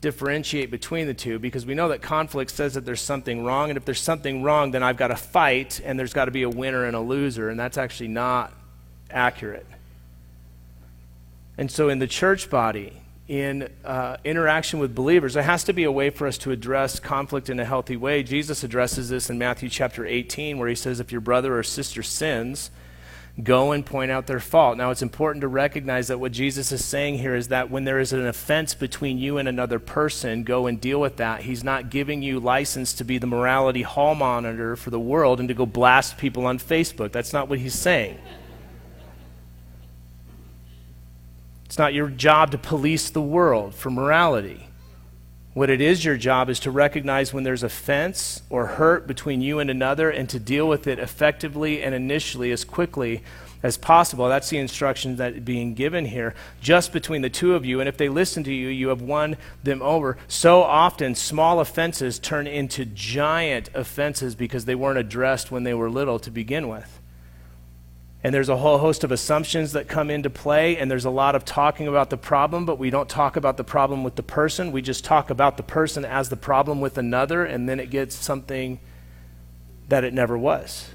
differentiate 0.02 0.70
between 0.70 1.06
the 1.06 1.14
two 1.14 1.38
because 1.38 1.64
we 1.64 1.74
know 1.74 1.88
that 1.88 2.02
conflict 2.02 2.50
says 2.50 2.74
that 2.74 2.84
there's 2.84 3.00
something 3.00 3.44
wrong. 3.44 3.70
And 3.70 3.78
if 3.78 3.86
there's 3.86 4.00
something 4.00 4.42
wrong, 4.42 4.72
then 4.72 4.82
I've 4.82 4.98
got 4.98 5.08
to 5.08 5.16
fight 5.16 5.80
and 5.82 5.98
there's 5.98 6.12
got 6.12 6.26
to 6.26 6.30
be 6.30 6.42
a 6.42 6.50
winner 6.50 6.84
and 6.84 6.94
a 6.94 7.00
loser. 7.00 7.48
And 7.48 7.58
that's 7.58 7.78
actually 7.78 8.08
not 8.08 8.52
accurate. 9.10 9.66
And 11.56 11.70
so 11.70 11.88
in 11.88 12.00
the 12.00 12.06
church 12.06 12.50
body, 12.50 12.92
in 13.28 13.70
uh, 13.84 14.16
interaction 14.24 14.80
with 14.80 14.94
believers, 14.94 15.34
there 15.34 15.44
has 15.44 15.62
to 15.64 15.72
be 15.72 15.84
a 15.84 15.92
way 15.92 16.10
for 16.10 16.26
us 16.26 16.36
to 16.38 16.50
address 16.50 16.98
conflict 16.98 17.48
in 17.48 17.60
a 17.60 17.64
healthy 17.64 17.96
way. 17.96 18.24
Jesus 18.24 18.64
addresses 18.64 19.08
this 19.08 19.30
in 19.30 19.38
Matthew 19.38 19.68
chapter 19.68 20.04
18, 20.04 20.58
where 20.58 20.68
he 20.68 20.74
says, 20.74 20.98
If 20.98 21.12
your 21.12 21.20
brother 21.20 21.56
or 21.56 21.62
sister 21.62 22.02
sins, 22.02 22.70
go 23.40 23.72
and 23.72 23.86
point 23.86 24.10
out 24.10 24.26
their 24.26 24.40
fault. 24.40 24.76
Now, 24.76 24.90
it's 24.90 25.00
important 25.00 25.40
to 25.40 25.48
recognize 25.48 26.08
that 26.08 26.18
what 26.18 26.32
Jesus 26.32 26.70
is 26.70 26.84
saying 26.84 27.18
here 27.18 27.34
is 27.34 27.48
that 27.48 27.70
when 27.70 27.84
there 27.84 27.98
is 27.98 28.12
an 28.12 28.26
offense 28.26 28.74
between 28.74 29.18
you 29.18 29.38
and 29.38 29.48
another 29.48 29.78
person, 29.78 30.42
go 30.42 30.66
and 30.66 30.80
deal 30.80 31.00
with 31.00 31.16
that. 31.16 31.42
He's 31.42 31.64
not 31.64 31.88
giving 31.88 32.22
you 32.22 32.38
license 32.38 32.92
to 32.94 33.04
be 33.04 33.16
the 33.16 33.26
morality 33.26 33.82
hall 33.82 34.14
monitor 34.14 34.76
for 34.76 34.90
the 34.90 35.00
world 35.00 35.40
and 35.40 35.48
to 35.48 35.54
go 35.54 35.64
blast 35.64 36.18
people 36.18 36.44
on 36.44 36.58
Facebook. 36.58 37.12
That's 37.12 37.32
not 37.32 37.48
what 37.48 37.58
he's 37.58 37.74
saying. 37.74 38.18
It's 41.64 41.78
not 41.78 41.94
your 41.94 42.08
job 42.08 42.50
to 42.50 42.58
police 42.58 43.08
the 43.08 43.22
world 43.22 43.74
for 43.74 43.88
morality. 43.88 44.68
What 45.54 45.68
it 45.68 45.82
is 45.82 46.02
your 46.02 46.16
job 46.16 46.48
is 46.48 46.58
to 46.60 46.70
recognize 46.70 47.34
when 47.34 47.44
there's 47.44 47.62
offense 47.62 48.42
or 48.48 48.66
hurt 48.66 49.06
between 49.06 49.42
you 49.42 49.58
and 49.58 49.68
another 49.68 50.08
and 50.08 50.26
to 50.30 50.40
deal 50.40 50.66
with 50.66 50.86
it 50.86 50.98
effectively 50.98 51.82
and 51.82 51.94
initially 51.94 52.50
as 52.52 52.64
quickly 52.64 53.22
as 53.62 53.76
possible. 53.76 54.30
That's 54.30 54.48
the 54.48 54.56
instruction 54.56 55.16
that 55.16 55.44
being 55.44 55.74
given 55.74 56.06
here, 56.06 56.34
just 56.62 56.90
between 56.90 57.20
the 57.20 57.28
two 57.28 57.54
of 57.54 57.66
you. 57.66 57.80
And 57.80 57.88
if 57.88 57.98
they 57.98 58.08
listen 58.08 58.42
to 58.44 58.52
you, 58.52 58.68
you 58.68 58.88
have 58.88 59.02
won 59.02 59.36
them 59.62 59.82
over. 59.82 60.16
So 60.26 60.62
often, 60.62 61.14
small 61.14 61.60
offenses 61.60 62.18
turn 62.18 62.46
into 62.46 62.86
giant 62.86 63.68
offenses 63.74 64.34
because 64.34 64.64
they 64.64 64.74
weren't 64.74 64.98
addressed 64.98 65.50
when 65.50 65.64
they 65.64 65.74
were 65.74 65.90
little 65.90 66.18
to 66.20 66.30
begin 66.30 66.66
with. 66.66 67.01
And 68.24 68.32
there's 68.32 68.48
a 68.48 68.56
whole 68.56 68.78
host 68.78 69.02
of 69.02 69.10
assumptions 69.10 69.72
that 69.72 69.88
come 69.88 70.08
into 70.08 70.30
play, 70.30 70.76
and 70.76 70.88
there's 70.88 71.04
a 71.04 71.10
lot 71.10 71.34
of 71.34 71.44
talking 71.44 71.88
about 71.88 72.10
the 72.10 72.16
problem, 72.16 72.64
but 72.64 72.78
we 72.78 72.88
don't 72.88 73.08
talk 73.08 73.34
about 73.36 73.56
the 73.56 73.64
problem 73.64 74.04
with 74.04 74.14
the 74.14 74.22
person. 74.22 74.70
We 74.70 74.80
just 74.80 75.04
talk 75.04 75.28
about 75.28 75.56
the 75.56 75.64
person 75.64 76.04
as 76.04 76.28
the 76.28 76.36
problem 76.36 76.80
with 76.80 76.98
another, 76.98 77.44
and 77.44 77.68
then 77.68 77.80
it 77.80 77.90
gets 77.90 78.14
something 78.14 78.78
that 79.88 80.04
it 80.04 80.14
never 80.14 80.38
was. 80.38 80.88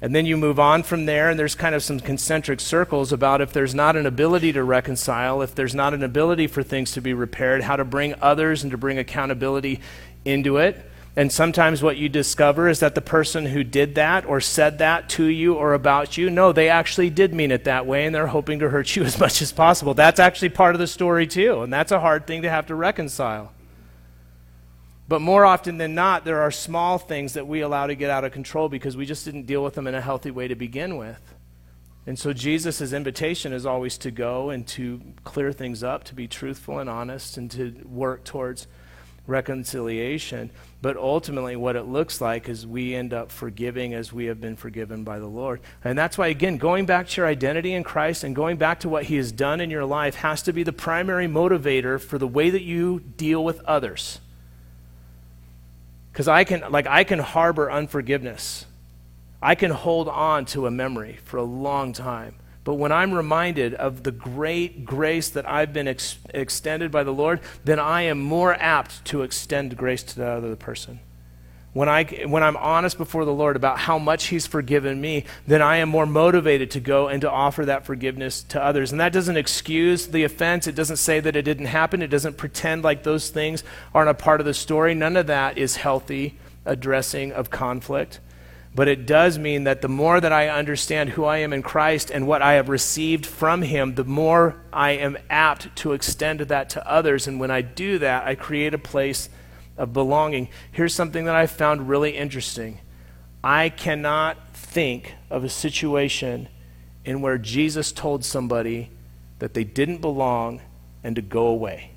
And 0.00 0.14
then 0.14 0.26
you 0.26 0.36
move 0.36 0.58
on 0.58 0.84
from 0.84 1.06
there, 1.06 1.28
and 1.28 1.38
there's 1.38 1.56
kind 1.56 1.74
of 1.74 1.82
some 1.82 2.00
concentric 2.00 2.60
circles 2.60 3.12
about 3.12 3.40
if 3.40 3.52
there's 3.52 3.74
not 3.74 3.96
an 3.96 4.06
ability 4.06 4.52
to 4.52 4.62
reconcile, 4.62 5.42
if 5.42 5.54
there's 5.54 5.74
not 5.74 5.92
an 5.92 6.04
ability 6.04 6.46
for 6.46 6.62
things 6.62 6.92
to 6.92 7.00
be 7.00 7.12
repaired, 7.12 7.62
how 7.62 7.76
to 7.76 7.84
bring 7.84 8.14
others 8.22 8.62
and 8.62 8.70
to 8.70 8.78
bring 8.78 8.96
accountability 8.96 9.80
into 10.24 10.56
it. 10.56 10.88
And 11.16 11.32
sometimes 11.32 11.82
what 11.82 11.96
you 11.96 12.08
discover 12.08 12.68
is 12.68 12.80
that 12.80 12.94
the 12.94 13.00
person 13.00 13.46
who 13.46 13.64
did 13.64 13.96
that 13.96 14.24
or 14.24 14.40
said 14.40 14.78
that 14.78 15.08
to 15.10 15.24
you 15.24 15.54
or 15.54 15.74
about 15.74 16.16
you, 16.16 16.30
no, 16.30 16.52
they 16.52 16.68
actually 16.68 17.10
did 17.10 17.34
mean 17.34 17.50
it 17.50 17.64
that 17.64 17.86
way 17.86 18.06
and 18.06 18.14
they're 18.14 18.28
hoping 18.28 18.60
to 18.60 18.68
hurt 18.68 18.94
you 18.94 19.02
as 19.04 19.18
much 19.18 19.42
as 19.42 19.50
possible. 19.50 19.94
That's 19.94 20.20
actually 20.20 20.50
part 20.50 20.74
of 20.74 20.78
the 20.78 20.86
story, 20.86 21.26
too. 21.26 21.62
And 21.62 21.72
that's 21.72 21.92
a 21.92 22.00
hard 22.00 22.26
thing 22.26 22.42
to 22.42 22.50
have 22.50 22.66
to 22.66 22.74
reconcile. 22.74 23.52
But 25.08 25.22
more 25.22 25.46
often 25.46 25.78
than 25.78 25.94
not, 25.94 26.24
there 26.24 26.42
are 26.42 26.50
small 26.50 26.98
things 26.98 27.32
that 27.32 27.46
we 27.46 27.62
allow 27.62 27.86
to 27.86 27.94
get 27.94 28.10
out 28.10 28.24
of 28.24 28.32
control 28.32 28.68
because 28.68 28.96
we 28.96 29.06
just 29.06 29.24
didn't 29.24 29.46
deal 29.46 29.64
with 29.64 29.74
them 29.74 29.86
in 29.86 29.94
a 29.94 30.02
healthy 30.02 30.30
way 30.30 30.48
to 30.48 30.54
begin 30.54 30.98
with. 30.98 31.34
And 32.06 32.18
so 32.18 32.32
Jesus' 32.32 32.92
invitation 32.92 33.52
is 33.52 33.66
always 33.66 33.98
to 33.98 34.10
go 34.10 34.50
and 34.50 34.66
to 34.68 35.00
clear 35.24 35.52
things 35.52 35.82
up, 35.82 36.04
to 36.04 36.14
be 36.14 36.28
truthful 36.28 36.78
and 36.78 36.88
honest, 36.88 37.36
and 37.36 37.50
to 37.50 37.82
work 37.86 38.24
towards 38.24 38.66
reconciliation. 39.28 40.50
But 40.80 40.96
ultimately, 40.96 41.54
what 41.54 41.76
it 41.76 41.84
looks 41.84 42.20
like 42.20 42.48
is 42.48 42.66
we 42.66 42.94
end 42.94 43.12
up 43.12 43.30
forgiving 43.30 43.94
as 43.94 44.12
we 44.12 44.26
have 44.26 44.40
been 44.40 44.56
forgiven 44.56 45.04
by 45.04 45.18
the 45.18 45.26
Lord. 45.26 45.60
And 45.84 45.98
that's 45.98 46.16
why, 46.16 46.28
again, 46.28 46.56
going 46.56 46.86
back 46.86 47.08
to 47.08 47.20
your 47.20 47.26
identity 47.26 47.72
in 47.72 47.84
Christ 47.84 48.24
and 48.24 48.34
going 48.34 48.56
back 48.56 48.80
to 48.80 48.88
what 48.88 49.04
He 49.04 49.16
has 49.16 49.30
done 49.30 49.60
in 49.60 49.70
your 49.70 49.84
life 49.84 50.16
has 50.16 50.42
to 50.42 50.52
be 50.52 50.62
the 50.62 50.72
primary 50.72 51.26
motivator 51.26 52.00
for 52.00 52.18
the 52.18 52.26
way 52.26 52.50
that 52.50 52.62
you 52.62 53.00
deal 53.00 53.44
with 53.44 53.60
others. 53.64 54.20
Because 56.12 56.28
I 56.28 56.44
can, 56.44 56.64
like, 56.70 56.86
I 56.86 57.04
can 57.04 57.18
harbor 57.18 57.70
unforgiveness. 57.70 58.66
I 59.40 59.54
can 59.54 59.70
hold 59.70 60.08
on 60.08 60.46
to 60.46 60.66
a 60.66 60.70
memory 60.70 61.18
for 61.24 61.36
a 61.36 61.44
long 61.44 61.92
time. 61.92 62.34
But 62.68 62.74
when 62.74 62.92
I'm 62.92 63.14
reminded 63.14 63.72
of 63.72 64.02
the 64.02 64.12
great 64.12 64.84
grace 64.84 65.30
that 65.30 65.48
I've 65.48 65.72
been 65.72 65.88
ex- 65.88 66.18
extended 66.34 66.90
by 66.90 67.02
the 67.02 67.14
Lord, 67.14 67.40
then 67.64 67.78
I 67.78 68.02
am 68.02 68.20
more 68.20 68.52
apt 68.52 69.06
to 69.06 69.22
extend 69.22 69.74
grace 69.74 70.02
to 70.02 70.16
the 70.16 70.26
other 70.26 70.54
person. 70.54 71.00
When, 71.72 71.88
I, 71.88 72.04
when 72.26 72.42
I'm 72.42 72.58
honest 72.58 72.98
before 72.98 73.24
the 73.24 73.32
Lord 73.32 73.56
about 73.56 73.78
how 73.78 73.98
much 73.98 74.26
He's 74.26 74.46
forgiven 74.46 75.00
me, 75.00 75.24
then 75.46 75.62
I 75.62 75.78
am 75.78 75.88
more 75.88 76.04
motivated 76.04 76.70
to 76.72 76.80
go 76.80 77.08
and 77.08 77.22
to 77.22 77.30
offer 77.30 77.64
that 77.64 77.86
forgiveness 77.86 78.42
to 78.50 78.62
others. 78.62 78.92
And 78.92 79.00
that 79.00 79.14
doesn't 79.14 79.38
excuse 79.38 80.08
the 80.08 80.24
offense. 80.24 80.66
It 80.66 80.74
doesn't 80.74 80.98
say 80.98 81.20
that 81.20 81.36
it 81.36 81.46
didn't 81.46 81.64
happen. 81.64 82.02
It 82.02 82.08
doesn't 82.08 82.36
pretend 82.36 82.84
like 82.84 83.02
those 83.02 83.30
things 83.30 83.64
aren't 83.94 84.10
a 84.10 84.14
part 84.14 84.40
of 84.40 84.46
the 84.46 84.52
story. 84.52 84.94
None 84.94 85.16
of 85.16 85.26
that 85.28 85.56
is 85.56 85.76
healthy 85.76 86.36
addressing 86.66 87.32
of 87.32 87.48
conflict. 87.48 88.20
But 88.74 88.88
it 88.88 89.06
does 89.06 89.38
mean 89.38 89.64
that 89.64 89.82
the 89.82 89.88
more 89.88 90.20
that 90.20 90.32
I 90.32 90.48
understand 90.48 91.10
who 91.10 91.24
I 91.24 91.38
am 91.38 91.52
in 91.52 91.62
Christ 91.62 92.10
and 92.10 92.26
what 92.26 92.42
I 92.42 92.54
have 92.54 92.68
received 92.68 93.26
from 93.26 93.62
Him, 93.62 93.94
the 93.94 94.04
more 94.04 94.56
I 94.72 94.92
am 94.92 95.18
apt 95.30 95.74
to 95.76 95.92
extend 95.92 96.40
that 96.40 96.70
to 96.70 96.88
others. 96.88 97.26
And 97.26 97.40
when 97.40 97.50
I 97.50 97.62
do 97.62 97.98
that, 97.98 98.24
I 98.24 98.34
create 98.34 98.74
a 98.74 98.78
place 98.78 99.28
of 99.76 99.92
belonging. 99.92 100.48
Here's 100.70 100.94
something 100.94 101.24
that 101.24 101.34
I 101.34 101.46
found 101.46 101.88
really 101.88 102.16
interesting 102.16 102.80
I 103.42 103.68
cannot 103.68 104.36
think 104.52 105.14
of 105.30 105.44
a 105.44 105.48
situation 105.48 106.48
in 107.04 107.20
where 107.20 107.38
Jesus 107.38 107.92
told 107.92 108.24
somebody 108.24 108.90
that 109.38 109.54
they 109.54 109.64
didn't 109.64 110.00
belong 110.00 110.60
and 111.04 111.16
to 111.16 111.22
go 111.22 111.46
away. 111.46 111.92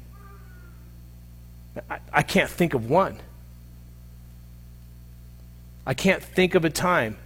I, 1.90 2.00
I 2.14 2.24
can't 2.24 2.50
think 2.50 2.74
of 2.74 2.90
one. 2.90 3.20
I 5.86 5.94
can't 5.94 6.22
think 6.22 6.56
of 6.56 6.64
a 6.64 6.70
time 6.70 7.18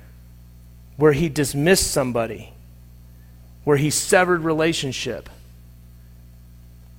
where 0.97 1.13
he 1.13 1.29
dismissed 1.29 1.91
somebody, 1.91 2.53
where 3.63 3.77
he 3.77 3.89
severed 3.89 4.41
relationship, 4.41 5.29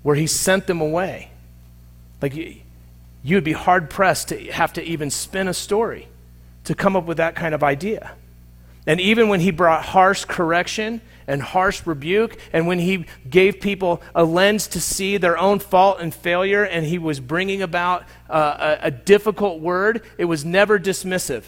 where 0.02 0.16
he 0.16 0.26
sent 0.26 0.66
them 0.66 0.80
away. 0.80 1.30
Like, 2.20 2.34
you 2.34 3.36
would 3.36 3.44
be 3.44 3.52
hard 3.52 3.90
pressed 3.90 4.28
to 4.28 4.52
have 4.52 4.72
to 4.74 4.82
even 4.82 5.10
spin 5.10 5.48
a 5.48 5.54
story 5.54 6.08
to 6.64 6.74
come 6.74 6.96
up 6.96 7.04
with 7.04 7.16
that 7.16 7.34
kind 7.34 7.54
of 7.54 7.62
idea. 7.64 8.12
And 8.86 9.00
even 9.00 9.28
when 9.28 9.40
he 9.40 9.50
brought 9.50 9.84
harsh 9.84 10.24
correction 10.24 11.00
and 11.26 11.42
harsh 11.42 11.84
rebuke, 11.86 12.38
and 12.52 12.68
when 12.68 12.78
he 12.78 13.06
gave 13.28 13.60
people 13.60 14.00
a 14.14 14.22
lens 14.22 14.68
to 14.68 14.80
see 14.80 15.16
their 15.16 15.36
own 15.36 15.58
fault 15.58 15.98
and 16.00 16.14
failure, 16.14 16.62
and 16.62 16.86
he 16.86 16.98
was 16.98 17.18
bringing 17.18 17.62
about 17.62 18.04
uh, 18.30 18.76
a, 18.80 18.86
a 18.86 18.90
difficult 18.92 19.60
word, 19.60 20.02
it 20.18 20.26
was 20.26 20.44
never 20.44 20.78
dismissive. 20.78 21.44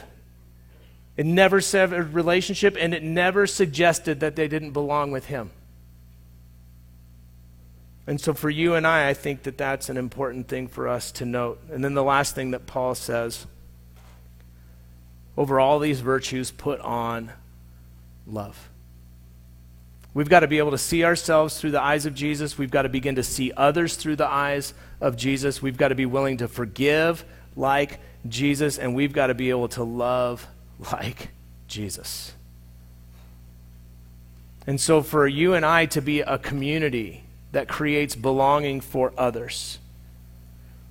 It 1.16 1.26
never 1.26 1.61
severed 1.61 2.12
relationship, 2.12 2.76
and 2.78 2.93
it 2.93 3.05
never 3.05 3.47
suggested 3.47 4.20
that 4.20 4.34
they 4.34 4.49
didn't 4.49 4.72
belong 4.72 5.12
with 5.12 5.26
him. 5.26 5.51
And 8.09 8.20
so, 8.20 8.32
for 8.32 8.49
you 8.49 8.74
and 8.74 8.86
I, 8.86 9.11
I 9.11 9.14
think 9.14 9.43
that 9.43 9.59
that's 9.59 9.89
an 9.91 9.97
important 9.97 10.49
thing 10.49 10.66
for 10.66 10.89
us 10.89 11.12
to 11.12 11.24
note. 11.24 11.61
And 11.70 11.84
then 11.84 11.95
the 11.95 12.03
last 12.03 12.34
thing 12.34 12.53
that 12.53 12.66
Paul 12.66 12.95
says 12.95 13.47
over 15.39 15.61
all 15.61 15.78
these 15.78 16.01
virtues, 16.01 16.51
put 16.51 16.80
on 16.80 17.30
love. 18.26 18.68
We've 20.12 20.28
got 20.28 20.41
to 20.41 20.49
be 20.49 20.59
able 20.59 20.72
to 20.72 20.78
see 20.78 21.05
ourselves 21.05 21.61
through 21.61 21.70
the 21.70 21.80
eyes 21.80 22.07
of 22.07 22.14
Jesus. 22.14 22.59
We've 22.59 22.72
got 22.72 22.82
to 22.82 22.89
begin 22.89 23.14
to 23.14 23.22
see 23.22 23.53
others 23.57 23.95
through 23.95 24.16
the 24.16 24.26
eyes 24.26 24.74
of 25.01 25.16
Jesus. 25.16 25.62
We've 25.62 25.76
got 25.76 25.89
to 25.89 25.95
be 25.95 26.07
willing 26.07 26.39
to 26.39 26.49
forgive 26.49 27.24
like 27.55 28.01
Jesus, 28.26 28.78
and 28.78 28.97
we've 28.97 29.12
got 29.12 29.28
to 29.28 29.34
be 29.34 29.51
able 29.51 29.68
to 29.68 29.84
love 29.84 30.45
like 30.93 31.28
Jesus. 31.68 32.32
And 34.66 34.80
so, 34.80 35.03
for 35.03 35.24
you 35.24 35.55
and 35.55 35.64
I 35.64 35.86
to 35.86 36.03
be 36.03 36.18
a 36.18 36.39
community 36.39 37.22
that 37.53 37.68
creates 37.68 38.16
belonging 38.16 38.80
for 38.80 39.12
others, 39.16 39.78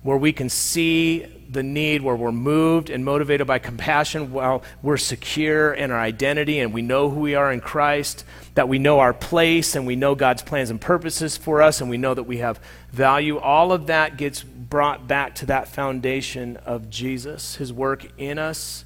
where 0.02 0.16
we 0.16 0.32
can 0.32 0.48
see 0.48 1.37
the 1.48 1.62
need, 1.62 2.02
where 2.02 2.14
we're 2.14 2.30
moved 2.30 2.90
and 2.90 3.04
motivated 3.04 3.46
by 3.46 3.58
compassion 3.58 4.32
while 4.32 4.62
we're 4.82 4.98
secure 4.98 5.72
in 5.72 5.90
our 5.90 5.98
identity 5.98 6.60
and 6.60 6.72
we 6.74 6.82
know 6.82 7.08
who 7.08 7.20
we 7.20 7.34
are 7.34 7.52
in 7.52 7.60
Christ, 7.60 8.24
that 8.54 8.68
we 8.68 8.78
know 8.78 9.00
our 9.00 9.14
place 9.14 9.74
and 9.74 9.86
we 9.86 9.96
know 9.96 10.14
God's 10.14 10.42
plans 10.42 10.70
and 10.70 10.80
purposes 10.80 11.36
for 11.36 11.62
us 11.62 11.80
and 11.80 11.88
we 11.88 11.96
know 11.96 12.12
that 12.12 12.24
we 12.24 12.38
have 12.38 12.60
value. 12.90 13.38
All 13.38 13.72
of 13.72 13.86
that 13.86 14.16
gets 14.16 14.42
brought 14.42 15.08
back 15.08 15.34
to 15.36 15.46
that 15.46 15.68
foundation 15.68 16.58
of 16.58 16.90
Jesus, 16.90 17.56
his 17.56 17.72
work 17.72 18.06
in 18.18 18.38
us 18.38 18.84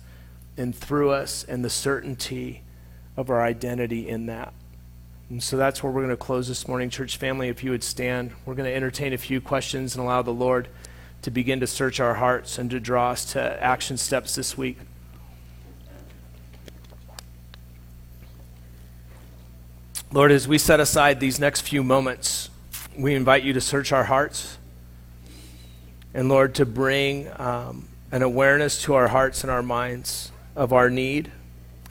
and 0.56 0.74
through 0.74 1.10
us, 1.10 1.44
and 1.44 1.64
the 1.64 1.70
certainty 1.70 2.62
of 3.16 3.30
our 3.30 3.42
identity 3.42 4.08
in 4.08 4.26
that. 4.26 4.52
And 5.30 5.42
so 5.42 5.56
that's 5.56 5.82
where 5.82 5.90
we're 5.90 6.02
going 6.02 6.10
to 6.10 6.16
close 6.16 6.46
this 6.46 6.68
morning, 6.68 6.90
church 6.90 7.16
family. 7.16 7.48
If 7.48 7.64
you 7.64 7.70
would 7.70 7.82
stand, 7.82 8.32
we're 8.44 8.54
going 8.54 8.68
to 8.68 8.76
entertain 8.76 9.14
a 9.14 9.18
few 9.18 9.40
questions 9.40 9.96
and 9.96 10.04
allow 10.04 10.20
the 10.20 10.30
Lord 10.30 10.68
to 11.22 11.30
begin 11.30 11.60
to 11.60 11.66
search 11.66 12.00
our 12.00 12.14
hearts 12.14 12.58
and 12.58 12.70
to 12.70 12.80
draw 12.80 13.10
us 13.10 13.24
to 13.32 13.62
action 13.62 13.96
steps 13.96 14.34
this 14.34 14.58
week. 14.58 14.78
Lord, 20.12 20.30
as 20.30 20.46
we 20.46 20.58
set 20.58 20.78
aside 20.78 21.20
these 21.20 21.40
next 21.40 21.62
few 21.62 21.82
moments, 21.82 22.50
we 22.98 23.14
invite 23.14 23.44
you 23.44 23.54
to 23.54 23.60
search 23.60 23.92
our 23.92 24.04
hearts. 24.04 24.58
And 26.12 26.28
Lord, 26.28 26.54
to 26.56 26.66
bring 26.66 27.30
um, 27.40 27.88
an 28.10 28.22
awareness 28.22 28.82
to 28.82 28.94
our 28.94 29.08
hearts 29.08 29.42
and 29.42 29.50
our 29.50 29.62
minds 29.62 30.30
of 30.54 30.72
our 30.72 30.90
need 30.90 31.32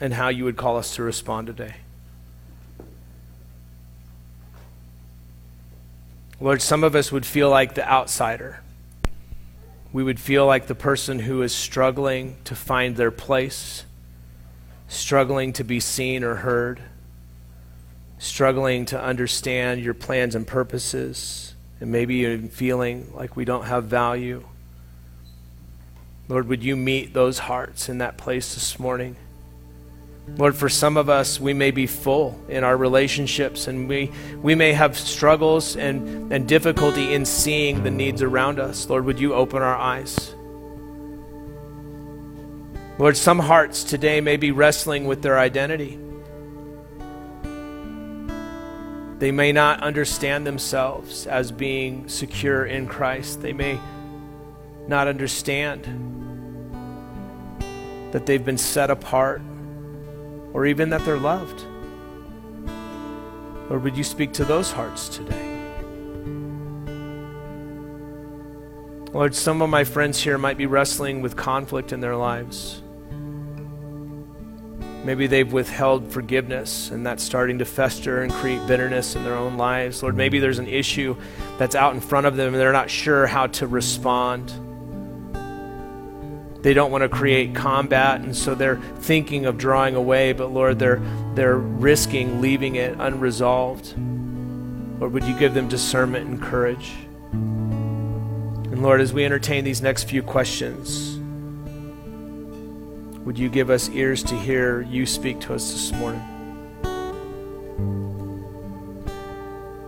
and 0.00 0.14
how 0.14 0.28
you 0.28 0.44
would 0.44 0.56
call 0.56 0.76
us 0.76 0.94
to 0.94 1.02
respond 1.02 1.48
today. 1.48 1.74
Lord, 6.40 6.62
some 6.62 6.84
of 6.84 6.94
us 6.94 7.10
would 7.10 7.26
feel 7.26 7.50
like 7.50 7.74
the 7.74 7.88
outsider 7.88 8.61
we 9.92 10.02
would 10.02 10.18
feel 10.18 10.46
like 10.46 10.66
the 10.66 10.74
person 10.74 11.18
who 11.18 11.42
is 11.42 11.54
struggling 11.54 12.36
to 12.44 12.54
find 12.54 12.96
their 12.96 13.10
place, 13.10 13.84
struggling 14.88 15.52
to 15.52 15.64
be 15.64 15.80
seen 15.80 16.24
or 16.24 16.36
heard, 16.36 16.80
struggling 18.18 18.86
to 18.86 19.00
understand 19.00 19.82
your 19.82 19.94
plans 19.94 20.34
and 20.34 20.46
purposes, 20.46 21.54
and 21.80 21.92
maybe 21.92 22.16
even 22.16 22.48
feeling 22.48 23.12
like 23.14 23.36
we 23.36 23.44
don't 23.44 23.64
have 23.64 23.84
value. 23.84 24.44
Lord, 26.28 26.48
would 26.48 26.64
you 26.64 26.76
meet 26.76 27.12
those 27.12 27.40
hearts 27.40 27.88
in 27.88 27.98
that 27.98 28.16
place 28.16 28.54
this 28.54 28.78
morning? 28.78 29.16
Lord, 30.28 30.54
for 30.56 30.68
some 30.68 30.96
of 30.96 31.08
us, 31.08 31.40
we 31.40 31.52
may 31.52 31.70
be 31.70 31.86
full 31.86 32.40
in 32.48 32.64
our 32.64 32.76
relationships 32.76 33.66
and 33.66 33.88
we, 33.88 34.10
we 34.40 34.54
may 34.54 34.72
have 34.72 34.96
struggles 34.96 35.76
and, 35.76 36.32
and 36.32 36.48
difficulty 36.48 37.12
in 37.12 37.26
seeing 37.26 37.82
the 37.82 37.90
needs 37.90 38.22
around 38.22 38.58
us. 38.58 38.88
Lord, 38.88 39.04
would 39.04 39.18
you 39.18 39.34
open 39.34 39.62
our 39.62 39.76
eyes? 39.76 40.34
Lord, 42.98 43.16
some 43.16 43.40
hearts 43.40 43.84
today 43.84 44.20
may 44.20 44.36
be 44.36 44.52
wrestling 44.52 45.06
with 45.06 45.22
their 45.22 45.38
identity. 45.38 45.98
They 49.18 49.32
may 49.32 49.52
not 49.52 49.82
understand 49.82 50.46
themselves 50.46 51.26
as 51.26 51.52
being 51.52 52.08
secure 52.08 52.64
in 52.64 52.86
Christ. 52.86 53.42
They 53.42 53.52
may 53.52 53.78
not 54.86 55.08
understand 55.08 55.84
that 58.12 58.26
they've 58.26 58.44
been 58.44 58.58
set 58.58 58.90
apart 58.90 59.42
or 60.52 60.66
even 60.66 60.90
that 60.90 61.04
they're 61.04 61.18
loved. 61.18 61.64
Lord, 63.68 63.84
would 63.84 63.96
you 63.96 64.04
speak 64.04 64.32
to 64.34 64.44
those 64.44 64.70
hearts 64.70 65.08
today? 65.08 65.48
Lord, 69.12 69.34
some 69.34 69.60
of 69.60 69.68
my 69.68 69.84
friends 69.84 70.20
here 70.20 70.38
might 70.38 70.56
be 70.56 70.66
wrestling 70.66 71.20
with 71.20 71.36
conflict 71.36 71.92
in 71.92 72.00
their 72.00 72.16
lives. 72.16 72.82
Maybe 75.04 75.26
they've 75.26 75.52
withheld 75.52 76.12
forgiveness 76.12 76.90
and 76.90 77.04
that's 77.04 77.22
starting 77.24 77.58
to 77.58 77.64
fester 77.64 78.22
and 78.22 78.32
create 78.32 78.64
bitterness 78.66 79.16
in 79.16 79.24
their 79.24 79.34
own 79.34 79.56
lives. 79.56 80.02
Lord, 80.02 80.16
maybe 80.16 80.38
there's 80.38 80.60
an 80.60 80.68
issue 80.68 81.16
that's 81.58 81.74
out 81.74 81.92
in 81.92 82.00
front 82.00 82.26
of 82.26 82.36
them 82.36 82.54
and 82.54 82.60
they're 82.60 82.72
not 82.72 82.88
sure 82.88 83.26
how 83.26 83.48
to 83.48 83.66
respond. 83.66 84.52
They 86.62 86.74
don't 86.74 86.92
want 86.92 87.02
to 87.02 87.08
create 87.08 87.56
combat, 87.56 88.20
and 88.20 88.36
so 88.36 88.54
they're 88.54 88.76
thinking 88.76 89.46
of 89.46 89.58
drawing 89.58 89.96
away, 89.96 90.32
but 90.32 90.52
Lord, 90.52 90.78
they're, 90.78 91.02
they're 91.34 91.58
risking 91.58 92.40
leaving 92.40 92.76
it 92.76 92.94
unresolved. 93.00 93.94
Lord, 95.00 95.12
would 95.12 95.24
you 95.24 95.36
give 95.36 95.54
them 95.54 95.68
discernment 95.68 96.28
and 96.28 96.40
courage? 96.40 96.92
And 97.32 98.80
Lord, 98.80 99.00
as 99.00 99.12
we 99.12 99.24
entertain 99.24 99.64
these 99.64 99.82
next 99.82 100.04
few 100.04 100.22
questions, 100.22 101.18
would 103.24 103.36
you 103.36 103.48
give 103.48 103.68
us 103.68 103.88
ears 103.88 104.22
to 104.22 104.36
hear 104.36 104.82
you 104.82 105.04
speak 105.04 105.40
to 105.40 105.54
us 105.54 105.72
this 105.72 105.90
morning? 105.92 106.22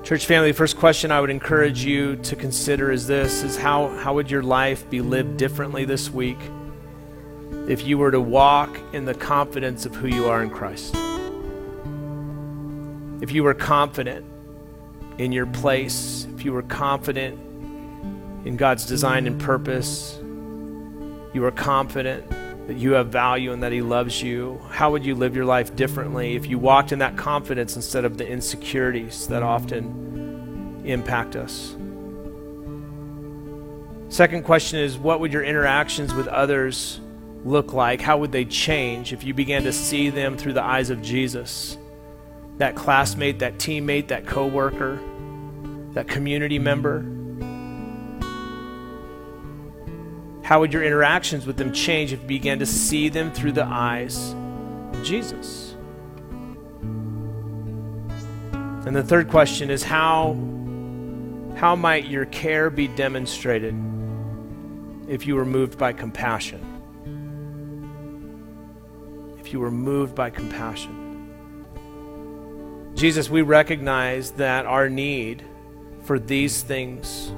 Church 0.02 0.26
family, 0.26 0.50
the 0.50 0.56
first 0.56 0.76
question 0.76 1.12
I 1.12 1.20
would 1.20 1.30
encourage 1.30 1.84
you 1.84 2.16
to 2.16 2.34
consider 2.34 2.90
is 2.90 3.06
this 3.06 3.44
is 3.44 3.56
how, 3.56 3.88
how 3.98 4.14
would 4.14 4.28
your 4.28 4.42
life 4.42 4.90
be 4.90 5.00
lived 5.00 5.36
differently 5.36 5.84
this 5.84 6.10
week? 6.10 6.38
If 7.68 7.86
you 7.86 7.99
were 7.99 8.11
to 8.11 8.20
walk 8.20 8.78
in 8.92 9.05
the 9.05 9.14
confidence 9.14 9.86
of 9.86 9.95
who 9.95 10.09
you 10.09 10.26
are 10.26 10.42
in 10.42 10.51
Christ. 10.51 10.95
If 13.22 13.32
you 13.32 13.42
were 13.42 13.55
confident 13.55 14.26
in 15.18 15.32
your 15.32 15.47
place, 15.47 16.26
if 16.34 16.45
you 16.45 16.53
were 16.53 16.62
confident 16.62 17.38
in 18.47 18.57
God's 18.57 18.84
design 18.84 19.26
and 19.26 19.40
purpose, 19.40 20.18
you 21.32 21.45
are 21.45 21.51
confident 21.51 22.28
that 22.66 22.76
you 22.76 22.92
have 22.92 23.09
value 23.09 23.53
and 23.53 23.62
that 23.62 23.72
He 23.72 23.82
loves 23.82 24.22
you, 24.22 24.61
how 24.70 24.90
would 24.90 25.05
you 25.05 25.14
live 25.14 25.36
your 25.36 25.45
life 25.45 25.74
differently 25.76 26.36
if 26.36 26.47
you 26.47 26.59
walked 26.59 26.92
in 26.92 26.99
that 26.99 27.16
confidence 27.16 27.76
instead 27.76 28.05
of 28.05 28.18
the 28.18 28.26
insecurities 28.26 29.26
that 29.28 29.42
often 29.42 30.82
impact 30.84 31.36
us? 31.36 31.76
Second 34.09 34.45
question 34.45 34.78
is 34.78 34.97
what 34.97 35.20
would 35.20 35.32
your 35.32 35.42
interactions 35.42 36.14
with 36.14 36.28
others 36.28 37.01
look 37.45 37.72
like? 37.72 38.01
How 38.01 38.18
would 38.18 38.32
they 38.32 38.45
change 38.45 39.12
if 39.12 39.22
you 39.22 39.34
began 39.34 39.64
to 39.64 39.72
see 39.72 40.11
them 40.11 40.36
through 40.36 40.55
the 40.55 40.62
eyes 40.62 40.90
of 40.90 41.03
Jesus? 41.03 41.76
That 42.57 42.74
classmate, 42.74 43.40
that 43.40 43.59
teammate, 43.59 44.09
that 44.09 44.26
coworker, 44.26 44.99
that 45.92 46.09
community 46.09 46.59
member? 46.59 47.05
How 50.42 50.61
would 50.61 50.72
your 50.72 50.82
interactions 50.82 51.47
with 51.47 51.57
them 51.57 51.72
change 51.72 52.12
if 52.12 52.20
you 52.22 52.28
began 52.28 52.59
to 52.59 52.66
see 52.66 53.09
them 53.09 53.32
through 53.32 53.53
the 53.53 53.64
eyes 53.64 54.32
of 54.92 55.03
Jesus? 55.03 55.74
And 58.86 58.95
the 58.95 59.03
third 59.03 59.28
question 59.28 59.70
is 59.70 59.82
how 59.82 60.36
how 61.57 61.76
might 61.76 62.07
your 62.07 62.26
care 62.26 62.68
be 62.68 62.88
demonstrated 62.88 63.74
if 65.09 65.26
you 65.26 65.36
were 65.36 65.47
moved 65.47 65.78
by 65.78 65.92
compassion? 65.92 66.73
You 69.55 69.61
were 69.61 69.70
moved 69.70 70.16
by 70.16 70.30
compassion. 70.30 71.30
Jesus, 72.96 73.30
we 73.30 73.40
recognize 73.42 74.32
that 74.32 74.66
our 74.66 74.88
need 74.88 75.44
for 76.02 76.18
these 76.18 76.62
things 76.62 77.32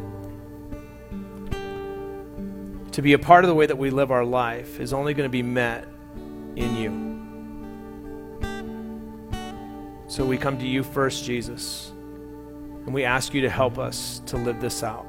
to 2.92 3.02
be 3.02 3.12
a 3.12 3.18
part 3.18 3.44
of 3.44 3.48
the 3.48 3.54
way 3.54 3.66
that 3.66 3.76
we 3.76 3.90
live 3.90 4.10
our 4.10 4.24
life 4.24 4.80
is 4.80 4.94
only 4.94 5.12
going 5.12 5.28
to 5.28 5.30
be 5.30 5.42
met 5.42 5.86
in 6.56 6.74
you. 6.74 7.04
So 10.08 10.24
we 10.24 10.38
come 10.38 10.56
to 10.56 10.66
you 10.66 10.82
first, 10.82 11.22
Jesus, 11.22 11.92
and 12.86 12.94
we 12.94 13.04
ask 13.04 13.34
you 13.34 13.42
to 13.42 13.50
help 13.50 13.78
us 13.78 14.22
to 14.24 14.38
live 14.38 14.62
this 14.62 14.82
out. 14.82 15.06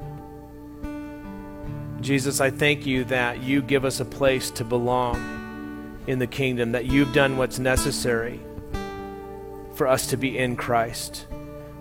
Jesus, 2.01 2.41
I 2.41 2.49
thank 2.49 2.85
you 2.85 3.05
that 3.05 3.41
you 3.41 3.61
give 3.61 3.85
us 3.85 4.01
a 4.01 4.05
place 4.05 4.51
to 4.51 4.65
belong 4.65 5.36
in 6.07 6.19
the 6.19 6.27
kingdom, 6.27 6.71
that 6.71 6.85
you've 6.85 7.13
done 7.13 7.37
what's 7.37 7.59
necessary 7.59 8.39
for 9.75 9.87
us 9.87 10.07
to 10.07 10.17
be 10.17 10.37
in 10.37 10.55
Christ, 10.55 11.27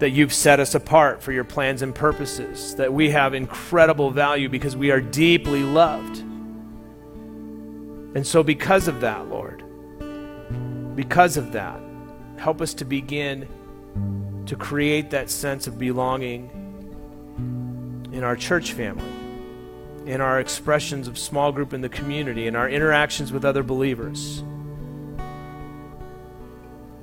that 0.00 0.10
you've 0.10 0.34
set 0.34 0.60
us 0.60 0.74
apart 0.74 1.22
for 1.22 1.32
your 1.32 1.44
plans 1.44 1.80
and 1.80 1.94
purposes, 1.94 2.74
that 2.74 2.92
we 2.92 3.10
have 3.10 3.32
incredible 3.32 4.10
value 4.10 4.48
because 4.48 4.76
we 4.76 4.90
are 4.90 5.00
deeply 5.00 5.62
loved. 5.62 6.18
And 8.14 8.26
so, 8.26 8.42
because 8.42 8.88
of 8.88 9.00
that, 9.00 9.28
Lord, 9.28 9.62
because 10.96 11.36
of 11.36 11.52
that, 11.52 11.80
help 12.36 12.60
us 12.60 12.74
to 12.74 12.84
begin 12.84 13.48
to 14.46 14.56
create 14.56 15.10
that 15.10 15.30
sense 15.30 15.66
of 15.66 15.78
belonging 15.78 16.50
in 18.12 18.22
our 18.24 18.36
church 18.36 18.72
family 18.72 19.15
in 20.06 20.20
our 20.20 20.38
expressions 20.38 21.08
of 21.08 21.18
small 21.18 21.50
group 21.50 21.74
in 21.74 21.80
the 21.80 21.88
community, 21.88 22.46
in 22.46 22.54
our 22.54 22.68
interactions 22.68 23.32
with 23.32 23.44
other 23.44 23.64
believers. 23.64 24.42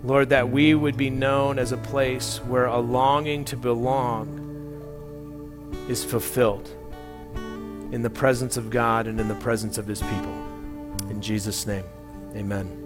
Lord, 0.03 0.29
that 0.29 0.49
we 0.49 0.73
would 0.73 0.97
be 0.97 1.09
known 1.09 1.59
as 1.59 1.71
a 1.71 1.77
place 1.77 2.37
where 2.39 2.65
a 2.65 2.79
longing 2.79 3.45
to 3.45 3.57
belong 3.57 4.39
is 5.89 6.03
fulfilled 6.03 6.69
in 7.91 8.01
the 8.01 8.09
presence 8.09 8.57
of 8.57 8.69
God 8.69 9.07
and 9.07 9.19
in 9.19 9.27
the 9.27 9.35
presence 9.35 9.77
of 9.77 9.85
His 9.85 10.01
people. 10.01 10.33
In 11.09 11.21
Jesus' 11.21 11.67
name, 11.67 11.85
amen. 12.35 12.79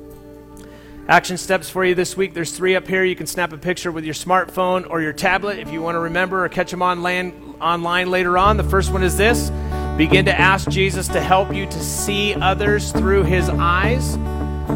Action 1.08 1.38
steps 1.38 1.70
for 1.70 1.86
you 1.86 1.96
this 1.96 2.18
week. 2.18 2.34
There's 2.34 2.52
three 2.52 2.76
up 2.76 2.88
here. 2.88 3.04
You 3.04 3.16
can 3.16 3.28
snap 3.28 3.54
a 3.54 3.58
picture 3.58 3.92
with 3.92 4.04
your 4.04 4.14
smartphone 4.14 4.90
or 4.90 5.02
your 5.02 5.14
tablet 5.14 5.58
if 5.58 5.72
you 5.72 5.82
want 5.82 5.96
to 5.96 6.00
remember 6.00 6.44
or 6.44 6.50
catch 6.50 6.70
them 6.70 6.82
on 6.82 7.02
land, 7.02 7.56
online 7.62 8.12
later 8.12 8.38
on. 8.38 8.58
The 8.58 8.64
first 8.64 8.92
one 8.92 9.04
is 9.04 9.16
this 9.16 9.50
Begin 9.98 10.26
to 10.26 10.40
ask 10.40 10.70
Jesus 10.70 11.08
to 11.08 11.20
help 11.20 11.52
you 11.52 11.66
to 11.66 11.80
see 11.84 12.36
others 12.36 12.92
through 12.92 13.24
his 13.24 13.50
eyes. 13.50 14.12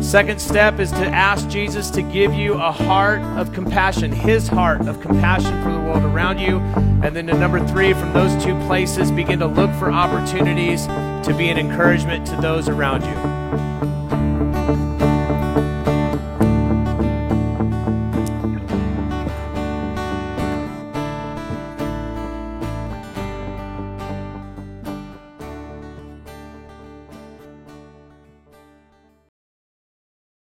Second 0.03 0.41
step 0.41 0.79
is 0.79 0.89
to 0.93 1.05
ask 1.05 1.47
Jesus 1.47 1.91
to 1.91 2.01
give 2.01 2.33
you 2.33 2.55
a 2.55 2.71
heart 2.71 3.21
of 3.37 3.53
compassion, 3.53 4.11
his 4.11 4.47
heart 4.47 4.87
of 4.87 4.99
compassion 4.99 5.61
for 5.61 5.71
the 5.71 5.79
world 5.79 6.03
around 6.03 6.39
you. 6.39 6.57
And 7.03 7.15
then 7.15 7.27
to 7.27 7.37
number 7.37 7.63
three, 7.67 7.93
from 7.93 8.11
those 8.13 8.43
two 8.43 8.59
places, 8.65 9.11
begin 9.11 9.37
to 9.39 9.47
look 9.47 9.69
for 9.75 9.91
opportunities 9.91 10.87
to 10.87 11.35
be 11.37 11.49
an 11.49 11.59
encouragement 11.59 12.25
to 12.25 12.35
those 12.37 12.67
around 12.67 13.03
you. 13.03 13.90